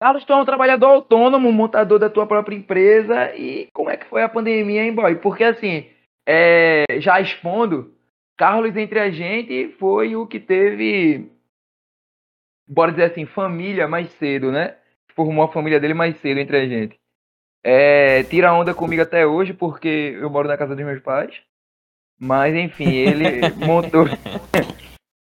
Carlos, 0.00 0.24
tu 0.24 0.32
é 0.32 0.36
um 0.36 0.44
trabalhador 0.44 0.86
autônomo, 0.86 1.52
montador 1.52 1.98
da 1.98 2.08
tua 2.08 2.26
própria 2.26 2.54
empresa, 2.54 3.34
e 3.34 3.68
como 3.72 3.90
é 3.90 3.96
que 3.96 4.06
foi 4.06 4.22
a 4.22 4.28
pandemia, 4.28 4.84
hein, 4.84 4.94
boy? 4.94 5.16
Porque 5.16 5.42
assim, 5.42 5.90
é, 6.30 7.00
já 7.00 7.18
expondo, 7.22 7.94
Carlos 8.36 8.76
entre 8.76 9.00
a 9.00 9.10
gente 9.10 9.74
foi 9.78 10.14
o 10.14 10.26
que 10.26 10.38
teve, 10.38 11.32
bora 12.68 12.90
dizer 12.90 13.04
assim, 13.04 13.24
família 13.24 13.88
mais 13.88 14.10
cedo, 14.12 14.52
né? 14.52 14.76
Formou 15.14 15.42
a 15.42 15.50
família 15.50 15.80
dele 15.80 15.94
mais 15.94 16.20
cedo 16.20 16.38
entre 16.38 16.58
a 16.58 16.68
gente. 16.68 17.00
É, 17.64 18.24
tira 18.24 18.52
onda 18.52 18.74
comigo 18.74 19.00
até 19.00 19.26
hoje, 19.26 19.54
porque 19.54 20.18
eu 20.20 20.28
moro 20.28 20.46
na 20.46 20.58
casa 20.58 20.76
dos 20.76 20.84
meus 20.84 21.00
pais. 21.00 21.34
Mas 22.20 22.54
enfim, 22.54 22.94
ele 22.94 23.48
montou. 23.64 24.04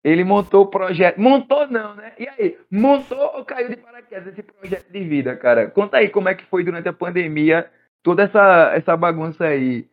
ele 0.02 0.24
montou 0.24 0.64
o 0.64 0.70
projeto. 0.70 1.20
Montou 1.20 1.68
não, 1.68 1.94
né? 1.94 2.14
E 2.18 2.28
aí, 2.28 2.58
montou 2.68 3.36
ou 3.36 3.44
caiu 3.44 3.68
de 3.68 3.76
paraquedas 3.76 4.32
esse 4.32 4.42
projeto 4.42 4.90
de 4.90 5.04
vida, 5.04 5.36
cara? 5.36 5.70
Conta 5.70 5.98
aí 5.98 6.08
como 6.08 6.28
é 6.28 6.34
que 6.34 6.44
foi 6.46 6.64
durante 6.64 6.88
a 6.88 6.92
pandemia 6.92 7.70
toda 8.02 8.24
essa, 8.24 8.72
essa 8.74 8.96
bagunça 8.96 9.44
aí. 9.44 9.88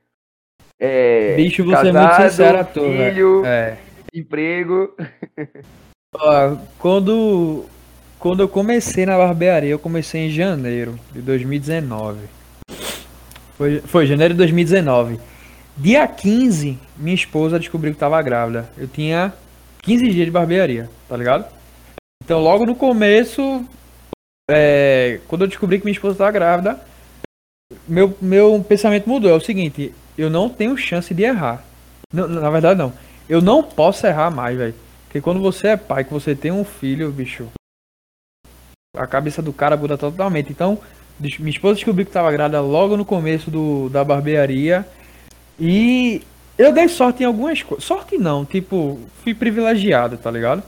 É, 0.79 1.35
Bicho, 1.35 1.63
você 1.63 1.71
casado, 1.71 1.97
é 1.97 2.01
muito 2.01 2.29
sincero, 2.29 2.59
ator, 2.59 2.91
filho, 2.91 3.45
é. 3.45 3.77
emprego. 4.13 4.95
Ó, 6.13 6.55
quando, 6.77 7.65
quando 8.19 8.41
eu 8.41 8.47
comecei 8.47 9.05
na 9.05 9.17
barbearia, 9.17 9.71
eu 9.71 9.79
comecei 9.79 10.27
em 10.27 10.29
janeiro 10.29 10.99
de 11.11 11.21
2019. 11.21 12.19
Foi, 13.57 13.79
foi 13.81 14.05
janeiro 14.05 14.33
de 14.35 14.37
2019. 14.37 15.19
Dia 15.75 16.07
15, 16.07 16.77
minha 16.95 17.15
esposa 17.15 17.59
descobriu 17.59 17.93
que 17.93 17.99
tava 17.99 18.21
grávida. 18.21 18.69
Eu 18.77 18.87
tinha 18.87 19.33
15 19.81 20.09
dias 20.09 20.25
de 20.25 20.31
barbearia, 20.31 20.89
tá 21.07 21.17
ligado? 21.17 21.45
Então, 22.23 22.39
logo 22.39 22.65
no 22.65 22.75
começo, 22.75 23.63
é, 24.49 25.19
quando 25.27 25.43
eu 25.43 25.47
descobri 25.47 25.79
que 25.79 25.85
minha 25.85 25.95
esposa 25.95 26.17
tava 26.17 26.31
grávida, 26.31 26.79
meu, 27.87 28.15
meu 28.21 28.65
pensamento 28.67 29.09
mudou. 29.09 29.31
É 29.31 29.33
o 29.33 29.39
seguinte: 29.39 29.93
eu 30.17 30.30
não 30.30 30.49
tenho 30.49 30.77
chance 30.77 31.13
de 31.13 31.23
errar. 31.23 31.63
Na 32.12 32.49
verdade, 32.49 32.80
não. 32.80 32.93
Eu 33.30 33.41
não 33.41 33.62
posso 33.62 34.08
errar 34.08 34.32
mais, 34.32 34.58
velho. 34.58 34.75
Porque 35.06 35.21
quando 35.21 35.41
você 35.41 35.69
é 35.69 35.77
pai, 35.77 36.03
que 36.03 36.13
você 36.13 36.36
tem 36.36 36.51
um 36.51 36.63
filho, 36.63 37.12
bicho, 37.12 37.47
a 38.95 39.06
cabeça 39.06 39.41
do 39.41 39.53
cara 39.53 39.77
muda 39.77 39.97
totalmente. 39.97 40.51
Então, 40.51 40.80
minha 41.19 41.49
esposa 41.49 41.75
descobriu 41.75 42.06
que 42.06 42.12
tava 42.12 42.32
grávida 42.32 42.62
logo 42.62 42.97
no 42.97 43.06
começo 43.06 43.51
do, 43.51 43.89
da 43.89 44.03
barbearia. 44.03 44.86
E 45.60 46.21
eu 46.58 46.73
dei 46.73 46.88
sorte 46.88 47.23
em 47.23 47.25
algumas 47.25 47.62
coisas. 47.62 47.86
Sorte 47.86 48.17
não, 48.17 48.45
tipo, 48.45 48.99
fui 49.23 49.34
privilegiado, 49.34 50.17
tá 50.17 50.32
ligado? 50.32 50.63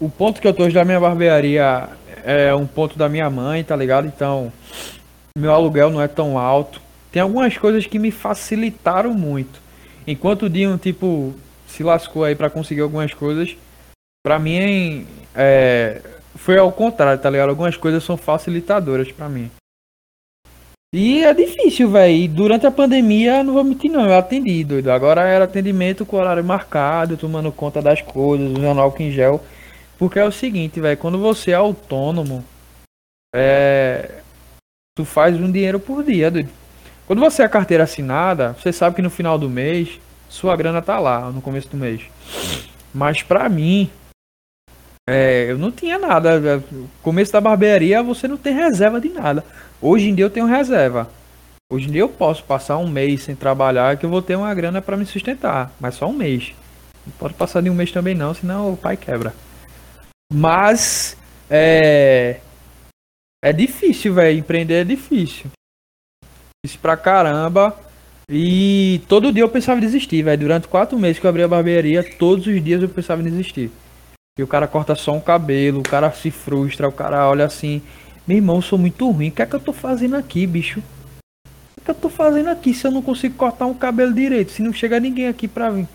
O 0.00 0.08
ponto 0.08 0.40
que 0.40 0.48
eu 0.48 0.54
tô 0.54 0.64
hoje 0.64 0.74
da 0.74 0.84
minha 0.84 0.98
barbearia 0.98 1.88
é 2.24 2.54
um 2.54 2.66
ponto 2.66 2.98
da 2.98 3.08
minha 3.08 3.28
mãe, 3.30 3.62
tá 3.62 3.76
ligado? 3.76 4.06
Então, 4.06 4.52
meu 5.36 5.52
aluguel 5.52 5.90
não 5.90 6.00
é 6.00 6.08
tão 6.08 6.38
alto. 6.38 6.80
Tem 7.12 7.20
algumas 7.20 7.56
coisas 7.58 7.86
que 7.86 7.98
me 7.98 8.10
facilitaram 8.10 9.12
muito. 9.12 9.60
Enquanto 10.06 10.44
o 10.44 10.50
Dinho, 10.50 10.78
tipo, 10.78 11.34
se 11.68 11.82
lascou 11.82 12.24
aí 12.24 12.34
para 12.34 12.50
conseguir 12.50 12.80
algumas 12.80 13.12
coisas, 13.12 13.54
pra 14.24 14.38
mim 14.38 15.06
é, 15.34 16.00
foi 16.34 16.58
ao 16.58 16.72
contrário, 16.72 17.20
tá 17.20 17.28
ligado? 17.28 17.50
Algumas 17.50 17.76
coisas 17.76 18.02
são 18.02 18.16
facilitadoras 18.16 19.12
para 19.12 19.28
mim. 19.28 19.50
E 20.94 21.22
é 21.24 21.32
difícil, 21.32 21.90
velho. 21.90 22.28
Durante 22.28 22.66
a 22.66 22.70
pandemia, 22.70 23.42
não 23.42 23.54
vou 23.54 23.64
mentir 23.64 23.90
não, 23.90 24.04
eu 24.04 24.14
atendi, 24.14 24.64
doido. 24.64 24.90
Agora 24.90 25.22
era 25.22 25.44
atendimento 25.44 26.04
com 26.04 26.16
horário 26.16 26.44
marcado, 26.44 27.16
tomando 27.16 27.52
conta 27.52 27.80
das 27.80 28.02
coisas, 28.02 28.50
usando 28.50 28.80
álcool 28.80 29.02
em 29.02 29.10
gel. 29.10 29.42
Porque 29.98 30.18
é 30.18 30.24
o 30.24 30.32
seguinte, 30.32 30.80
velho, 30.80 30.98
quando 30.98 31.18
você 31.18 31.52
é 31.52 31.54
autônomo, 31.54 32.44
é... 33.34 34.22
Tu 34.94 35.04
faz 35.06 35.34
um 35.36 35.50
dinheiro 35.50 35.80
por 35.80 36.04
dia, 36.04 36.30
doido. 36.30 36.50
Quando 37.06 37.20
você 37.20 37.42
é 37.42 37.48
carteira 37.48 37.84
assinada, 37.84 38.52
você 38.52 38.72
sabe 38.72 38.96
que 38.96 39.02
no 39.02 39.10
final 39.10 39.38
do 39.38 39.48
mês, 39.48 40.00
sua 40.28 40.56
grana 40.56 40.80
tá 40.80 40.98
lá, 40.98 41.30
no 41.30 41.42
começo 41.42 41.68
do 41.68 41.76
mês. 41.76 42.02
Mas 42.94 43.22
pra 43.22 43.48
mim, 43.48 43.90
é, 45.08 45.50
eu 45.50 45.58
não 45.58 45.72
tinha 45.72 45.98
nada. 45.98 46.62
Começo 47.02 47.32
da 47.32 47.40
barbearia, 47.40 48.02
você 48.02 48.28
não 48.28 48.36
tem 48.36 48.54
reserva 48.54 49.00
de 49.00 49.08
nada. 49.08 49.44
Hoje 49.80 50.08
em 50.08 50.14
dia 50.14 50.24
eu 50.24 50.30
tenho 50.30 50.46
reserva. 50.46 51.10
Hoje 51.72 51.88
em 51.88 51.92
dia 51.92 52.02
eu 52.02 52.08
posso 52.08 52.44
passar 52.44 52.76
um 52.78 52.88
mês 52.88 53.22
sem 53.24 53.34
trabalhar 53.34 53.96
que 53.96 54.06
eu 54.06 54.10
vou 54.10 54.22
ter 54.22 54.36
uma 54.36 54.54
grana 54.54 54.80
para 54.80 54.96
me 54.96 55.06
sustentar, 55.06 55.72
mas 55.80 55.94
só 55.94 56.06
um 56.06 56.12
mês. 56.12 56.52
Não 57.04 57.12
pode 57.18 57.34
passar 57.34 57.62
de 57.62 57.70
um 57.70 57.74
mês 57.74 57.90
também 57.90 58.14
não, 58.14 58.32
senão 58.32 58.74
o 58.74 58.76
pai 58.76 58.96
quebra. 58.96 59.34
Mas 60.32 61.16
é 61.50 62.40
é 63.44 63.52
difícil, 63.52 64.14
velho, 64.14 64.38
empreender 64.38 64.82
é 64.82 64.84
difícil. 64.84 65.50
Pra 66.80 66.96
caramba. 66.96 67.76
E 68.30 69.00
todo 69.08 69.32
dia 69.32 69.42
eu 69.42 69.48
pensava 69.48 69.78
em 69.78 69.80
desistir, 69.80 70.22
velho. 70.22 70.42
Durante 70.42 70.68
quatro 70.68 70.96
meses 70.96 71.18
que 71.18 71.26
eu 71.26 71.28
abri 71.28 71.42
a 71.42 71.48
barbearia, 71.48 72.04
todos 72.16 72.46
os 72.46 72.62
dias 72.62 72.80
eu 72.80 72.88
pensava 72.88 73.20
em 73.20 73.24
desistir. 73.24 73.68
E 74.38 74.44
o 74.44 74.46
cara 74.46 74.68
corta 74.68 74.94
só 74.94 75.12
um 75.12 75.20
cabelo, 75.20 75.80
o 75.80 75.82
cara 75.82 76.12
se 76.12 76.30
frustra, 76.30 76.88
o 76.88 76.92
cara 76.92 77.28
olha 77.28 77.44
assim, 77.44 77.82
meu 78.28 78.36
irmão, 78.36 78.56
eu 78.56 78.62
sou 78.62 78.78
muito 78.78 79.10
ruim. 79.10 79.28
O 79.28 79.32
que 79.32 79.42
é 79.42 79.46
que 79.46 79.56
eu 79.56 79.60
tô 79.60 79.72
fazendo 79.72 80.14
aqui, 80.14 80.46
bicho? 80.46 80.78
O 80.78 81.80
que 81.80 81.80
é 81.80 81.84
que 81.86 81.90
eu 81.90 81.94
tô 81.96 82.08
fazendo 82.08 82.48
aqui 82.48 82.72
se 82.72 82.86
eu 82.86 82.92
não 82.92 83.02
consigo 83.02 83.34
cortar 83.34 83.66
um 83.66 83.74
cabelo 83.74 84.14
direito? 84.14 84.52
Se 84.52 84.62
não 84.62 84.72
chega 84.72 85.00
ninguém 85.00 85.26
aqui 85.26 85.48
pra 85.48 85.68
vir, 85.68 85.88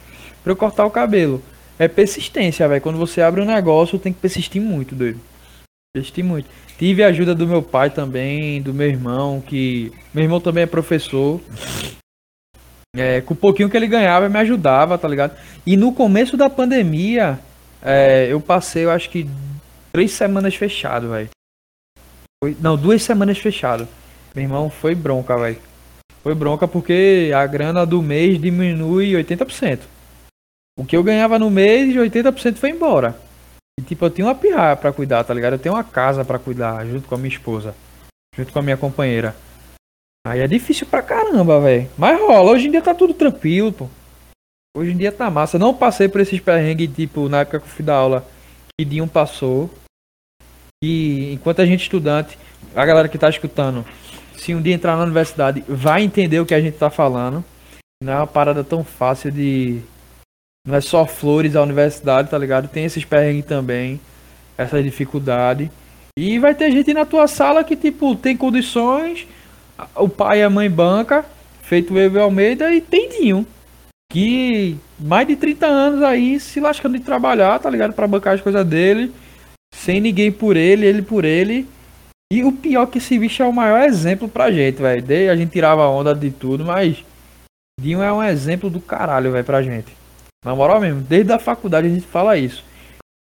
pra 0.43 0.51
eu 0.51 0.58
cortar 0.58 0.86
o 0.86 0.91
cabelo. 0.91 1.41
É 1.80 1.88
persistência, 1.88 2.67
velho. 2.67 2.82
Quando 2.82 2.97
você 2.97 3.21
abre 3.21 3.39
um 3.39 3.45
negócio, 3.45 3.97
tem 3.97 4.12
que 4.12 4.19
persistir 4.19 4.62
muito, 4.62 4.93
doido. 4.93 5.21
Persistir 5.95 6.25
muito. 6.25 6.49
Tive 6.77 7.03
a 7.03 7.07
ajuda 7.07 7.33
do 7.33 7.47
meu 7.47 7.61
pai 7.61 7.89
também, 7.89 8.61
do 8.61 8.73
meu 8.73 8.87
irmão, 8.87 9.41
que. 9.41 9.91
Meu 10.13 10.23
irmão 10.23 10.39
também 10.39 10.63
é 10.63 10.67
professor. 10.67 11.41
É, 12.95 13.21
com 13.21 13.33
o 13.33 13.37
pouquinho 13.37 13.69
que 13.69 13.75
ele 13.75 13.87
ganhava, 13.87 14.29
me 14.29 14.39
ajudava, 14.39 14.97
tá 14.97 15.07
ligado? 15.07 15.35
E 15.65 15.75
no 15.75 15.91
começo 15.91 16.37
da 16.37 16.49
pandemia, 16.49 17.39
é, 17.81 18.27
eu 18.31 18.39
passei, 18.39 18.85
eu 18.85 18.91
acho 18.91 19.09
que 19.09 19.27
três 19.91 20.11
semanas 20.11 20.55
fechado, 20.55 21.09
velho. 21.09 21.29
Não, 22.59 22.77
duas 22.77 23.01
semanas 23.01 23.39
fechado. 23.39 23.87
Meu 24.35 24.43
irmão 24.43 24.69
foi 24.69 24.93
bronca, 24.93 25.35
velho. 25.37 25.57
Foi 26.21 26.35
bronca 26.35 26.67
porque 26.67 27.31
a 27.35 27.45
grana 27.47 27.85
do 27.85 28.01
mês 28.01 28.39
diminui 28.39 29.13
80%. 29.13 29.79
O 30.77 30.85
que 30.85 30.95
eu 30.95 31.03
ganhava 31.03 31.39
no 31.39 31.49
mês, 31.49 31.95
80% 31.95 32.57
foi 32.57 32.69
embora. 32.69 33.15
E 33.79 33.83
tipo, 33.83 34.05
eu 34.05 34.09
tinha 34.09 34.27
uma 34.27 34.35
pirraia 34.35 34.75
pra 34.75 34.91
cuidar, 34.91 35.23
tá 35.23 35.33
ligado? 35.33 35.53
Eu 35.53 35.59
tenho 35.59 35.75
uma 35.75 35.83
casa 35.83 36.25
pra 36.25 36.39
cuidar, 36.39 36.85
junto 36.85 37.07
com 37.07 37.15
a 37.15 37.17
minha 37.17 37.29
esposa. 37.29 37.75
Junto 38.35 38.51
com 38.51 38.59
a 38.59 38.61
minha 38.61 38.77
companheira. 38.77 39.35
Aí 40.27 40.39
é 40.41 40.47
difícil 40.47 40.87
pra 40.87 41.01
caramba, 41.01 41.59
velho. 41.61 41.89
Mas 41.97 42.19
rola, 42.19 42.51
hoje 42.51 42.67
em 42.67 42.71
dia 42.71 42.81
tá 42.81 42.93
tudo 42.93 43.13
tranquilo, 43.13 43.71
pô. 43.71 43.87
Hoje 44.75 44.91
em 44.91 44.97
dia 44.97 45.11
tá 45.11 45.29
massa. 45.29 45.57
Não 45.57 45.73
passei 45.73 46.07
por 46.07 46.21
esses 46.21 46.39
perrengues, 46.39 46.93
tipo, 46.95 47.29
na 47.29 47.41
época 47.41 47.59
que 47.59 47.65
eu 47.65 47.69
fui 47.69 47.85
dar 47.85 47.95
aula, 47.95 48.27
que 48.77 48.85
Dinho 48.85 49.07
passou. 49.07 49.69
E 50.83 51.33
enquanto 51.33 51.61
a 51.61 51.65
gente 51.65 51.81
estudante, 51.81 52.37
a 52.75 52.85
galera 52.85 53.07
que 53.07 53.17
tá 53.17 53.29
escutando, 53.29 53.85
se 54.35 54.53
um 54.53 54.61
dia 54.61 54.75
entrar 54.75 54.95
na 54.95 55.03
universidade, 55.03 55.63
vai 55.67 56.03
entender 56.03 56.39
o 56.39 56.45
que 56.45 56.53
a 56.53 56.61
gente 56.61 56.77
tá 56.77 56.89
falando. 56.89 57.43
Não 58.03 58.13
é 58.13 58.17
uma 58.17 58.27
parada 58.27 58.63
tão 58.63 58.83
fácil 58.83 59.31
de. 59.31 59.81
Não 60.67 60.75
é 60.75 60.82
só 60.82 61.06
flores 61.06 61.56
a 61.56 61.63
universidade, 61.63 62.30
tá 62.30 62.38
ligado? 62.38 62.67
Tem 62.67 62.84
esses 62.84 63.06
perrengues 63.06 63.45
também, 63.45 64.01
essas 64.58 64.84
dificuldades. 64.84 65.69
E 66.19 66.38
vai 66.38 66.53
ter 66.53 66.69
gente 66.71 66.93
na 66.93 67.06
tua 67.06 67.25
sala 67.25 67.63
que, 67.63 67.77
tipo, 67.77 68.13
tem 68.15 68.36
condições, 68.36 69.25
o 69.95 70.10
pai 70.10 70.39
e 70.39 70.43
a 70.43 70.49
mãe 70.49 70.69
banca, 70.69 71.25
feito 71.62 71.93
o 71.93 71.97
Evo 71.97 72.19
Almeida, 72.19 72.73
e 72.73 72.82
tem 72.82 73.08
Dinho. 73.08 73.47
Que 74.12 74.77
mais 74.99 75.25
de 75.25 75.38
30 75.38 75.65
anos 75.65 76.03
aí 76.03 76.39
se 76.39 76.60
lascando 76.60 76.97
de 76.97 77.03
trabalhar, 77.03 77.60
tá 77.60 77.69
ligado? 77.69 77.93
Pra 77.93 78.08
bancar 78.08 78.36
as 78.36 78.41
coisas 78.41 78.65
dele 78.65 79.13
sem 79.73 80.01
ninguém 80.01 80.32
por 80.32 80.58
ele, 80.58 80.86
ele 80.86 81.01
por 81.01 81.23
ele. 81.23 81.67
E 82.32 82.43
o 82.43 82.51
pior 82.51 82.84
é 82.84 82.88
que 82.88 82.97
esse 82.97 83.17
bicho 83.17 83.41
é 83.41 83.45
o 83.45 83.53
maior 83.53 83.84
exemplo 83.84 84.27
pra 84.27 84.51
gente, 84.51 84.82
velho. 84.82 85.32
A 85.32 85.36
gente 85.36 85.51
tirava 85.51 85.88
onda 85.88 86.13
de 86.13 86.30
tudo, 86.30 86.65
mas 86.65 87.06
Dinho 87.80 88.01
é 88.01 88.12
um 88.12 88.23
exemplo 88.23 88.69
do 88.69 88.82
caralho, 88.82 89.32
velho, 89.32 89.45
pra 89.45 89.62
gente. 89.62 89.96
Na 90.43 90.56
moral 90.56 90.80
mesmo, 90.80 91.02
desde 91.02 91.32
a 91.32 91.39
faculdade 91.39 91.88
a 91.88 91.89
gente 91.89 92.06
fala 92.06 92.38
isso. 92.38 92.63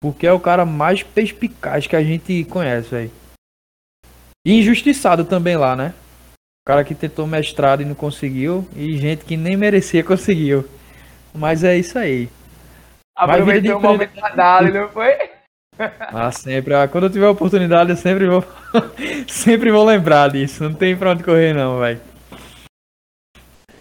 Porque 0.02 0.28
é 0.28 0.32
o 0.32 0.40
cara 0.40 0.66
mais 0.66 1.02
perspicaz 1.02 1.88
que 1.88 1.96
a 1.96 2.04
gente 2.04 2.44
conhece, 2.46 2.90
velho. 2.90 3.12
E 4.46 4.60
injustiçado 4.60 5.26
também 5.26 5.58
lá, 5.58 5.76
né? 5.76 5.94
O 6.36 6.68
cara 6.68 6.84
que 6.84 6.94
tentou 6.94 7.26
mestrado 7.26 7.82
e 7.82 7.86
não 7.86 7.96
conseguiu. 7.96 8.68
E 8.76 8.98
gente 8.98 9.26
que 9.26 9.36
nem 9.36 9.58
merecia 9.58 10.04
conseguiu. 10.04 10.68
Mas 11.34 11.64
é 11.64 11.78
isso 11.78 11.98
aí. 11.98 12.30
Aproveitou 13.16 13.78
o 13.78 13.82
momento 13.82 14.16
da 14.16 14.30
Dali, 14.30 14.72
não 14.72 14.90
foi? 14.90 15.14
Ah, 15.80 16.32
sempre. 16.32 16.74
Ah, 16.74 16.88
quando 16.88 17.06
eu 17.06 17.10
tiver 17.10 17.28
oportunidade, 17.28 17.90
eu 17.90 17.98
sempre 17.98 18.28
vou. 18.28 18.44
sempre 19.28 19.72
vou 19.72 19.86
lembrar 19.86 20.30
disso. 20.30 20.64
Não 20.64 20.74
tem 20.74 20.96
pra 20.96 21.12
onde 21.12 21.24
correr, 21.24 21.54
não, 21.54 21.80
velho. 21.80 22.02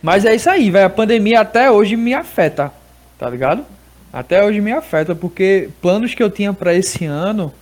Mas 0.02 0.24
é 0.24 0.34
isso 0.34 0.48
aí, 0.48 0.70
velho. 0.70 0.86
A 0.86 0.90
pandemia 0.90 1.40
até 1.40 1.70
hoje 1.70 1.96
me 1.96 2.14
afeta. 2.14 2.72
Tá 3.18 3.28
ligado? 3.30 3.64
até 4.16 4.42
hoje 4.42 4.62
me 4.62 4.72
afeta, 4.72 5.14
porque 5.14 5.68
planos 5.82 6.14
que 6.14 6.22
eu 6.22 6.30
tinha 6.30 6.50
para 6.50 6.74
esse 6.74 7.04
ano, 7.04 7.52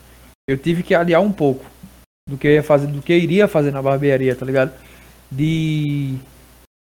eu 0.48 0.56
tive 0.56 0.84
que 0.84 0.94
aliar 0.94 1.20
um 1.20 1.32
pouco 1.32 1.64
do 2.28 2.38
que 2.38 2.46
eu 2.46 2.52
ia 2.52 2.62
fazer, 2.62 2.86
do 2.86 3.02
que 3.02 3.12
eu 3.12 3.18
iria 3.18 3.48
fazer 3.48 3.72
na 3.72 3.82
barbearia, 3.82 4.36
tá 4.36 4.46
ligado? 4.46 4.72
De 5.30 6.14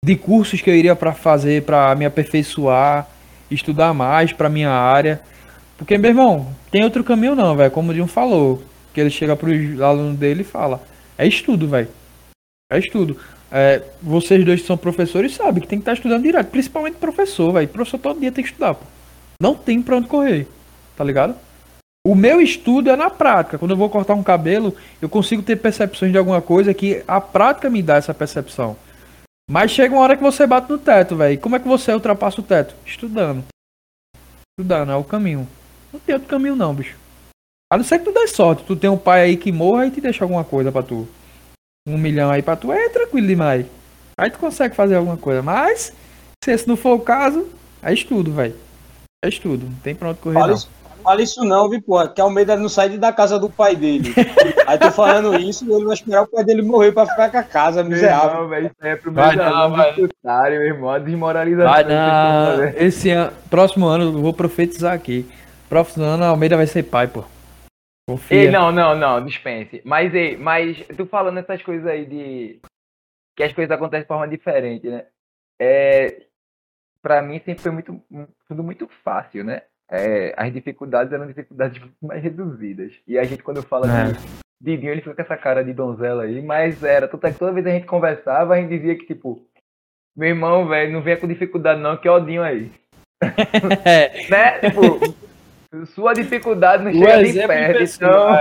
de 0.05 0.15
cursos 0.15 0.62
que 0.62 0.69
eu 0.69 0.75
iria 0.75 0.95
para 0.95 1.13
fazer 1.13 1.63
para 1.63 1.95
me 1.95 2.05
aperfeiçoar, 2.05 3.07
estudar 3.49 3.93
mais 3.95 4.31
para 4.31 4.49
minha 4.49 4.69
área. 4.69 5.21
Porque, 5.75 5.97
meu 5.97 6.12
irmão, 6.12 6.53
tem 6.69 6.83
outro 6.83 7.03
caminho 7.03 7.36
não, 7.36 7.55
velho. 7.55 7.71
Como 7.71 7.89
o 7.89 7.93
Dinho 7.93 8.05
falou, 8.05 8.63
que 8.93 8.99
ele 8.99 9.09
chega 9.09 9.36
pro 9.36 9.49
aluno 9.83 10.13
dele 10.15 10.41
e 10.41 10.45
fala: 10.45 10.83
"É 11.17 11.25
estudo, 11.25 11.67
velho. 11.67 11.88
É 12.71 12.77
estudo. 12.77 13.17
É, 13.56 13.84
vocês 14.02 14.44
dois 14.44 14.62
que 14.62 14.66
são 14.66 14.76
professores 14.76 15.36
sabem 15.36 15.62
que 15.62 15.68
tem 15.68 15.78
que 15.78 15.84
estar 15.84 15.92
tá 15.92 15.96
estudando 15.96 16.24
direto, 16.24 16.50
principalmente 16.50 16.96
professor, 16.96 17.54
velho. 17.54 17.68
Professor 17.68 18.00
todo 18.00 18.20
dia 18.20 18.32
tem 18.32 18.44
que 18.44 18.50
estudar, 18.50 18.74
pô. 18.74 18.84
Não 19.39 19.54
tem 19.54 19.80
pra 19.80 19.98
onde 19.98 20.08
correr, 20.08 20.48
tá 20.98 21.04
ligado? 21.04 21.36
O 22.04 22.16
meu 22.16 22.42
estudo 22.42 22.89
é 22.89 22.96
na 22.96 23.12
prática. 23.12 23.60
Quando 23.60 23.72
eu 23.72 23.78
vou 23.78 23.92
cortar 23.92 24.16
um 24.16 24.24
cabelo, 24.24 24.76
eu 25.00 25.08
consigo 25.08 25.44
ter 25.44 25.58
percepções 25.58 26.12
de 26.12 26.18
alguma 26.18 26.42
coisa 26.42 26.74
que 26.74 27.04
a 27.08 27.22
prática 27.22 27.70
me 27.70 27.84
dá 27.84 27.98
essa 27.98 28.13
percepção. 28.13 28.76
Mas 29.48 29.70
chega 29.70 29.94
uma 29.94 30.02
hora 30.02 30.18
que 30.18 30.24
você 30.24 30.48
bate 30.48 30.72
no 30.72 30.80
teto, 30.80 31.16
velho. 31.16 31.39
Como 31.39 31.56
é 31.56 31.60
que 31.60 31.68
você 31.68 31.94
ultrapassa 31.94 32.42
o 32.42 32.44
teto? 32.44 32.74
Estudando. 32.84 33.44
Estudando, 34.58 34.92
é 34.92 34.96
o 34.96 35.04
caminho. 35.04 35.48
Não 35.92 36.00
tem 36.00 36.16
outro 36.16 36.28
caminho 36.28 36.56
não, 36.56 36.74
bicho. 36.74 36.98
A 37.72 37.78
não 37.78 37.84
ser 37.84 38.00
que 38.00 38.06
tu 38.06 38.12
dê 38.12 38.28
sorte. 38.28 38.63
Tu 38.63 38.76
tem 38.76 38.89
um 38.89 38.98
pai 38.98 39.22
aí 39.22 39.38
que 39.38 39.52
morra 39.52 39.86
e 39.86 39.92
te 39.92 40.02
deixa 40.02 40.24
alguma 40.24 40.44
coisa 40.44 40.72
pra 40.72 40.82
tu 40.82 41.08
um 41.88 41.98
milhão 41.98 42.32
aí 42.32 42.41
pra 42.41 42.56
tu, 42.56 42.72
é 42.72 42.88
tranquilo 42.89 43.28
demais. 43.28 43.65
Aí 44.17 44.30
tu 44.30 44.39
consegue 44.39 44.76
fazer 44.76 44.96
alguma 44.96 45.17
coisa. 45.17 45.41
Mas, 45.41 45.93
se 46.43 46.52
esse 46.52 46.67
não 46.67 46.78
for 46.78 46.96
o 46.96 47.00
caso, 47.00 47.48
é 47.82 47.93
estudo, 47.93 48.32
velho. 48.32 48.56
É 49.24 49.28
estudo. 49.28 49.65
Não 49.65 49.76
tem 49.84 49.93
pra 49.93 50.10
onde 50.10 50.19
correr. 50.19 50.36
Fala, 50.36 50.48
não. 50.48 50.54
Isso, 50.54 50.69
fala 51.04 51.22
isso 51.22 51.43
não, 51.43 51.69
viu, 51.69 51.82
pô. 51.82 52.08
Que 52.08 52.22
Almeida 52.22 52.56
não 52.56 52.69
sai 52.69 52.98
da 52.98 53.12
casa 53.12 53.38
do 53.38 53.50
pai 53.50 53.76
dele. 53.76 54.13
aí 54.65 54.78
tô 54.78 54.91
falando 54.91 55.38
isso 55.38 55.65
ele 55.69 55.84
vai 55.84 55.93
esperar 55.93 56.24
o 56.24 56.28
pai 56.28 56.46
dele 56.46 56.62
morrer 56.62 56.93
pra 56.93 57.06
ficar 57.06 57.30
com 57.30 57.38
a 57.38 57.43
casa, 57.43 57.84
miserável. 57.84 58.41
Não, 58.41 58.50
velho, 58.50 58.67
isso 58.67 58.76
é 58.82 58.96
pro 58.96 59.12
Vai 59.12 59.36
meu 59.36 59.46
não, 59.46 59.72
vai. 59.72 59.96
meu 59.96 60.62
irmão. 60.63 60.89
A 60.89 61.00
desmoralização. 61.00 61.72
Vai 61.72 61.84
não. 61.84 62.63
Esse 62.78 63.10
ano, 63.10 63.34
próximo 63.50 63.88
ano, 63.88 64.06
eu 64.06 64.22
vou 64.22 64.34
profetizar 64.34 64.93
aqui. 64.93 65.30
Próximo 65.67 66.06
ano, 66.06 66.24
a 66.24 66.28
Almeida 66.28 66.56
vai 66.56 66.67
ser 66.67 66.84
pai, 66.84 67.08
pô. 67.08 67.26
Confia. 68.08 68.38
Ei, 68.38 68.52
não, 68.52 68.72
não, 68.72 68.96
não, 68.96 69.24
dispense. 69.26 69.82
Mas, 69.86 70.13
ei, 70.13 70.36
mas 70.38 70.86
tu 70.98 71.06
falando 71.06 71.39
essas 71.39 71.62
coisas 71.62 71.88
aí 71.88 72.06
de. 72.06 72.60
Que 73.36 73.44
as 73.44 73.54
coisas 73.54 73.72
acontecem 73.72 74.04
de 74.04 74.08
forma 74.08 74.28
diferente, 74.28 74.88
né? 74.88 75.06
É. 75.60 76.24
Pra 77.02 77.22
mim 77.22 77.39
sempre 77.39 77.62
foi 77.63 77.72
muito. 77.72 78.02
Tudo 78.48 78.63
muito 78.63 78.88
fácil, 79.04 79.44
né? 79.44 79.63
É, 79.89 80.34
as 80.38 80.52
dificuldades 80.52 81.13
eram 81.13 81.28
dificuldades 81.28 81.82
mais 82.02 82.22
reduzidas. 82.22 82.94
E 83.08 83.18
a 83.18 83.24
gente, 83.24 83.44
quando 83.44 83.63
fala 83.63 83.88
É. 83.88 84.12
de 84.12 84.20
Didinho, 84.62 84.92
ele 84.92 85.02
fica 85.02 85.16
com 85.16 85.22
essa 85.22 85.38
cara 85.38 85.63
de 85.63 85.74
donzela 85.74 86.24
aí, 86.24 86.42
mas 86.42 86.84
era. 86.84 87.08
Tanto 87.08 87.28
é 87.28 87.32
que 87.32 87.39
toda 87.39 87.52
vez 87.52 87.66
que 87.66 87.72
a 87.72 87.76
gente 87.76 87.86
conversava, 87.86 88.54
a 88.54 88.58
gente 88.62 88.70
dizia 88.70 88.98
que, 88.98 89.06
tipo, 89.06 89.46
meu 90.16 90.30
irmão, 90.30 90.68
velho, 90.68 90.92
não 90.92 91.02
venha 91.02 91.18
com 91.18 91.28
dificuldade, 91.28 91.82
não, 91.82 91.98
que 91.98 92.08
é 92.08 92.12
Odinho 92.12 92.44
aí. 92.44 92.72
Né? 94.30 94.60
Tipo, 94.60 95.00
sua 95.93 96.13
dificuldade 96.13 96.83
não 96.83 96.91
o 96.91 96.93
chega 96.93 97.17
nem 97.21 97.47
perto. 97.47 97.77
pessoa, 97.79 98.09
Então, 98.09 98.36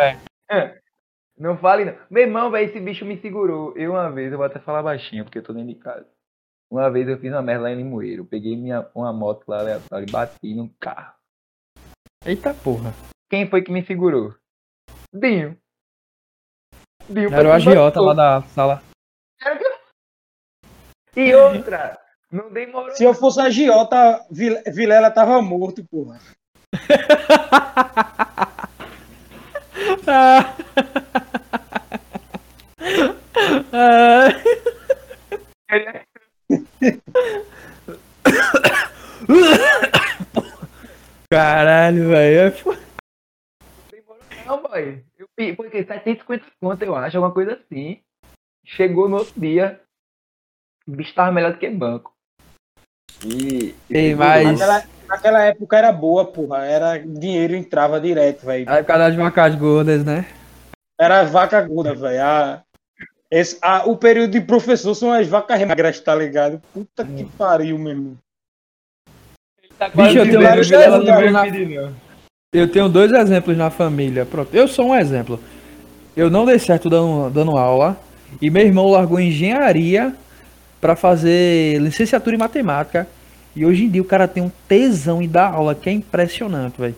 é. 0.50 0.80
não 1.38 1.56
fale 1.58 1.84
não. 1.86 1.96
Meu 2.10 2.22
irmão, 2.24 2.50
velho, 2.50 2.68
esse 2.68 2.80
bicho 2.80 3.04
me 3.04 3.18
segurou. 3.20 3.76
Eu 3.76 3.92
uma 3.92 4.10
vez, 4.10 4.30
eu 4.32 4.38
vou 4.38 4.46
até 4.46 4.58
falar 4.58 4.82
baixinho, 4.82 5.24
porque 5.24 5.38
eu 5.38 5.42
tô 5.42 5.52
dentro 5.52 5.68
de 5.68 5.76
casa. 5.76 6.06
Uma 6.70 6.90
vez 6.90 7.06
eu 7.08 7.18
fiz 7.18 7.30
uma 7.32 7.42
merda 7.42 7.64
lá 7.64 7.70
em 7.70 7.76
Limoeiro. 7.76 8.22
Eu 8.22 8.26
peguei 8.26 8.56
minha, 8.56 8.88
uma 8.94 9.12
moto 9.12 9.44
lá 9.48 9.58
aleatória 9.60 10.06
e 10.08 10.10
bati 10.10 10.54
num 10.54 10.68
carro. 10.80 11.14
Eita 12.24 12.54
porra. 12.54 12.92
Quem 13.30 13.48
foi 13.48 13.62
que 13.62 13.70
me 13.72 13.84
segurou? 13.84 14.34
Dinho. 15.12 15.58
Dinho 17.08 17.32
Era 17.34 17.48
o 17.48 17.52
agiota 17.52 18.00
lá 18.00 18.14
da 18.14 18.42
sala. 18.48 18.82
E 21.14 21.34
outra, 21.34 21.98
não 22.30 22.50
demorou. 22.50 22.92
Se 22.96 23.04
eu 23.04 23.12
fosse 23.12 23.38
agiota, 23.40 24.24
Vil- 24.30 24.62
Vilela 24.72 25.10
tava 25.10 25.42
morto, 25.42 25.84
porra. 25.84 26.18
Ah. 30.06 30.56
Ah. 33.72 34.28
Caralho, 41.30 42.08
velho. 42.08 42.54
é 42.54 44.44
Não, 44.46 44.62
boy. 44.62 45.04
Eu, 45.18 45.56
porque 45.56 45.84
750 45.84 46.46
conto, 46.60 46.82
eu 46.82 46.94
acho, 46.94 47.16
alguma 47.16 47.32
coisa 47.32 47.54
assim. 47.54 48.02
Chegou 48.66 49.08
no 49.08 49.16
outro 49.16 49.40
dia. 49.40 49.80
O 50.86 50.92
bicho 50.92 51.14
tava 51.14 51.32
melhor 51.32 51.52
do 51.52 51.58
que 51.58 51.70
banco. 51.70 52.12
E. 53.24 53.74
Ei, 53.88 54.14
mas- 54.14 54.58
Naquela, 54.58 54.84
naquela 55.12 55.44
época 55.44 55.76
era 55.76 55.92
boa, 55.92 56.24
porra. 56.24 56.64
Era 56.64 56.98
dinheiro 56.98 57.54
entrava 57.54 58.00
direto, 58.00 58.46
velho. 58.46 58.68
A 58.68 58.76
época 58.78 58.98
das 58.98 59.14
vacas 59.14 59.54
gordas, 59.54 60.04
né? 60.04 60.24
Era 60.98 61.22
vaca 61.24 61.60
gorda, 61.60 61.94
velho. 61.94 62.22
A- 62.22 62.62
esse- 63.30 63.58
a- 63.62 63.84
o 63.86 63.96
período 63.96 64.30
de 64.32 64.40
professor 64.40 64.94
são 64.94 65.12
as 65.12 65.26
vacas 65.26 65.60
magras, 65.66 66.00
tá 66.00 66.14
ligado? 66.14 66.60
Puta 66.72 67.04
que 67.04 67.24
pariu, 67.36 67.78
meu 67.78 67.92
irmão. 67.92 68.16
Bicho, 69.94 70.18
eu 70.18 70.24
tenho, 70.24 70.40
na- 71.32 71.46
eu 72.54 72.70
tenho 72.70 72.88
dois 72.88 73.10
exemplos 73.12 73.56
na 73.56 73.70
família. 73.70 74.24
Pronto, 74.24 74.54
eu 74.54 74.68
sou 74.68 74.88
um 74.88 74.94
exemplo. 74.94 75.40
Eu 76.16 76.30
não 76.30 76.44
dei 76.44 76.58
certo 76.58 76.88
dando, 76.88 77.30
dando 77.30 77.56
aula. 77.56 77.98
E 78.40 78.48
meu 78.48 78.62
irmão 78.64 78.86
largou 78.90 79.18
engenharia 79.18 80.14
pra 80.80 80.94
fazer 80.94 81.78
licenciatura 81.80 82.36
em 82.36 82.38
matemática. 82.38 83.08
E 83.54 83.66
hoje 83.66 83.84
em 83.84 83.90
dia 83.90 84.02
o 84.02 84.06
cara 84.06 84.26
tem 84.26 84.42
um 84.42 84.50
tesão 84.66 85.20
em 85.20 85.28
dar 85.28 85.52
aula 85.52 85.74
que 85.74 85.88
é 85.88 85.92
impressionante, 85.92 86.80
velho. 86.80 86.96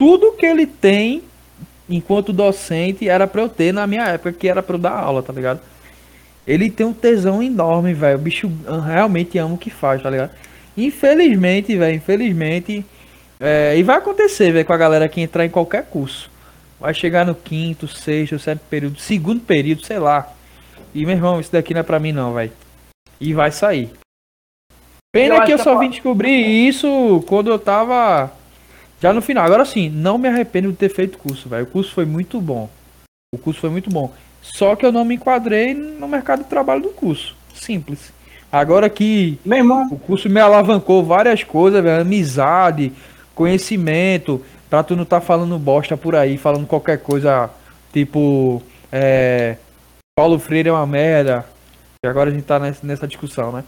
Tudo 0.00 0.32
que 0.32 0.46
ele 0.46 0.66
tem 0.66 1.22
enquanto 1.88 2.32
docente 2.32 3.08
era 3.08 3.26
pra 3.26 3.42
eu 3.42 3.48
ter 3.48 3.72
na 3.72 3.86
minha 3.86 4.04
época, 4.06 4.32
que 4.32 4.48
era 4.48 4.62
pra 4.62 4.74
eu 4.74 4.80
dar 4.80 4.92
aula, 4.92 5.22
tá 5.22 5.32
ligado? 5.32 5.60
Ele 6.46 6.70
tem 6.70 6.86
um 6.86 6.92
tesão 6.92 7.42
enorme, 7.42 7.94
velho. 7.94 8.18
O 8.18 8.20
bicho 8.20 8.50
ah, 8.66 8.80
realmente 8.80 9.38
ama 9.38 9.54
o 9.54 9.58
que 9.58 9.70
faz, 9.70 10.02
tá 10.02 10.10
ligado? 10.10 10.30
Infelizmente, 10.76 11.76
velho, 11.76 11.96
infelizmente. 11.96 12.84
é, 13.40 13.76
e 13.76 13.82
vai 13.82 13.96
acontecer, 13.96 14.52
velho, 14.52 14.64
com 14.64 14.72
a 14.72 14.76
galera 14.76 15.08
que 15.08 15.20
entrar 15.20 15.44
em 15.44 15.50
qualquer 15.50 15.84
curso. 15.84 16.30
Vai 16.80 16.94
chegar 16.94 17.26
no 17.26 17.34
quinto, 17.34 17.88
sexto, 17.88 18.38
sétimo 18.38 18.66
período, 18.70 19.00
segundo 19.00 19.40
período, 19.40 19.84
sei 19.84 19.98
lá. 19.98 20.32
E, 20.94 21.04
meu 21.04 21.16
irmão, 21.16 21.40
isso 21.40 21.52
daqui 21.52 21.74
não 21.74 21.80
é 21.80 21.84
pra 21.84 21.98
mim, 21.98 22.12
não, 22.12 22.34
velho. 22.34 22.52
E 23.20 23.34
vai 23.34 23.50
sair. 23.50 23.90
Pena 25.12 25.36
Eu 25.36 25.42
que 25.44 25.52
eu 25.52 25.56
que 25.58 25.64
só 25.64 25.74
a- 25.76 25.78
vim 25.78 25.90
descobrir 25.90 26.30
isso 26.68 27.24
quando 27.26 27.50
eu 27.50 27.58
tava 27.58 28.30
já 29.00 29.12
no 29.12 29.22
final. 29.22 29.44
Agora 29.44 29.64
sim, 29.64 29.88
não 29.88 30.18
me 30.18 30.28
arrependo 30.28 30.70
de 30.70 30.76
ter 30.76 30.88
feito 30.88 31.14
o 31.14 31.18
curso, 31.18 31.48
velho. 31.48 31.64
O 31.64 31.68
curso 31.68 31.92
foi 31.92 32.04
muito 32.04 32.40
bom. 32.40 32.68
O 33.34 33.38
curso 33.38 33.60
foi 33.60 33.70
muito 33.70 33.90
bom. 33.90 34.12
Só 34.42 34.76
que 34.76 34.84
eu 34.84 34.92
não 34.92 35.04
me 35.04 35.14
enquadrei 35.16 35.74
no 35.74 36.06
mercado 36.08 36.42
de 36.42 36.48
trabalho 36.48 36.82
do 36.82 36.88
curso. 36.90 37.36
Simples. 37.54 38.12
Agora 38.50 38.88
que 38.88 39.38
Meu 39.44 39.58
irmão, 39.58 39.88
o 39.90 39.98
curso 39.98 40.28
me 40.28 40.40
alavancou 40.40 41.04
várias 41.04 41.42
coisas, 41.44 41.82
velho. 41.82 42.02
Amizade, 42.02 42.92
conhecimento. 43.34 44.44
Pra 44.70 44.82
tu 44.82 44.94
não 44.94 45.04
tá 45.04 45.20
falando 45.20 45.58
bosta 45.58 45.96
por 45.96 46.14
aí, 46.14 46.36
falando 46.36 46.66
qualquer 46.66 46.98
coisa, 46.98 47.48
tipo, 47.92 48.62
é, 48.92 49.56
Paulo 50.14 50.38
Freire 50.38 50.68
é 50.68 50.72
uma 50.72 50.86
merda. 50.86 51.46
E 52.04 52.08
agora 52.08 52.28
a 52.30 52.32
gente 52.32 52.44
tá 52.44 52.58
nessa 52.82 53.06
discussão, 53.06 53.50
né? 53.50 53.64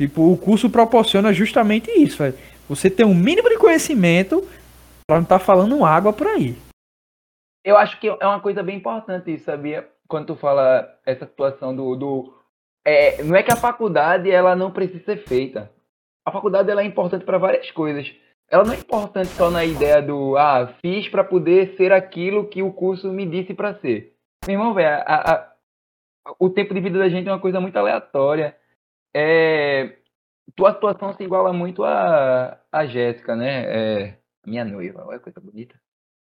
Tipo, 0.00 0.32
o 0.32 0.38
curso 0.38 0.70
proporciona 0.70 1.30
justamente 1.30 1.90
isso. 1.90 2.22
Você 2.66 2.88
tem 2.88 3.04
um 3.04 3.14
mínimo 3.14 3.50
de 3.50 3.58
conhecimento 3.58 4.48
pra 5.06 5.18
não 5.18 5.26
tá 5.26 5.38
falando 5.38 5.84
água 5.84 6.10
por 6.10 6.26
aí. 6.26 6.56
Eu 7.62 7.76
acho 7.76 8.00
que 8.00 8.08
é 8.08 8.26
uma 8.26 8.40
coisa 8.40 8.62
bem 8.62 8.78
importante 8.78 9.30
isso, 9.30 9.44
sabia? 9.44 9.86
Quando 10.08 10.28
tu 10.28 10.36
fala 10.36 10.88
essa 11.04 11.26
situação 11.26 11.76
do. 11.76 11.94
do 11.96 12.34
é, 12.82 13.22
não 13.22 13.36
é 13.36 13.42
que 13.42 13.52
a 13.52 13.56
faculdade 13.56 14.30
ela 14.30 14.56
não 14.56 14.70
precisa 14.70 15.04
ser 15.04 15.18
feita. 15.18 15.70
A 16.26 16.32
faculdade 16.32 16.70
ela 16.70 16.80
é 16.80 16.86
importante 16.86 17.26
para 17.26 17.36
várias 17.36 17.70
coisas. 17.70 18.10
Ela 18.48 18.64
não 18.64 18.72
é 18.72 18.78
importante 18.78 19.28
só 19.28 19.50
na 19.50 19.66
ideia 19.66 20.00
do 20.00 20.34
ah, 20.38 20.72
fiz 20.80 21.10
para 21.10 21.22
poder 21.22 21.76
ser 21.76 21.92
aquilo 21.92 22.48
que 22.48 22.62
o 22.62 22.72
curso 22.72 23.12
me 23.12 23.26
disse 23.26 23.52
para 23.52 23.74
ser. 23.74 24.14
Meu 24.46 24.58
irmão, 24.58 24.72
velho, 24.72 25.04
o 26.38 26.48
tempo 26.48 26.72
de 26.72 26.80
vida 26.80 26.98
da 26.98 27.10
gente 27.10 27.28
é 27.28 27.32
uma 27.32 27.38
coisa 27.38 27.60
muito 27.60 27.76
aleatória. 27.76 28.56
É, 29.14 29.96
tua 30.54 30.70
atuação 30.70 31.14
se 31.14 31.22
iguala 31.22 31.52
muito 31.52 31.84
a, 31.84 32.58
a 32.70 32.86
Jéssica, 32.86 33.34
né? 33.34 33.64
É, 33.66 34.18
minha 34.46 34.64
noiva, 34.64 35.04
olha 35.06 35.18
que 35.18 35.24
coisa 35.24 35.40
bonita. 35.40 35.74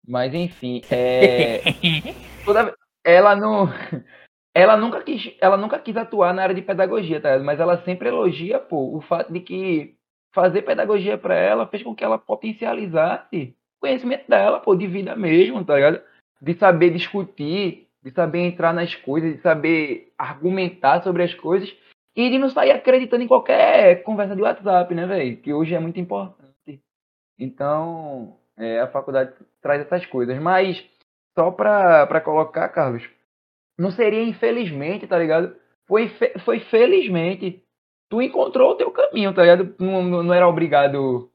Mas 0.08 0.34
enfim, 0.34 0.82
é, 0.90 1.62
toda 2.46 2.74
ela 3.04 3.36
não 3.36 3.68
ela 4.54 4.78
nunca 4.78 5.02
quis 5.02 5.36
ela 5.40 5.58
nunca 5.58 5.80
quis 5.80 5.96
atuar 5.96 6.34
na 6.34 6.44
área 6.44 6.56
de 6.56 6.62
pedagogia, 6.62 7.22
tá? 7.22 7.38
Mas 7.40 7.60
ela 7.60 7.84
sempre 7.84 8.10
elogia, 8.10 8.60
pô, 8.60 8.98
o 8.98 9.02
fato 9.02 9.32
de 9.32 9.40
que 9.42 9.96
fazer 10.34 10.62
pedagogia 10.62 11.18
para 11.18 11.36
ela 11.36 11.68
fez 11.68 11.84
com 11.84 11.96
que 11.96 12.04
ela 12.04 12.18
potencializasse 12.18 13.56
o 13.78 13.82
conhecimento 13.82 14.28
dela, 14.28 14.60
pô, 14.60 14.76
de 14.76 14.88
vida 14.88 15.16
mesmo, 15.16 15.64
tá 15.64 15.76
ligado? 15.76 16.02
De 16.42 16.54
saber 16.56 16.92
discutir, 16.92 17.88
de 18.04 18.12
saber 18.12 18.40
entrar 18.40 18.74
nas 18.74 18.96
coisas, 18.96 19.36
de 19.36 19.42
saber 19.42 20.14
argumentar 20.18 21.04
sobre 21.04 21.24
as 21.24 21.34
coisas 21.34 21.70
e 22.16 22.30
de 22.30 22.38
não 22.40 22.50
sair 22.50 22.72
acreditando 22.72 23.24
em 23.24 23.28
qualquer 23.28 24.04
conversa 24.04 24.36
de 24.36 24.42
WhatsApp, 24.42 24.94
né, 24.94 25.06
velho? 25.06 25.38
Que 25.38 25.54
hoje 25.54 25.76
é 25.76 25.80
muito 25.80 26.00
importante. 26.00 26.82
Então, 27.38 28.38
é, 28.58 28.80
a 28.82 28.88
faculdade 28.88 29.34
traz 29.62 29.82
essas 29.82 30.06
coisas. 30.06 30.38
Mas, 30.40 30.84
só 31.38 31.52
pra, 31.52 32.06
pra 32.08 32.22
colocar, 32.22 32.68
Carlos, 32.70 33.08
não 33.78 33.92
seria 33.92 34.24
infelizmente, 34.24 35.08
tá 35.08 35.18
ligado? 35.18 35.56
Foi, 35.88 36.10
foi 36.44 36.60
felizmente. 36.60 37.64
Tu 38.10 38.22
encontrou 38.22 38.72
o 38.72 38.76
teu 38.76 38.92
caminho, 38.92 39.34
tá 39.34 39.42
ligado? 39.44 39.76
Não, 39.80 40.24
não 40.24 40.34
era 40.34 40.48
obrigado 40.48 41.32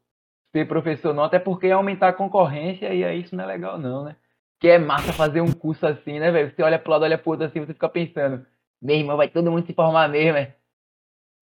ser 0.54 0.68
professor, 0.68 1.12
não, 1.12 1.24
até 1.24 1.40
porque 1.40 1.66
ia 1.66 1.74
aumentar 1.74 2.08
a 2.10 2.12
concorrência 2.12 2.94
e 2.94 3.04
aí 3.04 3.22
isso 3.22 3.34
não 3.34 3.42
é 3.42 3.46
legal, 3.48 3.76
não, 3.76 4.04
né? 4.04 4.16
Que 4.60 4.68
é 4.68 4.78
massa 4.78 5.12
fazer 5.12 5.40
um 5.40 5.52
curso 5.52 5.84
assim, 5.84 6.20
né, 6.20 6.30
velho? 6.30 6.54
Você 6.54 6.62
olha 6.62 6.78
pro 6.78 6.92
lado, 6.92 7.02
olha 7.02 7.18
pro 7.18 7.32
outro 7.32 7.46
assim, 7.46 7.58
você 7.60 7.74
fica 7.74 7.88
pensando, 7.88 8.46
meu 8.80 8.96
irmão, 8.96 9.16
vai 9.16 9.28
todo 9.28 9.50
mundo 9.50 9.66
se 9.66 9.74
formar 9.74 10.08
mesmo, 10.08 10.38
é? 10.38 10.54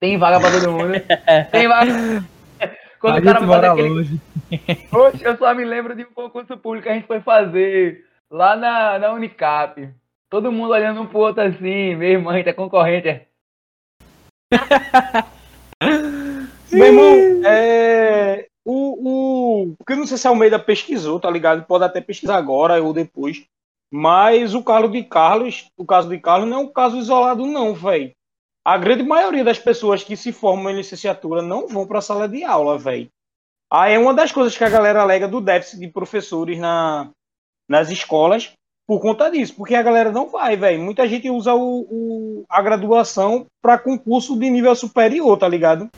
Tem 0.02 0.18
vaga 0.18 0.40
pra 0.40 0.50
todo 0.50 0.72
mundo. 0.72 0.94
Tem 1.52 1.68
vaga. 1.68 1.92
Quando 2.98 3.18
o 3.18 3.22
cara 3.22 3.46
faz 3.46 3.64
aquele. 3.64 3.88
Longe. 3.88 4.20
Oxe, 4.90 5.22
eu 5.22 5.36
só 5.36 5.54
me 5.54 5.64
lembro 5.64 5.94
de 5.94 6.02
um 6.02 6.12
concurso 6.12 6.56
público 6.56 6.82
que 6.82 6.88
a 6.88 6.94
gente 6.94 7.06
foi 7.06 7.20
fazer 7.20 8.04
lá 8.28 8.56
na, 8.56 8.98
na 8.98 9.12
Unicap. 9.12 9.88
Todo 10.28 10.50
mundo 10.50 10.72
olhando 10.72 11.02
um 11.02 11.06
pro 11.06 11.20
outro 11.20 11.44
assim, 11.44 11.94
meu 11.94 12.08
irmão, 12.08 12.32
a 12.32 12.36
gente 12.36 12.48
é 12.48 12.52
concorrente. 12.52 13.10
É. 13.10 13.26
meu 16.72 16.86
irmão, 16.86 17.46
é, 17.46 18.48
o, 18.64 19.68
o. 19.68 19.76
Porque 19.76 19.92
eu 19.92 19.98
não 19.98 20.06
sei 20.08 20.18
se 20.18 20.26
a 20.26 20.30
Almeida 20.30 20.58
pesquisou, 20.58 21.20
tá 21.20 21.30
ligado? 21.30 21.62
Pode 21.62 21.84
até 21.84 22.00
pesquisar 22.00 22.38
agora 22.38 22.82
ou 22.82 22.92
depois. 22.92 23.44
Mas 23.88 24.52
o 24.52 24.64
caso 24.64 24.88
de 24.88 25.04
Carlos, 25.04 25.68
o 25.76 25.86
caso 25.86 26.08
de 26.08 26.18
Carlos 26.18 26.50
não 26.50 26.56
é 26.56 26.60
um 26.60 26.72
caso 26.72 26.98
isolado, 26.98 27.46
não, 27.46 27.72
velho 27.72 28.12
a 28.64 28.78
grande 28.78 29.02
maioria 29.02 29.44
das 29.44 29.58
pessoas 29.58 30.04
que 30.04 30.16
se 30.16 30.32
formam 30.32 30.70
em 30.70 30.76
licenciatura 30.76 31.42
não 31.42 31.66
vão 31.66 31.86
para 31.86 31.98
a 31.98 32.02
sala 32.02 32.28
de 32.28 32.44
aula, 32.44 32.78
velho. 32.78 33.08
Aí 33.70 33.94
é 33.94 33.98
uma 33.98 34.14
das 34.14 34.30
coisas 34.30 34.56
que 34.56 34.64
a 34.64 34.68
galera 34.68 35.00
alega 35.00 35.26
do 35.26 35.40
déficit 35.40 35.80
de 35.80 35.88
professores 35.88 36.58
na, 36.58 37.10
nas 37.68 37.90
escolas 37.90 38.52
por 38.86 39.00
conta 39.00 39.30
disso, 39.30 39.54
porque 39.56 39.74
a 39.74 39.82
galera 39.82 40.12
não 40.12 40.28
vai, 40.28 40.56
velho. 40.56 40.82
Muita 40.82 41.08
gente 41.08 41.30
usa 41.30 41.54
o, 41.54 41.86
o 41.90 42.44
a 42.48 42.60
graduação 42.60 43.46
para 43.62 43.78
concurso 43.78 44.38
de 44.38 44.50
nível 44.50 44.74
superior, 44.74 45.38
tá 45.38 45.48
ligado? 45.48 45.88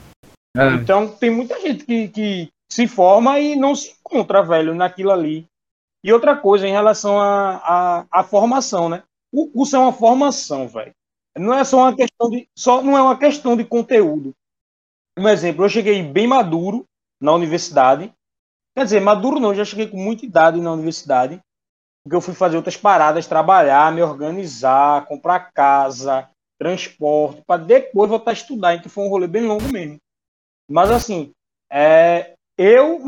É. 0.57 0.69
Então 0.75 1.09
tem 1.09 1.31
muita 1.31 1.61
gente 1.61 1.85
que, 1.85 2.09
que 2.09 2.49
se 2.71 2.87
forma 2.87 3.41
e 3.41 3.57
não 3.57 3.75
se 3.75 3.97
encontra, 3.99 4.43
velho, 4.43 4.75
naquilo 4.75 5.11
ali. 5.11 5.47
E 6.05 6.13
outra 6.13 6.37
coisa 6.37 6.69
em 6.69 6.73
relação 6.73 7.19
à 7.19 7.57
a, 7.57 7.99
a, 8.01 8.07
a, 8.21 8.23
formação, 8.23 8.89
né? 8.89 9.03
O 9.33 9.49
curso 9.49 9.75
é 9.75 9.79
uma 9.79 9.93
formação, 9.93 10.69
velho. 10.69 10.93
Não 11.37 11.55
é 11.55 11.65
só 11.65 11.79
uma 11.79 11.97
questão 11.97 12.31
de 12.31 12.49
só 12.57 12.83
não 12.83 12.97
é 12.97 13.03
uma 13.03 13.19
questão 13.19 13.57
de 13.57 13.65
conteúdo. 13.65 14.33
Um 15.19 15.29
exemplo, 15.29 15.65
eu 15.65 15.69
cheguei 15.69 16.03
bem 16.03 16.27
maduro 16.27 16.85
na 17.21 17.33
universidade. 17.33 18.13
Quer 18.77 18.85
dizer, 18.85 19.01
maduro 19.01 19.39
não, 19.39 19.55
já 19.55 19.65
cheguei 19.65 19.89
com 19.89 19.97
muita 19.97 20.27
idade 20.27 20.61
na 20.61 20.73
universidade, 20.73 21.41
porque 22.03 22.17
eu 22.17 22.21
fui 22.21 22.35
fazer 22.35 22.57
outras 22.57 22.77
paradas, 22.77 23.27
trabalhar, 23.27 23.93
me 23.93 24.03
organizar, 24.03 25.07
comprar 25.07 25.53
casa, 25.53 26.29
transporte, 26.59 27.43
para 27.47 27.63
depois 27.63 28.11
voltar 28.11 28.33
a 28.33 28.35
estudar. 28.35 28.75
Então 28.75 28.91
foi 28.91 29.05
um 29.05 29.09
rolê 29.09 29.27
bem 29.27 29.43
longo 29.43 29.69
mesmo. 29.73 29.99
Mas 30.69 30.91
assim, 30.91 31.33
é, 31.71 32.35
eu, 32.59 33.01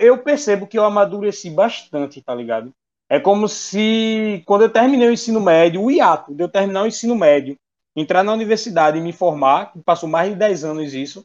eu 0.00 0.22
percebo 0.22 0.66
que 0.66 0.78
eu 0.78 0.84
amadureci 0.84 1.50
bastante, 1.50 2.22
tá 2.22 2.34
ligado? 2.34 2.72
É 3.08 3.20
como 3.20 3.48
se, 3.48 4.42
quando 4.46 4.62
eu 4.62 4.70
terminei 4.70 5.08
o 5.08 5.12
ensino 5.12 5.40
médio, 5.40 5.82
o 5.82 5.90
hiato 5.90 6.34
de 6.34 6.42
eu 6.42 6.48
terminar 6.48 6.82
o 6.82 6.86
ensino 6.86 7.14
médio, 7.14 7.56
entrar 7.94 8.24
na 8.24 8.32
universidade 8.32 8.98
e 8.98 9.00
me 9.00 9.12
formar, 9.12 9.72
passou 9.84 10.08
mais 10.08 10.30
de 10.30 10.36
10 10.36 10.64
anos 10.64 10.94
isso, 10.94 11.22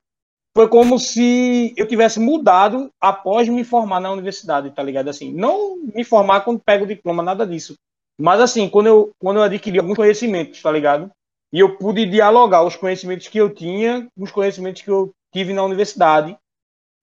foi 0.56 0.68
como 0.68 1.00
se 1.00 1.74
eu 1.78 1.88
tivesse 1.88 2.20
mudado 2.20 2.92
após 3.00 3.48
me 3.48 3.64
formar 3.64 4.00
na 4.00 4.12
universidade, 4.12 4.72
tá 4.72 4.84
ligado? 4.84 5.10
Assim, 5.10 5.34
não 5.34 5.78
me 5.78 6.04
formar 6.04 6.42
quando 6.42 6.60
pego 6.60 6.84
o 6.84 6.88
diploma, 6.88 7.24
nada 7.24 7.46
disso. 7.46 7.76
Mas 8.20 8.42
assim, 8.42 8.68
quando 8.68 8.88
eu, 8.88 9.12
quando 9.18 9.38
eu 9.38 9.44
adquiri 9.44 9.80
alguns 9.80 9.96
conhecimentos, 9.96 10.62
tá 10.62 10.72
ligado? 10.72 11.10
E 11.54 11.60
eu 11.60 11.78
pude 11.78 12.06
dialogar 12.06 12.64
os 12.64 12.76
conhecimentos 12.76 13.28
que 13.28 13.38
eu 13.38 13.50
tinha 13.50 14.08
com 14.16 14.24
os 14.24 14.32
conhecimentos 14.32 14.82
que 14.82 14.92
eu 14.92 15.12
tive 15.34 15.54
na 15.54 15.64
universidade 15.64 16.38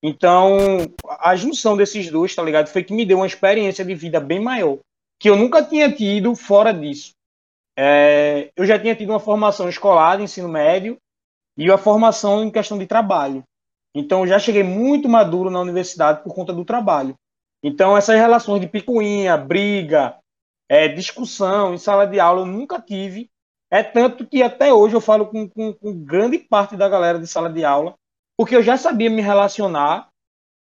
então, 0.09 0.57
a 1.19 1.35
junção 1.35 1.77
desses 1.77 2.09
dois, 2.09 2.33
tá 2.33 2.41
ligado? 2.41 2.69
Foi 2.69 2.85
que 2.85 2.95
me 2.95 3.05
deu 3.05 3.19
uma 3.19 3.27
experiência 3.27 3.85
de 3.85 3.93
vida 3.93 4.21
bem 4.21 4.39
maior, 4.39 4.79
que 5.19 5.29
eu 5.29 5.35
nunca 5.35 5.65
tinha 5.65 5.91
tido 5.91 6.33
fora 6.37 6.73
disso. 6.73 7.11
É, 7.77 8.49
eu 8.55 8.65
já 8.65 8.79
tinha 8.79 8.95
tido 8.95 9.11
uma 9.11 9.19
formação 9.19 9.69
escolar 9.69 10.21
ensino 10.21 10.49
médio 10.49 10.97
e 11.59 11.69
uma 11.69 11.77
formação 11.77 12.45
em 12.45 12.53
questão 12.53 12.79
de 12.79 12.87
trabalho. 12.87 13.43
Então, 13.97 14.21
eu 14.21 14.29
já 14.29 14.39
cheguei 14.39 14.63
muito 14.63 15.09
maduro 15.09 15.51
na 15.51 15.61
universidade 15.61 16.23
por 16.23 16.33
conta 16.33 16.53
do 16.53 16.65
trabalho. 16.65 17.17
Então, 17.61 17.97
essas 17.97 18.15
relações 18.15 18.61
de 18.61 18.69
picuinha, 18.69 19.37
briga, 19.37 20.17
é, 20.69 20.87
discussão 20.87 21.75
em 21.75 21.79
sala 21.79 22.07
de 22.07 22.21
aula, 22.21 22.43
eu 22.43 22.47
nunca 22.47 22.81
tive. 22.81 23.29
É 23.69 23.83
tanto 23.83 24.25
que 24.25 24.41
até 24.41 24.73
hoje 24.73 24.95
eu 24.95 25.01
falo 25.01 25.27
com, 25.27 25.49
com, 25.49 25.73
com 25.73 26.05
grande 26.05 26.39
parte 26.39 26.77
da 26.77 26.89
galera 26.89 27.19
de 27.19 27.27
sala 27.27 27.51
de 27.51 27.65
aula 27.65 27.97
porque 28.37 28.55
eu 28.55 28.63
já 28.63 28.77
sabia 28.77 29.11
me 29.11 29.23
relacionar 29.23 30.09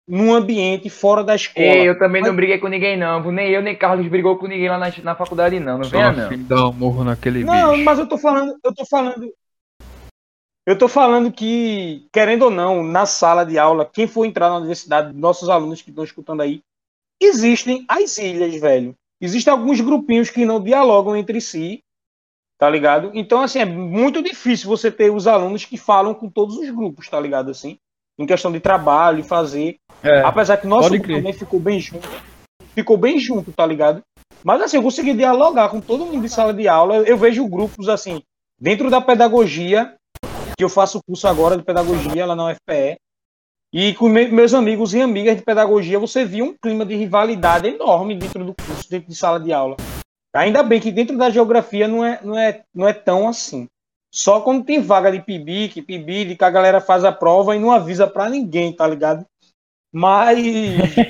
num 0.06 0.34
ambiente 0.34 0.90
fora 0.90 1.22
da 1.22 1.34
escola. 1.34 1.66
Ei, 1.66 1.88
eu 1.88 1.98
também 1.98 2.20
mas... 2.20 2.30
não 2.30 2.36
briguei 2.36 2.58
com 2.58 2.68
ninguém, 2.68 2.96
não. 2.96 3.30
Nem 3.30 3.50
eu, 3.50 3.62
nem 3.62 3.76
Carlos 3.76 4.06
brigou 4.08 4.36
com 4.36 4.46
ninguém 4.46 4.68
lá 4.68 4.78
na, 4.78 4.92
na 5.02 5.14
faculdade, 5.14 5.58
não. 5.60 5.78
Não 5.78 5.88
venha, 5.88 6.12
não. 6.12 6.42
Dá 6.44 6.68
um 6.68 6.72
morro 6.72 7.04
naquele 7.04 7.44
Não, 7.44 7.72
bicho. 7.72 7.84
mas 7.84 7.98
eu 7.98 8.06
tô 8.06 8.18
falando, 8.18 8.56
eu 8.62 8.74
tô 8.74 8.84
falando. 8.84 9.32
Eu 10.64 10.78
tô 10.78 10.86
falando 10.86 11.32
que, 11.32 12.06
querendo 12.12 12.42
ou 12.42 12.50
não, 12.50 12.84
na 12.84 13.04
sala 13.04 13.44
de 13.44 13.58
aula, 13.58 13.84
quem 13.84 14.06
for 14.06 14.24
entrar 14.24 14.48
na 14.48 14.58
universidade, 14.58 15.12
nossos 15.12 15.48
alunos 15.48 15.82
que 15.82 15.90
estão 15.90 16.04
escutando 16.04 16.40
aí, 16.40 16.62
existem 17.20 17.84
as 17.88 18.16
ilhas, 18.18 18.54
velho. 18.60 18.94
Existem 19.20 19.52
alguns 19.52 19.80
grupinhos 19.80 20.30
que 20.30 20.44
não 20.44 20.62
dialogam 20.62 21.16
entre 21.16 21.40
si 21.40 21.82
tá 22.62 22.70
ligado? 22.70 23.10
Então, 23.12 23.42
assim, 23.42 23.58
é 23.58 23.64
muito 23.64 24.22
difícil 24.22 24.68
você 24.68 24.88
ter 24.88 25.10
os 25.10 25.26
alunos 25.26 25.64
que 25.64 25.76
falam 25.76 26.14
com 26.14 26.30
todos 26.30 26.56
os 26.56 26.70
grupos, 26.70 27.08
tá 27.08 27.18
ligado? 27.18 27.50
Assim, 27.50 27.76
em 28.16 28.24
questão 28.24 28.52
de 28.52 28.60
trabalho 28.60 29.18
e 29.18 29.24
fazer. 29.24 29.78
É, 30.00 30.20
Apesar 30.20 30.58
que 30.58 30.68
nosso 30.68 30.88
grupo 30.90 31.08
também 31.08 31.32
ficou 31.32 31.58
bem 31.58 31.80
junto. 31.80 32.08
Ficou 32.72 32.96
bem 32.96 33.18
junto, 33.18 33.50
tá 33.50 33.66
ligado? 33.66 34.00
Mas, 34.44 34.62
assim, 34.62 34.76
eu 34.76 34.82
consegui 34.84 35.12
dialogar 35.12 35.70
com 35.70 35.80
todo 35.80 36.06
mundo 36.06 36.22
de 36.22 36.28
sala 36.28 36.54
de 36.54 36.68
aula. 36.68 36.98
Eu 36.98 37.16
vejo 37.16 37.48
grupos, 37.48 37.88
assim, 37.88 38.22
dentro 38.60 38.88
da 38.88 39.00
pedagogia, 39.00 39.96
que 40.56 40.62
eu 40.62 40.68
faço 40.68 41.00
curso 41.04 41.26
agora 41.26 41.56
de 41.56 41.64
pedagogia 41.64 42.24
lá 42.24 42.36
na 42.36 42.52
UFPE. 42.52 42.96
E 43.72 43.92
com 43.94 44.08
meus 44.08 44.54
amigos 44.54 44.94
e 44.94 45.00
amigas 45.00 45.36
de 45.36 45.42
pedagogia, 45.42 45.98
você 45.98 46.24
via 46.24 46.44
um 46.44 46.54
clima 46.62 46.86
de 46.86 46.94
rivalidade 46.94 47.66
enorme 47.66 48.14
dentro 48.14 48.44
do 48.44 48.54
curso, 48.54 48.88
dentro 48.88 49.08
de 49.08 49.16
sala 49.16 49.40
de 49.40 49.52
aula. 49.52 49.74
Ainda 50.34 50.62
bem 50.62 50.80
que 50.80 50.90
dentro 50.90 51.16
da 51.16 51.28
geografia 51.28 51.86
não 51.86 52.04
é, 52.04 52.20
não 52.22 52.38
é, 52.38 52.62
não 52.74 52.88
é 52.88 52.92
tão 52.92 53.28
assim. 53.28 53.68
Só 54.10 54.40
quando 54.40 54.64
tem 54.64 54.80
vaga 54.80 55.10
de 55.10 55.20
PIBIC, 55.20 55.82
PIBID, 55.82 56.36
que 56.36 56.44
a 56.44 56.50
galera 56.50 56.80
faz 56.80 57.04
a 57.04 57.12
prova 57.12 57.56
e 57.56 57.58
não 57.58 57.70
avisa 57.70 58.06
para 58.06 58.28
ninguém, 58.28 58.74
tá 58.74 58.86
ligado? 58.86 59.26
Mas 59.92 60.38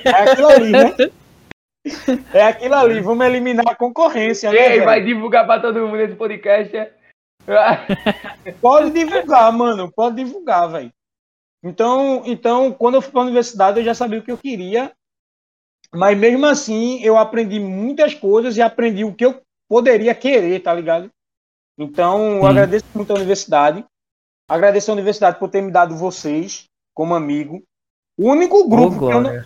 é 0.04 0.10
aquilo 0.10 0.48
ali, 0.48 0.70
né? 0.70 0.94
É 2.32 2.44
aquilo 2.44 2.76
ali, 2.76 3.00
vamos 3.00 3.26
eliminar 3.26 3.66
a 3.66 3.74
concorrência. 3.74 4.54
Ei, 4.54 4.78
né, 4.78 4.84
vai 4.84 5.02
divulgar 5.02 5.44
para 5.44 5.60
todo 5.60 5.80
mundo 5.80 6.00
esse 6.00 6.14
podcast. 6.14 6.76
É? 6.76 6.92
pode 8.62 8.92
divulgar, 8.92 9.52
mano, 9.52 9.90
pode 9.90 10.16
divulgar, 10.16 10.70
velho. 10.70 10.92
Então, 11.60 12.22
então, 12.24 12.72
quando 12.72 12.94
eu 12.94 13.02
fui 13.02 13.10
para 13.10 13.20
a 13.22 13.24
universidade, 13.24 13.80
eu 13.80 13.84
já 13.84 13.94
sabia 13.94 14.20
o 14.20 14.22
que 14.22 14.30
eu 14.30 14.38
queria 14.38 14.92
mas 15.94 16.16
mesmo 16.16 16.46
assim, 16.46 17.02
eu 17.02 17.18
aprendi 17.18 17.60
muitas 17.60 18.14
coisas 18.14 18.56
e 18.56 18.62
aprendi 18.62 19.04
o 19.04 19.14
que 19.14 19.24
eu 19.24 19.40
poderia 19.68 20.14
querer, 20.14 20.60
tá 20.60 20.72
ligado? 20.72 21.10
Então, 21.78 22.36
eu 22.36 22.46
agradeço 22.46 22.84
muito 22.94 23.12
a 23.12 23.16
universidade. 23.16 23.84
Agradeço 24.48 24.90
a 24.90 24.94
universidade 24.94 25.38
por 25.38 25.48
ter 25.48 25.62
me 25.62 25.70
dado 25.70 25.96
vocês 25.96 26.64
como 26.94 27.14
amigo. 27.14 27.62
O 28.18 28.30
único 28.30 28.68
grupo 28.68 29.04
oh, 29.04 29.08
que 29.08 29.14
eu 29.14 29.20
não, 29.20 29.44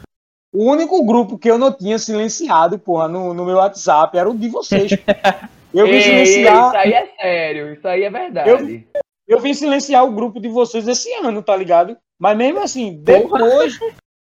o 0.53 0.71
único 0.71 1.05
grupo 1.05 1.39
que 1.39 1.51
eu 1.51 1.59
não 1.59 1.73
tinha 1.73 1.99
silenciado, 1.99 2.79
porra, 2.79 3.09
no, 3.09 3.35
no 3.35 3.45
meu 3.45 3.57
WhatsApp 3.57 4.17
era 4.17 4.29
o 4.29 4.37
de 4.37 4.49
vocês. 4.49 4.91
Eu 5.75 5.87
vim 5.87 6.01
silenciar. 6.01 6.69
Isso 6.69 6.77
aí 6.77 6.93
é 6.95 7.07
sério, 7.21 7.73
isso 7.75 7.87
aí 7.87 8.03
é 8.05 8.11
verdade. 8.11 8.49
Eu, 8.49 9.03
eu 9.29 9.41
vim 9.41 9.53
silenciar 9.53 10.07
o 10.07 10.13
grupo 10.13 10.41
de 10.41 10.49
vocês 10.49 10.89
esse 10.89 11.13
ano, 11.13 11.43
tá 11.43 11.55
ligado? 11.55 11.99
Mas 12.19 12.35
mesmo 12.35 12.63
assim, 12.63 12.99
depois, 13.03 13.79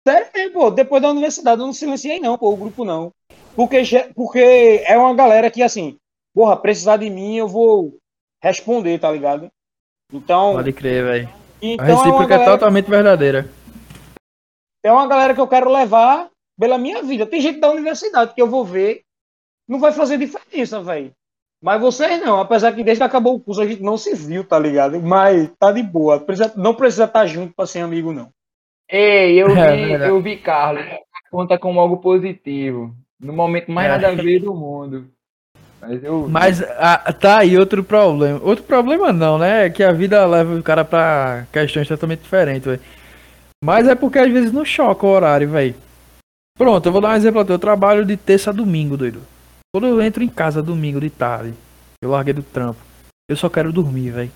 Sério, 0.08 0.54
pô, 0.54 0.72
depois 0.72 1.02
da 1.02 1.10
universidade 1.10 1.62
eu 1.62 1.66
não 1.66 1.74
silenciei 1.74 2.20
não, 2.20 2.38
pô, 2.38 2.52
o 2.52 2.58
grupo 2.58 2.86
não. 2.86 3.12
Porque, 3.56 3.82
porque 4.16 4.84
é 4.86 4.98
uma 4.98 5.14
galera 5.14 5.52
que, 5.52 5.62
assim, 5.62 5.98
porra, 6.34 6.56
precisar 6.56 6.98
de 6.98 7.10
mim 7.10 7.36
eu 7.36 7.48
vou 7.48 7.98
responder, 8.42 9.00
tá 9.00 9.12
ligado? 9.12 9.50
Então... 10.12 10.54
Pode 10.54 10.74
crer, 10.74 11.04
velho. 11.04 11.30
Então, 11.62 11.86
a 11.86 11.88
recíproca 11.88 12.36
é, 12.36 12.42
é, 12.42 12.46
totalmente 12.46 12.90
verdadeira. 12.90 13.50
é 14.84 14.92
uma 14.92 15.08
galera 15.08 15.34
que 15.34 15.42
eu 15.42 15.48
quero 15.48 15.70
levar 15.70 16.30
pela 16.58 16.78
minha 16.78 17.04
vida. 17.04 17.26
Tem 17.26 17.42
gente 17.42 17.60
da 17.60 17.70
universidade 17.70 18.34
que 18.34 18.42
eu 18.42 18.48
vou 18.48 18.64
ver, 18.64 19.02
não 19.68 19.80
vai 19.80 19.92
fazer 19.92 20.18
diferença, 20.18 20.82
velho. 20.82 21.12
Mas 21.62 21.82
vocês 21.82 22.22
não, 22.22 22.40
apesar 22.40 22.72
que 22.72 22.84
desde 22.84 23.02
que 23.02 23.06
acabou 23.06 23.36
o 23.36 23.40
curso 23.40 23.62
a 23.62 23.68
gente 23.68 23.84
não 23.84 23.98
se 23.98 24.16
viu, 24.16 24.46
tá 24.46 24.58
ligado? 24.58 25.02
Mas 25.02 25.52
tá 25.60 25.72
de 25.74 25.84
boa. 25.84 26.26
Não 26.56 26.74
precisa 26.74 27.04
estar 27.04 27.26
junto 27.26 27.54
pra 27.54 27.66
ser 27.66 27.82
amigo, 27.82 28.14
não. 28.14 28.30
Ei, 28.90 29.42
eu 29.42 29.48
É, 29.58 29.76
vi, 29.76 29.86
verdade. 29.88 30.10
eu 30.12 30.22
vi 30.22 30.38
Carlos. 30.38 30.84
Conta 31.32 31.58
como 31.60 31.80
algo 31.80 31.98
positivo. 31.98 32.94
No 33.20 33.34
momento 33.34 33.72
mais 33.72 33.88
É. 33.88 33.92
nada 33.92 34.08
a 34.10 34.16
ver 34.16 34.40
do 34.40 34.54
mundo. 34.54 35.08
Mas 35.82 36.04
eu. 36.04 36.28
Mas 36.30 36.62
ah, 36.78 37.14
tá 37.14 37.40
aí 37.40 37.58
outro 37.58 37.84
problema. 37.84 38.40
Outro 38.44 38.64
problema 38.64 39.14
não, 39.14 39.38
né? 39.38 39.66
É 39.66 39.70
que 39.70 39.84
a 39.84 39.92
vida 39.92 40.26
leva 40.26 40.56
o 40.56 40.64
cara 40.64 40.84
pra 40.84 41.46
questões 41.54 41.88
totalmente 41.88 42.22
diferentes, 42.22 42.66
velho. 42.66 42.82
Mas 43.64 43.88
é 43.88 43.96
porque 43.96 44.20
às 44.20 44.32
vezes 44.32 44.52
não 44.52 44.66
choca 44.66 45.06
o 45.06 45.10
horário, 45.10 45.50
velho. 45.50 45.76
Pronto, 46.58 46.86
eu 46.86 46.92
vou 46.92 47.00
dar 47.02 47.10
um 47.12 47.16
exemplo 47.16 47.40
aqui. 47.42 47.52
Eu 47.52 47.60
trabalho 47.60 48.06
de 48.06 48.18
terça 48.18 48.50
a 48.50 48.54
domingo, 48.54 48.98
doido. 48.98 49.22
Quando 49.74 49.88
eu 49.88 50.02
entro 50.02 50.24
em 50.24 50.28
casa 50.28 50.62
domingo 50.64 51.00
de 51.00 51.10
tarde, 51.10 51.54
eu 52.02 52.10
larguei 52.10 52.34
do 52.34 52.42
trampo. 52.44 52.80
Eu 53.30 53.36
só 53.38 53.50
quero 53.50 53.72
dormir, 53.72 54.10
velho. 54.10 54.32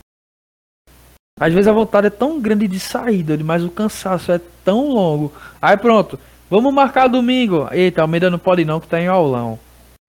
Às 1.40 1.52
vezes 1.54 1.68
a 1.68 1.74
vontade 1.74 2.08
é 2.08 2.12
tão 2.12 2.40
grande 2.40 2.68
de 2.68 2.80
doido, 3.24 3.44
mas 3.44 3.64
o 3.64 3.70
cansaço 3.70 4.32
é 4.32 4.40
tão 4.64 4.90
longo. 4.90 5.34
Aí 5.62 5.76
pronto, 5.76 6.20
vamos 6.50 6.74
marcar 6.74 7.08
domingo. 7.08 7.68
Eita, 7.72 8.02
Almeida 8.02 8.30
não 8.30 8.38
pode 8.38 8.64
não, 8.64 8.80
que 8.80 8.88
tá 8.88 9.02
em 9.02 9.08
aulão. 9.08 9.58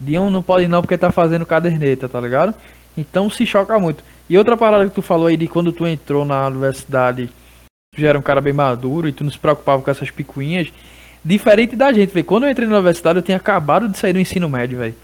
Dion 0.03 0.29
não 0.29 0.43
pode 0.43 0.68
não 0.68 0.83
porque 0.83 0.99
tá 0.99 1.11
fazendo 1.11 1.47
caderneta, 1.47 2.09
tá 2.09 2.20
ligado? 2.20 2.55
Então 2.97 3.31
se 3.31 3.47
choca 3.47 3.79
muito. 3.79 4.05
E 4.29 4.37
outra 4.37 4.57
parada 4.57 4.87
que 4.87 4.95
tu 4.95 5.03
falou 5.03 5.27
aí 5.27 5.37
de 5.37 5.49
quando 5.49 5.72
tu 5.72 5.87
entrou 5.87 6.25
na 6.25 6.47
universidade, 6.47 7.31
tu 7.95 8.01
já 8.01 8.09
era 8.09 8.18
um 8.18 8.22
cara 8.22 8.41
bem 8.41 8.53
maduro 8.53 9.09
e 9.09 9.12
tu 9.12 9.25
não 9.25 9.31
se 9.31 9.39
preocupava 9.39 9.83
com 9.83 9.91
essas 9.91 10.11
picuinhas. 10.11 10.72
Diferente 11.25 11.75
da 11.75 11.91
gente, 11.91 12.12
velho. 12.12 12.27
Quando 12.27 12.45
eu 12.45 12.51
entrei 12.51 12.68
na 12.68 12.75
universidade, 12.75 13.18
eu 13.18 13.22
tinha 13.22 13.39
acabado 13.39 13.89
de 13.89 13.97
sair 13.97 14.12
do 14.12 14.20
ensino 14.20 14.49
médio, 14.49 14.79
velho. 14.79 14.95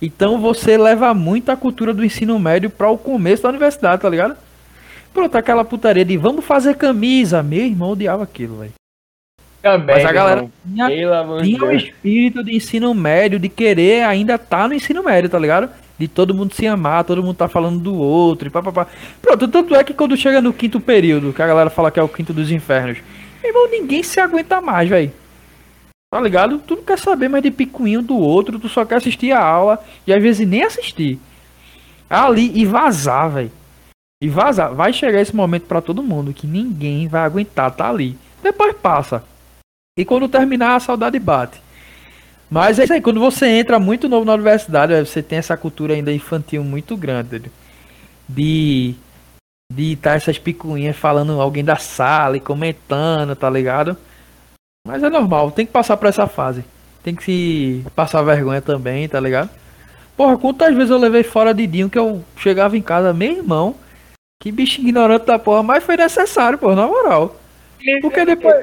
Então 0.00 0.40
você 0.40 0.78
leva 0.78 1.12
muito 1.12 1.50
a 1.50 1.56
cultura 1.56 1.92
do 1.92 2.04
ensino 2.04 2.38
médio 2.38 2.70
para 2.70 2.90
o 2.90 2.98
começo 2.98 3.42
da 3.42 3.50
universidade, 3.50 4.02
tá 4.02 4.08
ligado? 4.08 4.36
Pronto, 5.16 5.34
aquela 5.34 5.64
putaria 5.64 6.04
de 6.04 6.14
vamos 6.18 6.44
fazer 6.44 6.76
camisa. 6.76 7.42
Meu 7.42 7.64
irmão 7.64 7.92
odiava 7.92 8.22
aquilo, 8.22 8.58
velho. 8.58 8.74
Também. 9.62 9.96
Mas 9.96 10.04
a 10.04 10.12
galera 10.12 10.40
irmão. 10.40 11.40
tinha 11.40 11.42
tinha 11.42 11.64
um 11.64 11.72
espírito 11.72 12.44
de 12.44 12.54
ensino 12.54 12.92
médio, 12.92 13.38
de 13.38 13.48
querer 13.48 14.04
ainda 14.04 14.36
tá 14.36 14.68
no 14.68 14.74
ensino 14.74 15.02
médio, 15.02 15.30
tá 15.30 15.38
ligado? 15.38 15.70
De 15.98 16.06
todo 16.06 16.34
mundo 16.34 16.52
se 16.52 16.66
amar, 16.66 17.02
todo 17.02 17.22
mundo 17.22 17.34
tá 17.34 17.48
falando 17.48 17.78
do 17.78 17.94
outro 17.96 18.46
e 18.46 18.50
papapá. 18.50 18.88
Pronto, 19.22 19.48
tanto 19.48 19.74
é 19.74 19.82
que 19.82 19.94
quando 19.94 20.14
chega 20.18 20.42
no 20.42 20.52
quinto 20.52 20.78
período, 20.78 21.32
que 21.32 21.40
a 21.40 21.46
galera 21.46 21.70
fala 21.70 21.90
que 21.90 21.98
é 21.98 22.02
o 22.02 22.08
quinto 22.08 22.34
dos 22.34 22.50
infernos, 22.50 22.98
meu 23.42 23.50
irmão, 23.50 23.70
ninguém 23.70 24.02
se 24.02 24.20
aguenta 24.20 24.60
mais, 24.60 24.86
velho. 24.86 25.10
Tá 26.10 26.20
ligado? 26.20 26.58
Tu 26.58 26.76
não 26.76 26.82
quer 26.82 26.98
saber 26.98 27.30
mais 27.30 27.42
de 27.42 27.50
picuinho 27.50 28.02
do 28.02 28.18
outro, 28.18 28.58
tu 28.58 28.68
só 28.68 28.84
quer 28.84 28.96
assistir 28.96 29.32
a 29.32 29.42
aula 29.42 29.82
e 30.06 30.12
às 30.12 30.22
vezes 30.22 30.46
nem 30.46 30.62
assistir. 30.62 31.18
Ali 32.10 32.52
e 32.54 32.66
vazar, 32.66 33.30
velho. 33.30 33.50
E 34.22 34.28
vazar. 34.28 34.74
Vai 34.74 34.92
chegar 34.92 35.20
esse 35.20 35.34
momento 35.34 35.66
pra 35.66 35.80
todo 35.80 36.02
mundo 36.02 36.32
que 36.32 36.46
ninguém 36.46 37.06
vai 37.08 37.22
aguentar 37.22 37.70
tá 37.70 37.88
ali. 37.88 38.18
Depois 38.42 38.74
passa. 38.76 39.24
E 39.98 40.04
quando 40.04 40.28
terminar, 40.28 40.76
a 40.76 40.80
saudade 40.80 41.18
bate. 41.18 41.60
Mas 42.50 42.78
é 42.78 42.84
isso 42.84 42.92
aí, 42.92 43.00
quando 43.00 43.18
você 43.18 43.46
entra 43.46 43.78
muito 43.78 44.08
novo 44.08 44.24
na 44.24 44.34
universidade, 44.34 44.94
você 45.04 45.22
tem 45.22 45.38
essa 45.38 45.56
cultura 45.56 45.94
ainda 45.94 46.12
infantil 46.12 46.62
muito 46.62 46.96
grande. 46.96 47.50
De 48.28 48.94
de 49.72 49.92
estar 49.92 50.14
essas 50.14 50.38
picuinhas 50.38 50.96
falando 50.96 51.40
alguém 51.40 51.64
da 51.64 51.76
sala 51.76 52.36
e 52.36 52.40
comentando, 52.40 53.34
tá 53.34 53.50
ligado? 53.50 53.96
Mas 54.86 55.02
é 55.02 55.10
normal, 55.10 55.50
tem 55.50 55.66
que 55.66 55.72
passar 55.72 55.96
por 55.96 56.06
essa 56.06 56.26
fase. 56.26 56.64
Tem 57.02 57.14
que 57.14 57.24
se 57.24 57.86
passar 57.94 58.22
vergonha 58.22 58.62
também, 58.62 59.08
tá 59.08 59.18
ligado? 59.18 59.50
Porra, 60.16 60.38
quantas 60.38 60.74
vezes 60.74 60.90
eu 60.90 60.98
levei 60.98 61.22
fora 61.22 61.52
de 61.52 61.66
Dinho 61.66 61.90
que 61.90 61.98
eu 61.98 62.24
chegava 62.36 62.76
em 62.76 62.82
casa, 62.82 63.12
meu 63.12 63.32
irmão, 63.32 63.74
que 64.38 64.52
bicho 64.52 64.80
ignorante 64.80 65.26
da 65.26 65.38
porra, 65.38 65.62
mas 65.62 65.82
foi 65.84 65.96
necessário, 65.96 66.58
pô, 66.58 66.74
na 66.74 66.86
moral. 66.86 67.36
Porque 68.00 68.20
depois, 68.24 68.54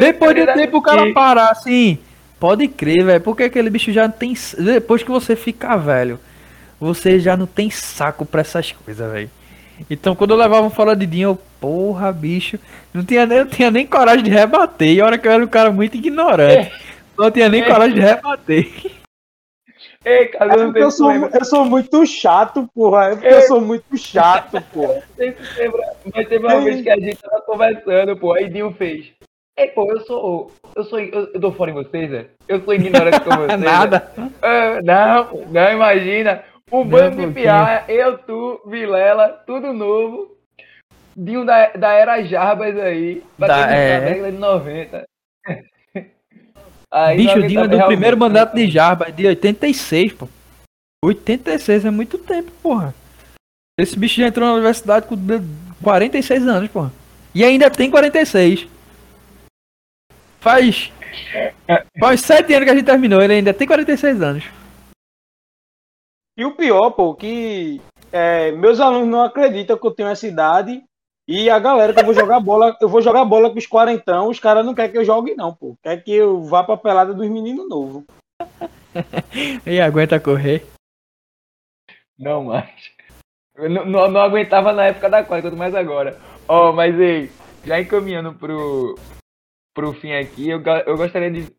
depois 0.00 0.34
de 0.34 0.40
tempo 0.54 0.78
o 0.78 0.82
cara 0.82 1.12
parar 1.12 1.50
assim, 1.50 1.98
pode 2.38 2.68
crer, 2.68 3.04
velho. 3.04 3.20
Porque 3.20 3.42
aquele 3.44 3.70
bicho 3.70 3.92
já 3.92 4.02
não 4.04 4.12
tem. 4.12 4.34
Depois 4.58 5.02
que 5.02 5.10
você 5.10 5.34
fica 5.34 5.76
velho, 5.76 6.18
você 6.80 7.18
já 7.18 7.36
não 7.36 7.46
tem 7.46 7.70
saco 7.70 8.24
pra 8.24 8.40
essas 8.42 8.72
coisas, 8.72 9.10
velho. 9.10 9.30
Então 9.90 10.14
quando 10.14 10.30
eu 10.32 10.36
levava 10.36 10.66
um 10.66 10.70
fora 10.70 10.94
de 10.96 11.06
dinho, 11.06 11.30
eu, 11.30 11.38
porra, 11.60 12.12
bicho, 12.12 12.58
não 12.92 13.04
tinha, 13.04 13.24
nem- 13.26 13.38
eu 13.38 13.46
tinha 13.46 13.70
nem 13.70 13.86
coragem 13.86 14.24
de 14.24 14.30
rebater. 14.30 14.88
E 14.94 15.00
a 15.00 15.06
hora 15.06 15.18
que 15.18 15.26
eu 15.28 15.32
era 15.32 15.44
um 15.44 15.48
cara 15.48 15.70
muito 15.70 15.96
ignorante, 15.96 16.72
não 17.16 17.30
tinha 17.30 17.48
nem 17.48 17.64
coragem 17.64 17.94
de 17.94 18.00
rebater. 18.00 18.68
Ei, 20.04 20.28
cara, 20.28 20.52
É 20.54 20.56
porque 20.64 20.78
eu 20.78 20.90
sou, 20.90 21.12
eu 21.12 21.44
sou 21.44 21.64
muito 21.64 22.06
chato, 22.06 22.68
porra. 22.74 23.06
É 23.06 23.10
porque 23.16 23.26
eu 23.26 23.42
sou 23.42 23.60
muito 23.60 23.96
chato, 23.98 24.60
porra. 24.72 24.94
Não 24.94 25.02
sei 25.16 25.32
se 25.32 25.58
lembra, 25.60 25.92
Mas 26.14 26.28
teve 26.28 26.46
uma 26.46 26.60
vez 26.60 26.82
que 26.82 26.90
a 26.90 26.96
gente 26.98 27.16
tava 27.16 27.42
conversando, 27.42 28.16
pô, 28.16 28.32
aí 28.32 28.48
Dinho 28.48 28.72
fez. 28.72 29.12
Ei, 29.58 29.66
pô, 29.68 29.90
eu 29.90 30.00
sou. 30.02 30.52
Eu 30.76 30.84
sou. 30.84 31.00
Eu, 31.00 31.32
eu 31.34 31.40
dou 31.40 31.52
fora 31.52 31.72
em 31.72 31.74
vocês, 31.74 32.08
Zé? 32.10 32.26
Eu 32.46 32.62
sou 32.62 32.72
ignorante 32.74 33.20
com 33.20 33.30
vocês. 33.36 33.58
Zé? 33.60 33.66
Nada. 33.66 34.12
Ah, 34.40 34.80
não, 34.84 35.44
não, 35.50 35.72
imagina. 35.72 36.44
Um 36.70 36.84
bando 36.84 37.16
de 37.26 37.32
piar, 37.32 37.88
eu, 37.88 38.18
tu, 38.18 38.60
Vilela, 38.66 39.42
tudo 39.46 39.72
novo. 39.72 40.36
Dinho 41.16 41.44
da, 41.44 41.70
da 41.70 41.92
era 41.92 42.22
Jarbas 42.22 42.78
aí. 42.78 43.24
Da- 43.36 43.68
é. 43.70 43.98
na 44.00 44.06
década 44.06 44.30
de 44.32 44.38
90. 44.38 45.04
Aí, 46.90 47.16
bicho, 47.18 47.32
o 47.32 47.36
90 47.36 47.48
Dinho 47.48 47.60
é 47.60 47.68
do 47.68 47.76
realmente- 47.76 47.96
primeiro 47.96 48.16
mandato 48.16 48.54
de 48.56 48.70
Jarba, 48.70 49.12
de 49.12 49.26
86, 49.26 50.12
pô. 50.14 50.28
86 51.04 51.84
é 51.84 51.90
muito 51.90 52.18
tempo, 52.18 52.50
porra. 52.62 52.94
Esse 53.78 53.96
bicho 53.98 54.20
já 54.20 54.26
entrou 54.26 54.46
na 54.48 54.54
universidade 54.54 55.06
com 55.06 55.14
de- 55.14 55.42
46 55.82 56.46
anos, 56.48 56.70
porra. 56.70 56.92
E 57.34 57.44
ainda 57.44 57.70
tem 57.70 57.90
46. 57.90 58.66
Faz. 60.40 60.90
Faz 62.00 62.20
7 62.20 62.52
anos 62.54 62.64
que 62.64 62.70
a 62.70 62.74
gente 62.74 62.86
terminou, 62.86 63.20
ele 63.20 63.34
ainda 63.34 63.52
tem 63.54 63.66
46 63.66 64.20
anos. 64.22 64.44
E 66.36 66.44
o 66.44 66.54
pior, 66.54 66.90
pô, 66.90 67.14
que 67.14 67.80
é, 68.12 68.52
meus 68.52 68.80
alunos 68.80 69.08
não 69.08 69.22
acreditam 69.24 69.76
que 69.76 69.86
eu 69.86 69.90
tenho 69.90 70.08
essa 70.08 70.26
idade. 70.26 70.82
E 71.28 71.50
a 71.50 71.58
galera 71.58 71.92
que 71.92 72.00
eu 72.00 72.06
vou 72.06 72.14
jogar 72.14 72.40
bola, 72.40 72.74
eu 72.80 72.88
vou 72.88 73.02
jogar 73.02 73.22
bola 73.26 73.50
com 73.50 73.58
os 73.58 73.66
quarentão, 73.66 74.30
os 74.30 74.40
caras 74.40 74.64
não 74.64 74.74
querem 74.74 74.90
que 74.90 74.96
eu 74.96 75.04
jogue, 75.04 75.34
não, 75.34 75.54
pô. 75.54 75.76
Quer 75.82 76.02
que 76.02 76.10
eu 76.10 76.42
vá 76.44 76.64
pra 76.64 76.78
pelada 76.78 77.12
dos 77.12 77.28
meninos 77.28 77.68
novos. 77.68 78.04
E 79.66 79.78
aguenta 79.78 80.18
correr. 80.18 80.66
Não 82.18 82.44
mais. 82.44 82.90
Eu 83.54 83.68
não, 83.68 83.84
não, 83.84 84.10
não 84.10 84.20
aguentava 84.22 84.72
na 84.72 84.86
época 84.86 85.10
da 85.10 85.22
quadra, 85.22 85.50
quanto 85.50 85.58
mais 85.58 85.74
agora. 85.74 86.18
Ó, 86.48 86.72
mas 86.72 86.98
ei, 86.98 87.30
já 87.64 87.78
encaminhando 87.78 88.32
pro, 88.32 88.98
pro 89.74 89.92
fim 89.92 90.12
aqui, 90.12 90.48
eu, 90.48 90.62
eu 90.86 90.96
gostaria 90.96 91.30
de 91.30 91.54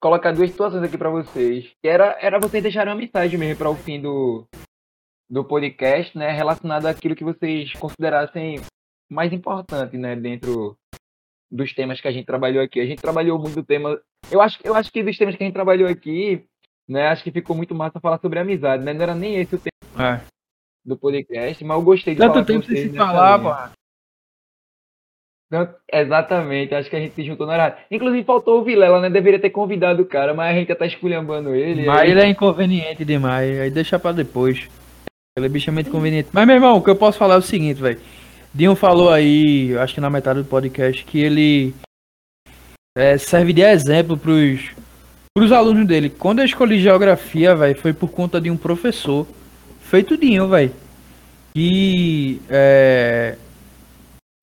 colocar 0.00 0.32
duas 0.32 0.50
situações 0.50 0.82
aqui 0.82 0.98
pra 0.98 1.08
vocês. 1.08 1.72
Que 1.82 1.88
era, 1.88 2.18
era 2.20 2.38
vocês 2.38 2.62
deixarem 2.62 2.92
uma 2.92 3.00
mensagem 3.00 3.38
mesmo 3.38 3.56
para 3.56 3.70
o 3.70 3.74
fim 3.74 4.00
do, 4.00 4.46
do 5.28 5.42
podcast, 5.42 6.16
né? 6.16 6.30
Relacionada 6.30 6.90
àquilo 6.90 7.16
que 7.16 7.24
vocês 7.24 7.72
considerassem 7.72 8.60
mais 9.10 9.32
importante, 9.32 9.96
né? 9.98 10.14
Dentro 10.16 10.76
dos 11.50 11.72
temas 11.74 12.00
que 12.00 12.06
a 12.08 12.12
gente 12.12 12.26
trabalhou 12.26 12.62
aqui. 12.62 12.80
A 12.80 12.86
gente 12.86 13.02
trabalhou 13.02 13.38
muito 13.38 13.62
tema. 13.64 14.00
Eu 14.30 14.40
acho, 14.40 14.58
eu 14.62 14.74
acho 14.74 14.90
que 14.92 15.02
dos 15.02 15.18
temas 15.18 15.34
que 15.34 15.42
a 15.42 15.46
gente 15.46 15.54
trabalhou 15.54 15.88
aqui, 15.88 16.44
né? 16.88 17.08
Acho 17.08 17.24
que 17.24 17.32
ficou 17.32 17.56
muito 17.56 17.74
massa 17.74 17.98
falar 18.00 18.18
sobre 18.20 18.38
amizade, 18.38 18.84
né? 18.84 18.92
Não 18.94 19.02
era 19.02 19.14
nem 19.14 19.36
esse 19.36 19.56
o 19.56 19.58
tema 19.58 20.14
É. 20.16 20.20
do 20.84 20.96
podcast, 20.96 21.64
mas 21.64 21.76
eu 21.76 21.82
gostei 21.82 22.14
de 22.14 22.20
Tanto 22.20 22.32
falar 22.34 22.44
com 22.44 22.52
tempo 22.52 22.64
sem 22.66 22.76
vocês 22.76 22.90
se 22.92 22.96
falar. 22.96 23.72
Não, 25.50 25.68
exatamente, 25.92 26.72
acho 26.76 26.88
que 26.88 26.94
a 26.94 27.00
gente 27.00 27.12
se 27.16 27.24
juntou 27.24 27.44
na 27.44 27.54
hora. 27.54 27.78
Inclusive 27.90 28.22
faltou 28.22 28.60
o 28.60 28.64
Vilela, 28.64 29.00
né? 29.00 29.10
Deveria 29.10 29.40
ter 29.40 29.50
convidado 29.50 30.00
o 30.02 30.06
cara, 30.06 30.32
mas 30.32 30.54
a 30.54 30.58
gente 30.58 30.68
já 30.68 30.76
tá 30.76 30.86
esculhambando 30.86 31.52
ele. 31.52 31.86
Mas 31.86 31.98
aí- 32.02 32.10
ele 32.12 32.20
é 32.20 32.28
inconveniente 32.28 33.04
demais, 33.04 33.58
aí 33.58 33.68
deixa 33.68 33.98
pra 33.98 34.12
depois. 34.12 34.68
Ele 35.36 35.46
é 35.46 35.48
bicho 35.48 35.72
muito 35.72 35.88
inconveniente. 35.88 36.28
Mas, 36.32 36.46
meu 36.46 36.54
irmão, 36.54 36.76
o 36.76 36.82
que 36.84 36.90
eu 36.90 36.94
posso 36.94 37.18
falar 37.18 37.34
é 37.34 37.38
o 37.38 37.42
seguinte, 37.42 37.80
velho. 37.82 38.00
Dinho 38.52 38.74
falou 38.74 39.10
aí, 39.10 39.76
acho 39.78 39.94
que 39.94 40.00
na 40.00 40.10
metade 40.10 40.40
do 40.40 40.44
podcast, 40.44 41.04
que 41.04 41.20
ele 41.20 41.74
é, 42.96 43.16
serve 43.16 43.52
de 43.52 43.62
exemplo 43.62 44.16
pros, 44.16 44.70
pros 45.32 45.52
alunos 45.52 45.86
dele. 45.86 46.10
Quando 46.10 46.40
eu 46.40 46.44
escolhi 46.44 46.80
geografia, 46.80 47.54
velho, 47.54 47.78
foi 47.78 47.92
por 47.92 48.10
conta 48.10 48.40
de 48.40 48.50
um 48.50 48.56
professor, 48.56 49.26
feito 49.80 50.16
Dinho, 50.16 50.48
velho. 50.48 50.72
Que 51.54 52.40
é, 52.48 53.36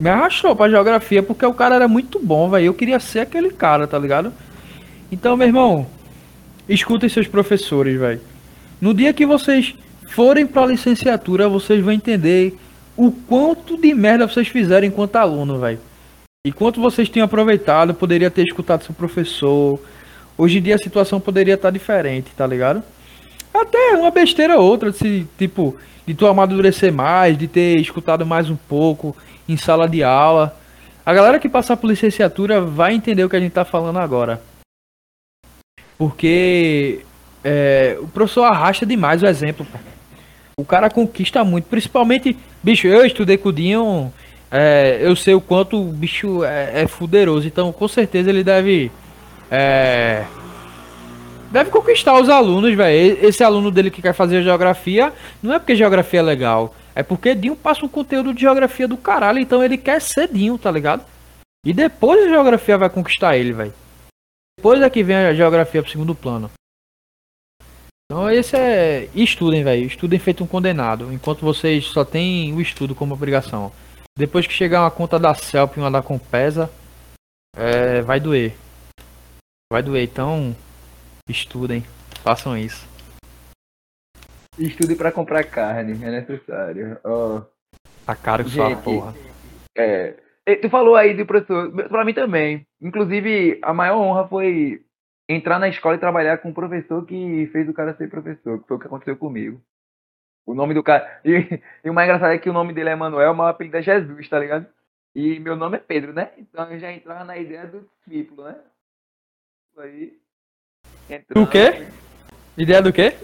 me 0.00 0.08
arrastou 0.08 0.54
pra 0.56 0.70
geografia 0.70 1.22
porque 1.22 1.44
o 1.44 1.54
cara 1.54 1.74
era 1.74 1.88
muito 1.88 2.18
bom, 2.18 2.48
velho. 2.48 2.66
Eu 2.66 2.74
queria 2.74 2.98
ser 2.98 3.20
aquele 3.20 3.50
cara, 3.50 3.86
tá 3.86 3.98
ligado? 3.98 4.32
Então, 5.12 5.36
meu 5.36 5.46
irmão, 5.46 5.86
escutem 6.68 7.08
seus 7.08 7.26
professores, 7.26 7.98
velho. 7.98 8.20
No 8.80 8.94
dia 8.94 9.12
que 9.12 9.26
vocês 9.26 9.74
forem 10.06 10.46
pra 10.46 10.66
licenciatura, 10.66 11.48
vocês 11.48 11.82
vão 11.82 11.92
entender 11.92 12.56
o 12.98 13.12
quanto 13.12 13.80
de 13.80 13.94
merda 13.94 14.26
vocês 14.26 14.48
fizeram 14.48 14.84
enquanto 14.84 15.14
aluno, 15.14 15.60
velho. 15.60 15.78
E 16.44 16.50
quanto 16.50 16.80
vocês 16.80 17.08
tinham 17.08 17.26
aproveitado, 17.26 17.94
poderia 17.94 18.28
ter 18.28 18.42
escutado 18.42 18.82
seu 18.82 18.92
professor. 18.92 19.80
Hoje 20.36 20.58
em 20.58 20.62
dia 20.62 20.74
a 20.74 20.78
situação 20.78 21.20
poderia 21.20 21.54
estar 21.54 21.70
diferente, 21.70 22.32
tá 22.36 22.44
ligado? 22.44 22.82
Até 23.54 23.96
uma 23.96 24.10
besteira 24.10 24.58
ou 24.58 24.66
outra, 24.68 24.92
se, 24.92 25.28
tipo, 25.38 25.76
de 26.04 26.12
tu 26.12 26.26
amadurecer 26.26 26.92
mais, 26.92 27.38
de 27.38 27.46
ter 27.46 27.78
escutado 27.80 28.26
mais 28.26 28.50
um 28.50 28.56
pouco 28.56 29.16
em 29.48 29.56
sala 29.56 29.88
de 29.88 30.02
aula. 30.02 30.56
A 31.06 31.14
galera 31.14 31.38
que 31.38 31.48
passar 31.48 31.76
por 31.76 31.88
licenciatura 31.88 32.60
vai 32.60 32.94
entender 32.94 33.24
o 33.24 33.30
que 33.30 33.36
a 33.36 33.40
gente 33.40 33.52
tá 33.52 33.64
falando 33.64 33.98
agora. 34.00 34.42
Porque 35.96 37.04
é, 37.44 37.96
o 38.00 38.08
professor 38.08 38.42
arrasta 38.42 38.84
demais 38.84 39.22
o 39.22 39.26
exemplo. 39.26 39.64
O 40.58 40.64
cara 40.64 40.90
conquista 40.90 41.44
muito, 41.44 41.66
principalmente, 41.66 42.36
bicho, 42.60 42.88
eu 42.88 43.06
estudei 43.06 43.38
com 43.38 43.50
o 43.50 43.52
Dinho, 43.52 44.12
é, 44.50 44.98
eu 45.00 45.14
sei 45.14 45.32
o 45.32 45.40
quanto 45.40 45.80
o 45.80 45.92
bicho 45.92 46.42
é, 46.42 46.82
é 46.82 46.86
fuderoso, 46.88 47.46
então 47.46 47.72
com 47.72 47.86
certeza 47.86 48.28
ele 48.28 48.42
deve 48.42 48.90
é, 49.48 50.24
deve 51.52 51.70
conquistar 51.70 52.20
os 52.20 52.28
alunos, 52.28 52.74
velho. 52.74 53.18
Esse 53.22 53.44
aluno 53.44 53.70
dele 53.70 53.88
que 53.88 54.02
quer 54.02 54.12
fazer 54.12 54.42
geografia, 54.42 55.12
não 55.40 55.54
é 55.54 55.60
porque 55.60 55.76
geografia 55.76 56.18
é 56.18 56.24
legal, 56.24 56.74
é 56.92 57.04
porque 57.04 57.36
Dinho 57.36 57.54
passa 57.54 57.86
um 57.86 57.88
conteúdo 57.88 58.34
de 58.34 58.40
geografia 58.40 58.88
do 58.88 58.96
caralho, 58.96 59.38
então 59.38 59.62
ele 59.62 59.78
quer 59.78 60.00
ser 60.00 60.26
Dinho, 60.26 60.58
tá 60.58 60.72
ligado? 60.72 61.04
E 61.64 61.72
depois 61.72 62.24
a 62.24 62.28
geografia 62.28 62.76
vai 62.76 62.90
conquistar 62.90 63.36
ele, 63.36 63.52
velho. 63.52 63.74
Depois 64.58 64.82
é 64.82 64.90
que 64.90 65.04
vem 65.04 65.14
a 65.14 65.34
geografia 65.34 65.82
pro 65.82 65.92
segundo 65.92 66.16
plano. 66.16 66.50
Então 68.10 68.30
esse 68.30 68.56
é. 68.56 69.04
Estudem, 69.14 69.62
velho. 69.62 69.84
Estudem 69.84 70.18
feito 70.18 70.42
um 70.42 70.46
condenado. 70.46 71.12
Enquanto 71.12 71.40
vocês 71.40 71.84
só 71.84 72.06
tem 72.06 72.54
o 72.54 72.60
estudo 72.60 72.94
como 72.94 73.12
obrigação. 73.12 73.70
Depois 74.16 74.46
que 74.46 74.52
chegar 74.54 74.80
uma 74.80 74.90
conta 74.90 75.18
da 75.18 75.34
CELP 75.34 75.76
e 75.76 75.80
uma 75.80 75.90
da 75.90 76.02
Compesa, 76.02 76.70
é, 77.54 78.00
vai 78.00 78.18
doer. 78.18 78.54
Vai 79.70 79.82
doer. 79.82 80.04
Então, 80.04 80.56
estudem. 81.28 81.84
Façam 82.22 82.56
isso. 82.56 82.88
Estude 84.58 84.96
para 84.96 85.12
comprar 85.12 85.44
carne, 85.44 85.92
é 86.02 86.10
necessário. 86.10 86.98
Oh. 87.04 87.42
Tá 88.06 88.16
caro 88.16 88.42
que 88.42 88.50
só 88.50 88.74
porra. 88.76 89.14
É. 89.76 90.14
Tu 90.62 90.70
falou 90.70 90.96
aí 90.96 91.14
do 91.14 91.26
professor, 91.26 91.70
pra 91.88 92.06
mim 92.06 92.14
também. 92.14 92.66
Inclusive, 92.80 93.60
a 93.62 93.74
maior 93.74 93.98
honra 93.98 94.26
foi 94.26 94.82
entrar 95.28 95.58
na 95.58 95.68
escola 95.68 95.96
e 95.96 96.00
trabalhar 96.00 96.38
com 96.38 96.48
um 96.48 96.54
professor 96.54 97.04
que 97.04 97.46
fez 97.52 97.68
o 97.68 97.74
cara 97.74 97.94
ser 97.94 98.08
professor, 98.08 98.60
que 98.60 98.66
foi 98.66 98.76
o 98.76 98.80
que 98.80 98.86
aconteceu 98.86 99.16
comigo. 99.16 99.60
O 100.46 100.54
nome 100.54 100.72
do 100.72 100.82
cara. 100.82 101.20
E, 101.24 101.60
e 101.84 101.90
o 101.90 101.92
mais 101.94 102.08
engraçado 102.08 102.32
é 102.32 102.38
que 102.38 102.48
o 102.48 102.54
nome 102.54 102.72
dele 102.72 102.88
é 102.88 102.96
Manuel, 102.96 103.34
mas 103.34 103.46
o 103.46 103.50
apelido 103.50 103.76
é 103.76 103.82
Jesus, 103.82 104.28
tá 104.28 104.38
ligado? 104.38 104.66
E 105.14 105.38
meu 105.40 105.56
nome 105.56 105.76
é 105.76 105.80
Pedro, 105.80 106.12
né? 106.12 106.30
Então 106.38 106.70
eu 106.70 106.78
já 106.78 106.90
entrava 106.90 107.24
na 107.24 107.36
ideia 107.36 107.66
do 107.66 107.86
discípulo, 108.06 108.44
né? 108.44 108.56
Aí. 109.76 110.18
Entrando, 111.10 111.44
o 111.44 111.50
quê? 111.50 111.86
Ideia 112.56 112.82
do 112.82 112.92
quê? 112.92 113.14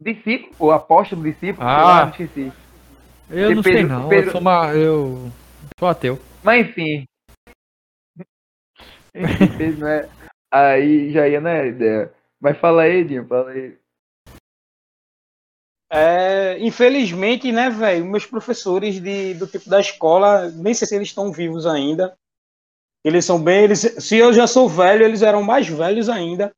Discípulo, 0.00 0.54
o 0.58 0.70
apóstolo 0.70 1.22
discípulo, 1.22 1.66
ah, 1.66 2.04
eu 2.04 2.10
esqueci. 2.10 2.52
Eu 3.30 3.54
não 3.54 3.62
Pedro, 3.62 3.78
sei 3.78 3.86
não, 3.88 4.08
Pedro... 4.08 4.26
eu, 4.26 4.32
sou 4.32 4.40
uma, 4.40 4.74
eu 4.74 5.32
sou 5.78 5.88
ateu. 5.88 6.20
Mas 6.42 6.68
enfim. 6.68 7.06
enfim 9.14 9.70
não 9.78 9.88
é... 9.88 10.08
Aí 10.54 11.10
já 11.10 11.26
ia 11.26 11.40
na 11.40 11.66
ideia. 11.66 12.12
Mas 12.40 12.56
fala 12.58 12.82
aí, 12.82 13.02
Dinho, 13.02 13.26
fala 13.26 13.50
aí. 13.50 13.76
É, 15.90 16.56
infelizmente, 16.60 17.50
né, 17.50 17.70
velho, 17.70 18.04
meus 18.04 18.24
professores 18.24 19.00
de, 19.00 19.34
do 19.34 19.48
tipo 19.48 19.68
da 19.68 19.80
escola, 19.80 20.48
nem 20.50 20.72
sei 20.72 20.86
se 20.86 20.94
eles 20.94 21.08
estão 21.08 21.32
vivos 21.32 21.66
ainda. 21.66 22.16
Eles 23.04 23.24
são 23.24 23.42
bem, 23.42 23.64
eles, 23.64 23.80
se 23.98 24.16
eu 24.16 24.32
já 24.32 24.46
sou 24.46 24.68
velho, 24.68 25.04
eles 25.04 25.22
eram 25.22 25.42
mais 25.42 25.66
velhos 25.66 26.08
ainda. 26.08 26.52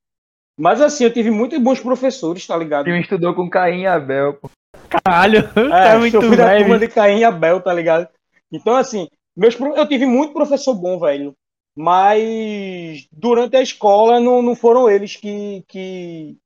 Mas 0.59 0.81
assim, 0.83 1.05
eu 1.05 1.13
tive 1.13 1.31
muitos 1.31 1.59
bons 1.59 1.81
professores, 1.81 2.47
tá 2.47 2.57
ligado? 2.57 2.89
Um 2.89 2.97
estudou 2.97 3.35
com 3.35 3.49
Caim 3.49 3.83
e 3.83 3.87
Abel, 3.87 4.35
pô. 4.35 4.51
Caralho, 4.89 5.39
é, 5.73 5.93
tá 5.93 5.99
muito 5.99 6.17
eu 6.17 6.23
fui 6.23 6.37
da 6.37 6.55
turma 6.59 6.79
de 6.79 6.89
Caim 6.89 7.21
e 7.21 7.25
Abel, 7.25 7.63
tá 7.63 7.73
ligado? 7.73 8.09
Então, 8.53 8.77
assim, 8.77 9.09
meus, 9.35 9.59
eu 9.59 9.89
tive 9.89 10.05
muito 10.05 10.35
professor 10.35 10.75
bom, 10.75 10.99
velho. 10.99 11.35
Mas 11.77 13.07
durante 13.13 13.57
a 13.57 13.63
escola 13.63 14.19
não, 14.19 14.41
não 14.41 14.57
foram 14.57 14.89
eles 14.89 15.17
que, 15.17 15.63
que 15.69 16.39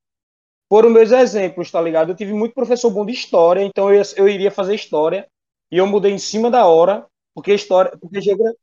foram 0.69 0.89
meus 0.89 1.11
exemplos, 1.11 1.71
tá 1.71 1.81
ligado? 1.81 2.11
Eu 2.11 2.15
tive 2.15 2.33
muito 2.33 2.53
professor 2.55 2.89
bom 2.91 3.05
de 3.05 3.13
história, 3.13 3.63
então 3.63 3.93
eu, 3.93 4.01
eu 4.17 4.29
iria 4.29 4.51
fazer 4.51 4.75
história 4.75 5.27
e 5.71 5.77
eu 5.77 5.87
mudei 5.87 6.11
em 6.13 6.19
cima 6.19 6.51
da 6.51 6.65
hora, 6.67 7.07
porque 7.33 7.53
história, 7.53 7.97
porque 7.97 8.21
geografia, 8.21 8.57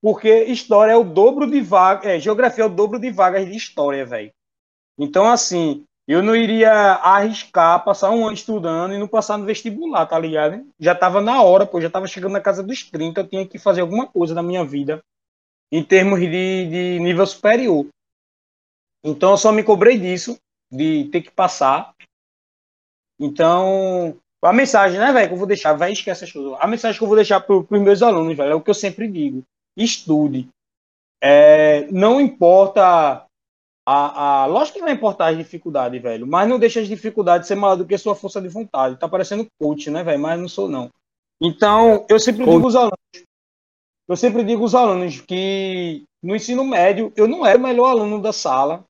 porque 0.00 0.44
história 0.44 0.92
é 0.92 0.96
o 0.96 1.04
dobro 1.04 1.50
de 1.50 1.60
vagas, 1.60 2.06
é, 2.06 2.18
geografia 2.20 2.64
é 2.64 2.66
o 2.66 2.70
dobro 2.70 2.98
de 2.98 3.10
vagas 3.10 3.46
de 3.46 3.56
história, 3.56 4.04
velho. 4.04 4.32
Então 4.98 5.30
assim, 5.30 5.84
eu 6.06 6.22
não 6.22 6.34
iria 6.34 6.72
arriscar 6.72 7.84
passar 7.84 8.10
um 8.10 8.24
ano 8.26 8.34
estudando 8.34 8.92
e 8.92 8.98
não 8.98 9.06
passar 9.06 9.38
no 9.38 9.44
vestibular, 9.44 10.06
tá 10.06 10.18
ligado? 10.18 10.66
Já 10.78 10.94
tava 10.94 11.20
na 11.20 11.42
hora, 11.42 11.64
pô, 11.64 11.80
já 11.80 11.88
tava 11.88 12.06
chegando 12.06 12.32
na 12.32 12.40
casa 12.40 12.62
dos 12.62 12.82
30, 12.82 13.20
eu 13.20 13.28
tinha 13.28 13.46
que 13.46 13.58
fazer 13.58 13.82
alguma 13.82 14.06
coisa 14.06 14.34
na 14.34 14.42
minha 14.42 14.64
vida 14.64 15.02
em 15.70 15.82
termos 15.82 16.20
de, 16.20 16.28
de 16.28 17.00
nível 17.00 17.26
superior. 17.26 17.86
Então 19.04 19.30
eu 19.30 19.38
só 19.38 19.50
me 19.52 19.62
cobrei 19.62 19.98
disso, 19.98 20.38
de 20.70 21.08
ter 21.10 21.22
que 21.22 21.30
passar. 21.30 21.94
Então, 23.18 24.18
a 24.42 24.52
mensagem, 24.52 24.98
né, 24.98 25.12
velho, 25.12 25.28
que 25.28 25.34
eu 25.34 25.38
vou 25.38 25.46
deixar, 25.46 25.72
vai 25.72 25.92
esquecer 25.92 26.24
as 26.24 26.32
coisas. 26.32 26.52
A 26.60 26.66
mensagem 26.66 26.98
que 26.98 27.04
eu 27.04 27.08
vou 27.08 27.16
deixar 27.16 27.40
para 27.40 27.56
os 27.56 27.68
meus 27.70 28.02
alunos, 28.02 28.36
velho, 28.36 28.52
é 28.52 28.54
o 28.54 28.60
que 28.60 28.70
eu 28.70 28.74
sempre 28.74 29.08
digo. 29.08 29.42
Estude. 29.76 30.48
É, 31.22 31.86
não 31.90 32.20
importa 32.20 33.24
a, 33.86 34.42
a, 34.42 34.46
lógico 34.46 34.78
que 34.78 34.84
vai 34.84 34.92
importar 34.92 35.28
as 35.28 35.36
dificuldades, 35.36 36.00
velho, 36.00 36.26
mas 36.26 36.48
não 36.48 36.58
deixa 36.58 36.80
as 36.80 36.88
dificuldades 36.88 37.48
ser 37.48 37.56
maior 37.56 37.76
do 37.76 37.86
que 37.86 37.94
a 37.94 37.98
sua 37.98 38.14
força 38.14 38.40
de 38.40 38.48
vontade. 38.48 38.98
Tá 38.98 39.08
parecendo 39.08 39.46
coach, 39.60 39.90
né, 39.90 40.04
velho? 40.04 40.20
Mas 40.20 40.40
não 40.40 40.48
sou, 40.48 40.68
não. 40.68 40.88
Então, 41.40 42.06
eu 42.08 42.20
sempre 42.20 42.44
coach. 42.44 42.54
digo 42.54 42.66
aos 42.66 42.76
alunos, 42.76 42.98
eu 44.08 44.16
sempre 44.16 44.44
digo 44.44 44.62
aos 44.62 44.74
alunos 44.74 45.20
que 45.20 46.04
no 46.22 46.36
ensino 46.36 46.64
médio 46.64 47.12
eu 47.16 47.26
não 47.26 47.44
era 47.44 47.58
o 47.58 47.62
melhor 47.62 47.90
aluno 47.90 48.22
da 48.22 48.32
sala, 48.32 48.84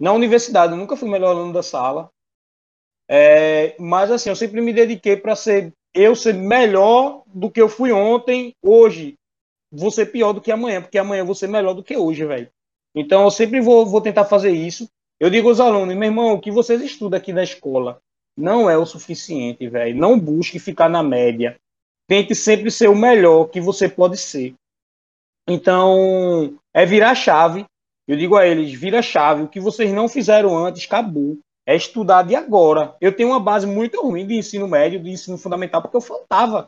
na 0.00 0.12
universidade, 0.12 0.72
eu 0.72 0.78
nunca 0.78 0.96
fui 0.96 1.08
o 1.08 1.12
melhor 1.12 1.30
aluno 1.30 1.52
da 1.52 1.62
sala. 1.62 2.10
É, 3.08 3.76
mas 3.78 4.10
assim, 4.10 4.30
eu 4.30 4.36
sempre 4.36 4.60
me 4.60 4.72
dediquei 4.72 5.16
para 5.16 5.36
ser 5.36 5.72
eu 5.92 6.14
ser 6.14 6.34
melhor 6.34 7.22
do 7.26 7.50
que 7.50 7.60
eu 7.60 7.68
fui 7.68 7.92
ontem, 7.92 8.54
hoje. 8.62 9.14
Vou 9.70 9.90
ser 9.90 10.06
pior 10.06 10.32
do 10.32 10.40
que 10.40 10.50
amanhã, 10.50 10.80
porque 10.80 10.98
amanhã 10.98 11.20
eu 11.20 11.26
vou 11.26 11.34
ser 11.34 11.48
melhor 11.48 11.74
do 11.74 11.82
que 11.82 11.96
hoje, 11.96 12.24
velho. 12.24 12.50
Então 12.94 13.24
eu 13.24 13.30
sempre 13.30 13.60
vou, 13.60 13.86
vou 13.86 14.00
tentar 14.00 14.24
fazer 14.24 14.50
isso. 14.50 14.88
Eu 15.18 15.30
digo 15.30 15.48
aos 15.48 15.60
alunos, 15.60 15.94
meu 15.96 16.08
irmão, 16.08 16.32
o 16.32 16.40
que 16.40 16.50
vocês 16.50 16.80
estudam 16.82 17.18
aqui 17.18 17.32
na 17.32 17.42
escola 17.42 18.00
não 18.36 18.70
é 18.70 18.76
o 18.76 18.86
suficiente, 18.86 19.68
velho. 19.68 19.96
Não 19.96 20.18
busque 20.18 20.58
ficar 20.58 20.88
na 20.88 21.02
média. 21.02 21.58
Tente 22.08 22.34
sempre 22.34 22.70
ser 22.70 22.88
o 22.88 22.96
melhor 22.96 23.46
que 23.46 23.60
você 23.60 23.88
pode 23.88 24.16
ser. 24.16 24.54
Então, 25.48 26.58
é 26.72 26.86
virar 26.86 27.14
chave 27.14 27.66
eu 28.10 28.16
digo 28.16 28.34
a 28.36 28.44
eles: 28.44 28.72
vira 28.72 29.00
chave, 29.00 29.42
o 29.42 29.48
que 29.48 29.60
vocês 29.60 29.92
não 29.92 30.08
fizeram 30.08 30.58
antes, 30.58 30.84
acabou. 30.84 31.38
É 31.64 31.76
estudar 31.76 32.24
de 32.24 32.34
agora. 32.34 32.96
Eu 33.00 33.14
tenho 33.14 33.28
uma 33.28 33.38
base 33.38 33.68
muito 33.68 34.02
ruim 34.02 34.26
de 34.26 34.34
ensino 34.34 34.66
médio, 34.66 35.00
de 35.00 35.10
ensino 35.10 35.38
fundamental, 35.38 35.80
porque 35.80 35.96
eu 35.96 36.00
faltava. 36.00 36.66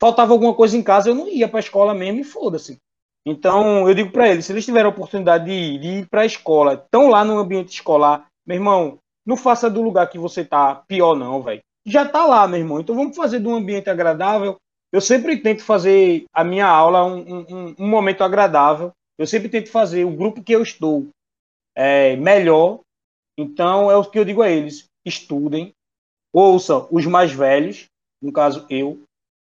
Faltava 0.00 0.32
alguma 0.32 0.54
coisa 0.54 0.78
em 0.78 0.82
casa, 0.82 1.10
eu 1.10 1.14
não 1.14 1.28
ia 1.28 1.46
para 1.46 1.58
a 1.58 1.60
escola 1.60 1.92
mesmo 1.92 2.20
e 2.20 2.24
foda-se. 2.24 2.78
Então, 3.26 3.88
eu 3.88 3.94
digo 3.94 4.10
para 4.10 4.28
eles: 4.28 4.44
se 4.44 4.52
eles 4.52 4.64
tiverem 4.64 4.86
a 4.86 4.90
oportunidade 4.90 5.46
de 5.46 5.52
ir, 5.52 5.84
ir 5.84 6.08
para 6.08 6.22
a 6.22 6.26
escola, 6.26 6.74
estão 6.74 7.08
lá 7.08 7.24
no 7.24 7.38
ambiente 7.38 7.72
escolar, 7.72 8.26
meu 8.46 8.56
irmão, 8.56 8.98
não 9.26 9.36
faça 9.36 9.70
do 9.70 9.82
lugar 9.82 10.10
que 10.10 10.18
você 10.18 10.44
tá 10.44 10.74
pior, 10.74 11.14
não, 11.16 11.42
velho. 11.42 11.62
Já 11.86 12.06
tá 12.06 12.26
lá, 12.26 12.46
meu 12.46 12.58
irmão. 12.58 12.80
Então 12.80 12.94
vamos 12.94 13.16
fazer 13.16 13.40
de 13.40 13.48
um 13.48 13.54
ambiente 13.54 13.88
agradável. 13.88 14.56
Eu 14.92 15.00
sempre 15.00 15.38
tento 15.38 15.62
fazer 15.62 16.24
a 16.32 16.44
minha 16.44 16.66
aula 16.66 17.04
um, 17.04 17.18
um, 17.18 17.74
um 17.78 17.88
momento 17.88 18.22
agradável. 18.22 18.92
Eu 19.18 19.26
sempre 19.26 19.48
tento 19.48 19.70
fazer 19.70 20.04
o 20.04 20.10
grupo 20.10 20.42
que 20.42 20.54
eu 20.54 20.62
estou 20.62 21.08
é, 21.74 22.16
melhor. 22.16 22.80
Então, 23.36 23.90
é 23.90 23.96
o 23.96 24.04
que 24.04 24.18
eu 24.18 24.24
digo 24.24 24.42
a 24.42 24.50
eles: 24.50 24.86
estudem, 25.04 25.72
ouçam 26.32 26.86
os 26.90 27.06
mais 27.06 27.32
velhos, 27.32 27.86
no 28.22 28.32
caso 28.32 28.66
eu, 28.70 29.02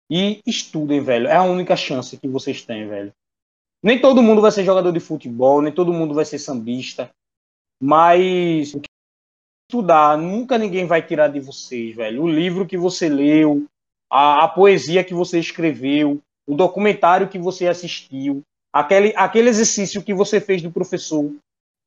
e 0.09 0.39
estudem, 0.45 1.01
velho. 1.01 1.27
É 1.27 1.35
a 1.35 1.43
única 1.43 1.75
chance 1.75 2.17
que 2.17 2.27
vocês 2.27 2.63
têm, 2.63 2.87
velho. 2.87 3.11
Nem 3.85 4.01
todo 4.01 4.23
mundo 4.23 4.41
vai 4.41 4.51
ser 4.51 4.63
jogador 4.63 4.91
de 4.91 4.99
futebol, 4.99 5.61
nem 5.61 5.71
todo 5.71 5.93
mundo 5.93 6.15
vai 6.15 6.25
ser 6.25 6.39
sambista, 6.39 7.11
mas 7.79 8.75
estudar, 9.69 10.17
nunca 10.17 10.57
ninguém 10.57 10.87
vai 10.87 11.05
tirar 11.05 11.27
de 11.27 11.39
vocês, 11.39 11.95
velho. 11.95 12.23
O 12.23 12.27
livro 12.27 12.65
que 12.65 12.79
você 12.79 13.07
leu, 13.07 13.65
a, 14.11 14.45
a 14.45 14.47
poesia 14.47 15.03
que 15.03 15.13
você 15.13 15.39
escreveu, 15.39 16.19
o 16.47 16.55
documentário 16.55 17.29
que 17.29 17.37
você 17.37 17.67
assistiu, 17.67 18.41
aquele, 18.73 19.13
aquele 19.15 19.49
exercício 19.49 20.01
que 20.01 20.15
você 20.15 20.41
fez 20.41 20.63
do 20.63 20.71
professor 20.71 21.31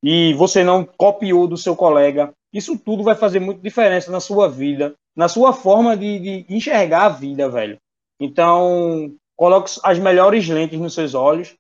e 0.01 0.33
você 0.35 0.63
não 0.63 0.85
copiou 0.85 1.49
do 1.49 1.57
seu 1.57 1.75
colega, 1.75 2.33
isso 2.53 2.79
tudo 2.79 3.03
vai 3.03 3.17
fazer 3.17 3.41
muita 3.41 3.61
diferença 3.61 4.09
na 4.13 4.21
sua 4.21 4.49
vida, 4.49 4.95
na 5.17 5.27
sua 5.29 5.53
forma 5.53 5.97
de, 5.97 6.45
de 6.45 6.55
enxergar 6.55 7.07
a 7.07 7.09
vida, 7.09 7.49
velho. 7.49 7.77
Então, 8.21 9.13
coloque 9.37 9.81
as 9.83 9.99
melhores 9.99 10.47
lentes 10.47 10.79
nos 10.79 10.95
seus 10.95 11.13
olhos, 11.13 11.57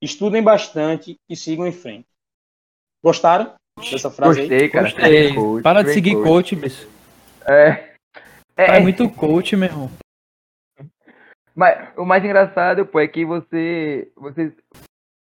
estudem 0.00 0.42
bastante 0.42 1.16
e 1.28 1.36
sigam 1.36 1.66
em 1.66 1.72
frente. 1.72 2.06
Gostaram 3.02 3.54
dessa 3.90 4.10
frase? 4.10 4.40
Gostei, 4.40 4.62
aí? 4.62 4.68
cara. 4.68 4.84
Gostei. 4.90 5.34
Coach, 5.34 5.62
Para 5.62 5.82
de 5.82 5.92
seguir 5.92 6.14
coach. 6.14 6.24
coach, 6.28 6.56
bicho. 6.56 6.88
É. 7.46 7.94
É, 8.56 8.76
É 8.76 8.80
muito 8.80 9.08
coach, 9.08 9.56
meu 9.56 9.68
irmão. 9.68 9.90
Mas 11.54 11.96
o 11.96 12.04
mais 12.04 12.24
engraçado, 12.24 12.86
pô, 12.86 13.00
é 13.00 13.08
que 13.08 13.24
você, 13.24 14.10
você 14.16 14.54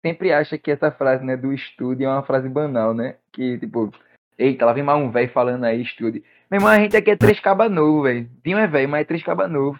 sempre 0.05 0.31
acha 0.31 0.57
que 0.57 0.71
essa 0.71 0.91
frase, 0.91 1.23
né, 1.23 1.35
do 1.35 1.51
estude 1.53 2.03
é 2.03 2.09
uma 2.09 2.23
frase 2.23 2.47
banal, 2.47 2.93
né? 2.93 3.17
Que, 3.31 3.57
tipo, 3.57 3.91
eita, 4.37 4.65
lá 4.65 4.73
vem 4.73 4.83
mais 4.83 5.01
um 5.01 5.11
velho 5.11 5.31
falando 5.31 5.63
aí, 5.63 5.81
estude. 5.81 6.23
Meu 6.49 6.59
irmão, 6.59 6.71
a 6.71 6.79
gente 6.79 6.95
aqui 6.95 7.11
é 7.11 7.15
três 7.15 7.39
caba 7.39 7.69
novo, 7.69 8.03
velho. 8.03 8.29
Dinho 8.43 8.57
é 8.57 8.67
velho, 8.67 8.89
mas 8.89 9.01
é 9.01 9.05
três 9.05 9.23
caba 9.23 9.47
novo. 9.47 9.79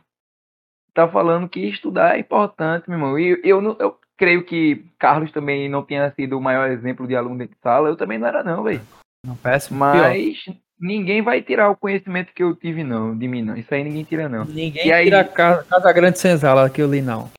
Tá 0.94 1.08
falando 1.08 1.50
que 1.50 1.60
estudar 1.62 2.16
é 2.16 2.20
importante, 2.20 2.90
meu 2.90 2.98
irmão. 2.98 3.20
E 3.20 3.40
eu, 3.44 3.62
não, 3.62 3.76
eu 3.80 3.98
creio 4.22 4.44
que 4.46 4.86
Carlos 5.00 5.32
também 5.32 5.68
não 5.68 5.82
tenha 5.84 6.12
sido 6.12 6.38
o 6.38 6.42
maior 6.42 6.70
exemplo 6.70 7.08
de 7.08 7.16
aluno 7.16 7.40
dentro 7.40 7.56
de 7.56 7.62
sala. 7.62 7.90
Eu 7.90 7.96
também 7.98 8.20
não 8.20 8.28
era, 8.28 8.44
não, 8.44 8.62
velho. 8.62 8.82
Não, 9.26 9.36
péssimo. 9.36 9.80
pior. 9.80 10.10
Mas 10.10 10.38
ninguém 10.80 11.24
vai 11.24 11.42
tirar 11.42 11.72
o 11.72 11.76
conhecimento 11.76 12.32
que 12.32 12.44
eu 12.44 12.56
tive, 12.56 12.84
não, 12.84 13.18
de 13.18 13.28
mim, 13.28 13.42
não. 13.42 13.56
Isso 13.58 13.74
aí 13.74 13.84
ninguém 13.84 14.04
tira, 14.04 14.30
não. 14.30 14.46
Ninguém 14.46 14.86
E 14.86 14.94
aí- 14.94 15.06
tira 15.06 15.22
a 15.22 15.24
Casa, 15.24 15.64
Casa 15.64 15.92
Grande 15.92 16.20
Senzala 16.20 16.70
que 16.70 16.80
eu 16.84 16.88
li, 16.88 17.02
não. 17.02 17.32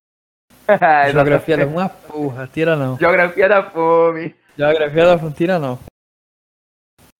Geografia 1.12 1.56
da 1.56 1.66
uma 1.66 1.88
porra, 1.88 2.48
tira 2.52 2.74
não. 2.74 2.98
Geografia 2.98 3.48
da 3.48 3.62
fome. 3.62 4.34
Geografia 4.58 5.04
da 5.06 5.16
não 5.16 5.32
tira 5.32 5.58
não. 5.60 5.78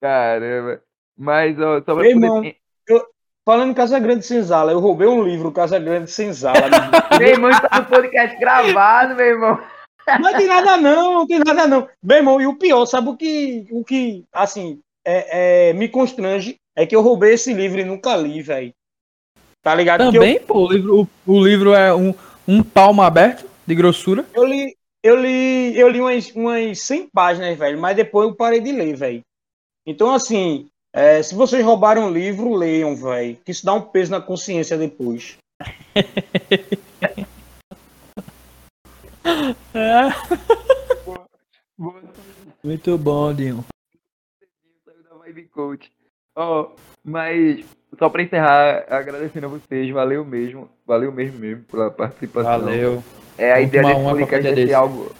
Caramba. 0.00 0.82
Mas, 1.16 1.56
ó, 1.60 1.78
só 1.82 1.94
pra 1.94 2.02
Meu 2.02 2.14
poder... 2.14 2.16
irmão. 2.26 3.06
Falando 3.44 3.70
em 3.70 3.74
Casa 3.74 3.98
Grande 3.98 4.24
Senzala, 4.24 4.70
eu 4.70 4.78
roubei 4.78 5.08
um 5.08 5.22
livro, 5.22 5.50
Casa 5.50 5.78
Grande 5.78 6.10
Senzala. 6.10 6.68
Meu 7.18 7.26
irmão 7.28 7.50
está 7.50 7.80
no 7.80 7.86
podcast 7.86 8.38
gravado, 8.38 9.16
meu 9.16 9.26
irmão. 9.26 9.60
não 10.20 10.36
tem 10.36 10.46
nada 10.46 10.76
não, 10.76 11.14
não 11.14 11.26
tem 11.26 11.40
nada 11.40 11.66
não. 11.66 11.88
Meu 12.00 12.18
irmão, 12.18 12.40
e 12.40 12.46
o 12.46 12.54
pior, 12.54 12.86
sabe 12.86 13.08
o 13.08 13.16
que, 13.16 13.66
o 13.70 13.82
que 13.84 14.24
assim, 14.32 14.78
é, 15.04 15.70
é, 15.70 15.72
me 15.72 15.88
constrange? 15.88 16.56
É 16.76 16.86
que 16.86 16.94
eu 16.94 17.02
roubei 17.02 17.34
esse 17.34 17.52
livro 17.52 17.80
e 17.80 17.84
nunca 17.84 18.16
li, 18.16 18.40
velho. 18.40 18.72
Tá 19.60 19.74
ligado? 19.74 20.02
Que 20.10 20.16
eu- 20.16 20.20
Também, 20.20 20.40
pô, 20.40 20.66
o 20.66 20.72
livro, 20.72 21.00
o, 21.26 21.32
o 21.32 21.44
livro 21.44 21.74
é 21.74 21.92
um, 21.92 22.14
um 22.46 22.62
palmo 22.62 23.02
aberto 23.02 23.44
de 23.66 23.74
grossura. 23.74 24.24
Eu 24.32 24.44
li, 24.44 24.76
eu 25.02 25.16
li, 25.16 25.76
eu 25.76 25.88
li 25.88 26.00
umas, 26.00 26.30
umas 26.30 26.80
100 26.80 27.08
páginas, 27.12 27.58
velho, 27.58 27.80
mas 27.80 27.96
depois 27.96 28.28
eu 28.28 28.36
parei 28.36 28.60
de 28.60 28.70
ler, 28.70 28.94
velho. 28.94 29.20
Então, 29.84 30.14
assim, 30.14 30.68
é, 30.92 31.22
se 31.22 31.34
vocês 31.34 31.64
roubaram 31.64 32.06
um 32.06 32.10
livro, 32.10 32.54
leiam, 32.54 32.94
velho. 32.94 33.36
Que 33.44 33.50
isso 33.50 33.64
dá 33.64 33.72
um 33.72 33.80
peso 33.80 34.10
na 34.10 34.20
consciência 34.20 34.76
depois. 34.76 35.38
Muito 42.62 42.98
bom, 42.98 43.32
Dinho. 43.34 43.64
Ó, 46.36 46.70
mas 47.04 47.64
só 47.98 48.08
pra 48.08 48.22
encerrar, 48.22 48.84
agradecendo 48.88 49.46
a 49.46 49.50
vocês, 49.50 49.90
valeu 49.90 50.24
mesmo, 50.24 50.70
valeu 50.86 51.12
mesmo 51.12 51.38
mesmo 51.38 51.64
pela 51.64 51.90
participação. 51.90 52.60
Valeu. 52.60 53.02
É 53.36 53.52
a 53.52 53.56
Vamos 53.56 53.68
ideia 53.68 53.82
desse 53.84 54.04
podcast 54.04 54.28
qualquer 54.28 54.52
é 54.52 54.54
dia 54.54 54.66
ser 54.66 54.74
algo. 54.74 55.14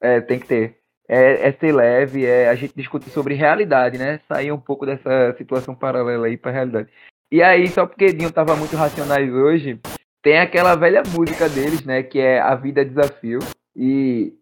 É, 0.00 0.20
tem 0.20 0.38
que 0.38 0.46
ter. 0.46 0.77
É, 1.08 1.48
é 1.48 1.52
ser 1.52 1.72
leve, 1.72 2.26
é 2.26 2.48
a 2.50 2.54
gente 2.54 2.74
discutir 2.76 3.08
sobre 3.10 3.34
realidade, 3.34 3.96
né? 3.96 4.20
Sair 4.28 4.52
um 4.52 4.60
pouco 4.60 4.84
dessa 4.84 5.34
situação 5.38 5.74
paralela 5.74 6.26
aí 6.26 6.36
pra 6.36 6.52
realidade. 6.52 6.90
E 7.32 7.42
aí, 7.42 7.66
só 7.68 7.86
porque 7.86 8.12
Dinho 8.12 8.30
tava 8.32 8.54
muito 8.56 8.76
racionais 8.76 9.32
hoje, 9.32 9.80
tem 10.22 10.38
aquela 10.38 10.74
velha 10.74 11.02
música 11.16 11.48
deles, 11.48 11.84
né? 11.84 12.02
Que 12.02 12.18
é 12.20 12.40
A 12.40 12.54
Vida 12.54 12.82
é 12.82 12.84
Desafio. 12.84 13.38
E 13.74 14.34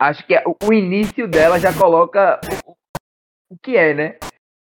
acho 0.00 0.26
que 0.26 0.34
é- 0.34 0.42
o- 0.46 0.72
início 0.72 1.28
dela 1.28 1.58
já 1.60 1.72
coloca 1.72 2.40
o, 2.66 2.72
o 3.54 3.58
que 3.62 3.76
é, 3.76 3.94
né? 3.94 4.16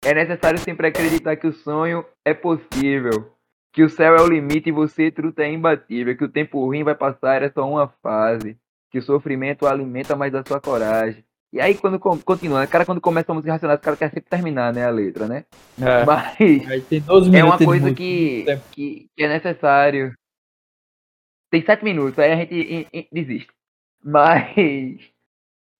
É 0.06 0.14
necessário 0.14 0.60
sempre 0.60 0.88
acreditar 0.88 1.36
que 1.36 1.48
o 1.48 1.54
sonho 1.54 2.06
é 2.26 2.34
possível. 2.34 3.34
Que 3.74 3.84
o 3.84 3.90
céu 3.90 4.16
é 4.16 4.22
o 4.22 4.28
limite 4.28 4.70
e 4.70 4.74
você, 4.74 5.12
truta, 5.12 5.44
é 5.44 5.52
imbatível. 5.52 6.16
Que 6.18 6.24
o 6.26 6.30
tempo 6.32 6.64
ruim 6.64 6.84
vai 6.84 6.96
passar, 6.96 7.42
é 7.42 7.50
só 7.50 7.68
uma 7.68 7.88
fase. 8.02 8.58
Que 8.92 8.98
o 9.00 9.02
sofrimento 9.02 9.68
alimenta 9.68 10.16
mais 10.16 10.34
a 10.34 10.44
sua 10.46 10.60
coragem. 10.60 11.24
E 11.52 11.60
aí, 11.60 11.74
quando 11.74 11.98
continua, 12.00 12.60
né? 12.62 12.68
cara, 12.68 12.86
quando 12.86 13.02
começa 13.02 13.32
a 13.32 13.36
música 13.36 13.54
racionais, 13.54 13.80
o 13.80 13.82
cara 13.84 13.98
quer 13.98 14.10
sempre 14.12 14.30
terminar, 14.30 14.72
né, 14.72 14.86
a 14.86 14.92
letra, 14.92 15.28
né? 15.28 15.46
É, 15.82 16.06
Mas 16.06 16.36
aí 16.40 16.82
tem 16.82 17.02
12 17.02 17.36
é 17.36 17.44
uma 17.44 17.58
coisa 17.58 17.92
que, 17.94 18.46
que, 18.72 19.08
que 19.16 19.24
é 19.24 19.28
necessário. 19.28 20.14
Tem 21.52 21.66
sete 21.66 21.84
minutos, 21.84 22.20
aí 22.20 22.32
a 22.32 22.36
gente 22.36 22.54
in- 22.54 22.86
in- 22.94 23.08
desiste. 23.12 23.48
Mas 24.04 24.46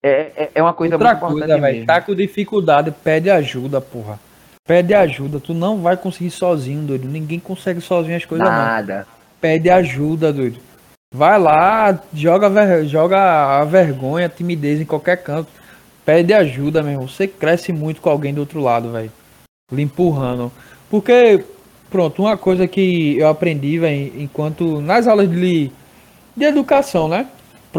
é, 0.04 0.10
é, 0.44 0.52
é 0.56 0.64
uma 0.64 0.74
coisa 0.74 0.96
Outra 0.96 1.10
muito 1.10 1.18
importante 1.18 1.40
coisa, 1.40 1.62
velho, 1.62 1.74
mesmo. 1.76 1.86
tá 1.86 2.02
com 2.02 2.16
dificuldade, 2.16 2.92
pede 3.04 3.30
ajuda, 3.30 3.80
porra. 3.80 4.20
Pede 4.68 4.94
ajuda, 4.96 5.40
tu 5.40 5.54
não 5.54 5.82
vai 5.82 5.96
conseguir 5.96 6.32
sozinho, 6.32 6.82
doido. 6.86 7.08
Ninguém 7.08 7.40
consegue 7.40 7.80
sozinho 7.82 8.18
as 8.18 8.26
coisas, 8.26 8.48
não. 8.48 8.56
Nada. 8.56 9.08
Pede 9.40 9.70
ajuda, 9.70 10.34
doido. 10.34 10.60
Vai 11.14 11.40
lá, 11.40 12.02
joga, 12.14 12.50
ver- 12.50 12.86
joga 12.86 13.60
a 13.60 13.64
vergonha, 13.66 14.26
a 14.26 14.30
timidez 14.30 14.80
em 14.82 14.86
qualquer 14.86 15.22
canto. 15.24 15.59
Pede 16.10 16.34
ajuda, 16.34 16.82
meu 16.82 16.94
irmão. 16.94 17.08
Você 17.08 17.28
cresce 17.28 17.72
muito 17.72 18.02
com 18.02 18.10
alguém 18.10 18.34
do 18.34 18.40
outro 18.40 18.60
lado, 18.60 18.92
velho. 18.92 19.12
Lhe 19.72 19.84
empurrando. 19.84 20.52
Porque, 20.90 21.46
pronto, 21.88 22.24
uma 22.24 22.36
coisa 22.36 22.68
que 22.68 23.16
eu 23.20 23.28
aprendi, 23.28 23.78
velho, 23.78 24.20
enquanto. 24.20 24.82
Nas 24.82 25.08
aulas 25.08 25.30
de, 25.30 25.70
de 26.36 26.44
educação, 26.44 27.08
né? 27.08 27.28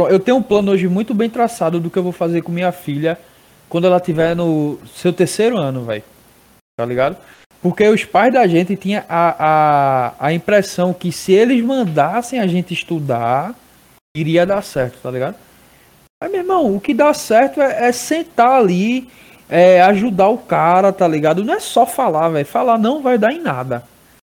Eu 0.08 0.20
tenho 0.20 0.36
um 0.36 0.42
plano 0.44 0.70
hoje 0.70 0.86
muito 0.86 1.12
bem 1.12 1.28
traçado 1.28 1.80
do 1.80 1.90
que 1.90 1.98
eu 1.98 2.04
vou 2.04 2.12
fazer 2.12 2.42
com 2.42 2.52
minha 2.52 2.70
filha 2.70 3.18
quando 3.68 3.88
ela 3.88 3.98
tiver 3.98 4.36
no 4.36 4.78
seu 4.94 5.12
terceiro 5.12 5.58
ano, 5.58 5.84
velho. 5.84 6.04
Tá 6.76 6.86
ligado? 6.86 7.16
Porque 7.60 7.88
os 7.88 8.04
pais 8.04 8.32
da 8.32 8.46
gente 8.46 8.76
tinham 8.76 9.02
a, 9.08 9.34
a, 9.40 10.26
a 10.28 10.32
impressão 10.32 10.94
que 10.94 11.10
se 11.10 11.32
eles 11.32 11.60
mandassem 11.64 12.38
a 12.38 12.46
gente 12.46 12.74
estudar, 12.74 13.56
iria 14.16 14.46
dar 14.46 14.62
certo, 14.62 15.00
tá 15.02 15.10
ligado? 15.10 15.34
Mas, 16.22 16.30
meu 16.30 16.40
irmão, 16.40 16.76
o 16.76 16.80
que 16.80 16.92
dá 16.92 17.14
certo 17.14 17.62
é, 17.62 17.88
é 17.88 17.92
sentar 17.92 18.60
ali, 18.60 19.08
é, 19.48 19.80
ajudar 19.82 20.28
o 20.28 20.36
cara, 20.36 20.92
tá 20.92 21.08
ligado? 21.08 21.42
Não 21.42 21.54
é 21.54 21.60
só 21.60 21.86
falar, 21.86 22.28
velho. 22.28 22.44
Falar 22.44 22.78
não 22.78 23.00
vai 23.00 23.16
dar 23.16 23.32
em 23.32 23.40
nada. 23.40 23.82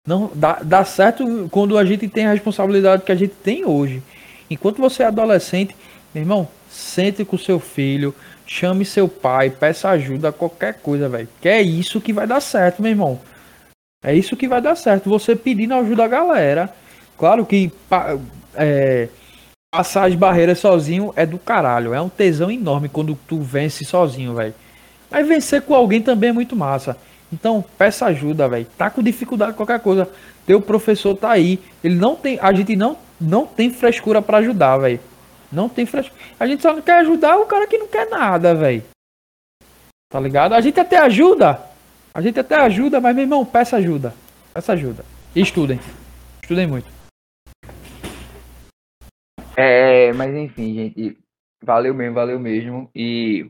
Não 0.07 0.31
dá, 0.33 0.59
dá 0.61 0.85
certo 0.85 1.47
quando 1.51 1.77
a 1.77 1.83
gente 1.83 2.07
tem 2.07 2.27
a 2.27 2.31
responsabilidade 2.31 3.03
que 3.03 3.11
a 3.11 3.15
gente 3.15 3.33
tem 3.43 3.65
hoje. 3.65 4.03
Enquanto 4.49 4.77
você 4.77 5.01
é 5.01 5.07
adolescente, 5.07 5.75
meu 6.13 6.23
irmão, 6.23 6.47
sente 6.69 7.25
com 7.25 7.37
seu 7.37 7.59
filho, 7.59 8.13
chame 8.45 8.85
seu 8.85 9.07
pai, 9.07 9.49
peça 9.49 9.89
ajuda, 9.89 10.31
qualquer 10.31 10.75
coisa, 10.75 11.09
velho. 11.09 11.27
Que 11.41 11.49
é 11.49 11.61
isso 11.61 11.99
que 11.99 12.13
vai 12.13 12.27
dar 12.27 12.39
certo, 12.39 12.81
meu 12.83 12.91
irmão. 12.91 13.19
É 14.03 14.15
isso 14.15 14.37
que 14.37 14.47
vai 14.47 14.61
dar 14.61 14.75
certo. 14.75 15.09
Você 15.09 15.35
pedindo 15.35 15.73
ajuda 15.73 16.05
a 16.05 16.07
galera. 16.07 16.73
Claro 17.17 17.45
que 17.45 17.71
é, 18.55 19.09
passar 19.71 20.07
as 20.07 20.15
barreiras 20.15 20.59
sozinho 20.59 21.13
é 21.15 21.25
do 21.25 21.37
caralho. 21.37 21.93
É 21.93 22.01
um 22.01 22.09
tesão 22.09 22.49
enorme 22.49 22.89
quando 22.89 23.17
tu 23.27 23.39
vence 23.39 23.85
sozinho, 23.85 24.33
velho. 24.35 24.53
Mas 25.09 25.27
vencer 25.27 25.61
com 25.61 25.73
alguém 25.73 26.01
também 26.01 26.31
é 26.31 26.33
muito 26.33 26.55
massa. 26.55 26.97
Então, 27.31 27.63
peça 27.77 28.07
ajuda, 28.07 28.47
velho. 28.47 28.67
Tá 28.77 28.89
com 28.89 29.03
dificuldade 29.03 29.53
qualquer 29.53 29.79
coisa. 29.79 30.09
Teu 30.45 30.59
professor 30.59 31.15
tá 31.15 31.31
aí. 31.31 31.59
Ele 31.83 31.95
não 31.95 32.15
tem. 32.15 32.39
A 32.41 32.51
gente 32.51 32.75
não, 32.75 32.97
não 33.21 33.45
tem 33.45 33.71
frescura 33.71 34.21
pra 34.21 34.39
ajudar, 34.39 34.77
velho. 34.77 34.99
Não 35.51 35.69
tem 35.69 35.85
frescura. 35.85 36.19
A 36.39 36.47
gente 36.47 36.61
só 36.61 36.73
não 36.73 36.81
quer 36.81 36.99
ajudar 37.01 37.37
o 37.37 37.45
cara 37.45 37.67
que 37.67 37.77
não 37.77 37.87
quer 37.87 38.09
nada, 38.09 38.55
velho. 38.55 38.83
Tá 40.11 40.19
ligado? 40.19 40.53
A 40.53 40.61
gente 40.61 40.79
até 40.79 40.97
ajuda. 40.97 41.61
A 42.13 42.21
gente 42.21 42.39
até 42.39 42.55
ajuda, 42.55 42.99
mas 42.99 43.15
meu 43.15 43.23
irmão, 43.23 43.45
peça 43.45 43.77
ajuda. 43.77 44.13
Peça 44.51 44.73
ajuda. 44.73 45.05
E 45.35 45.41
estudem. 45.41 45.79
Estudem 46.41 46.65
muito. 46.65 46.98
É, 49.61 50.13
mas 50.13 50.33
enfim, 50.33 50.73
gente, 50.73 51.17
valeu 51.61 51.93
mesmo, 51.93 52.15
valeu 52.15 52.39
mesmo. 52.39 52.89
E 52.95 53.49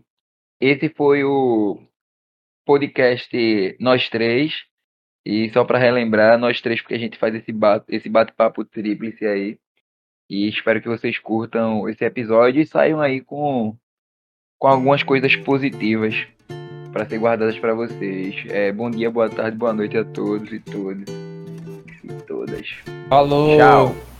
esse 0.59 0.89
foi 0.89 1.23
o 1.23 1.79
podcast 2.65 3.77
Nós 3.79 4.09
Três. 4.09 4.69
E 5.25 5.51
só 5.51 5.63
para 5.63 5.77
relembrar, 5.77 6.39
nós 6.39 6.61
três, 6.61 6.81
porque 6.81 6.95
a 6.95 6.99
gente 6.99 7.17
faz 7.17 7.35
esse 7.35 7.51
bate, 7.51 7.85
esse 7.89 8.09
bate-papo 8.09 8.65
tríplice 8.65 9.25
aí. 9.25 9.59
E 10.29 10.47
espero 10.47 10.81
que 10.81 10.87
vocês 10.87 11.19
curtam 11.19 11.87
esse 11.89 12.03
episódio 12.03 12.61
e 12.61 12.65
saiam 12.65 12.99
aí 13.01 13.21
com, 13.21 13.75
com 14.57 14.67
algumas 14.67 15.03
coisas 15.03 15.35
positivas 15.35 16.15
para 16.91 17.05
ser 17.05 17.19
guardadas 17.19 17.59
para 17.59 17.73
vocês. 17.73 18.43
É, 18.49 18.71
bom 18.71 18.89
dia, 18.89 19.11
boa 19.11 19.29
tarde, 19.29 19.57
boa 19.57 19.73
noite 19.73 19.97
a 19.97 20.05
todos 20.05 20.51
e 20.51 20.59
todas. 20.59 21.09
E 22.03 22.07
todas. 22.25 22.67
Falou. 23.09 23.57
Tchau. 23.57 24.18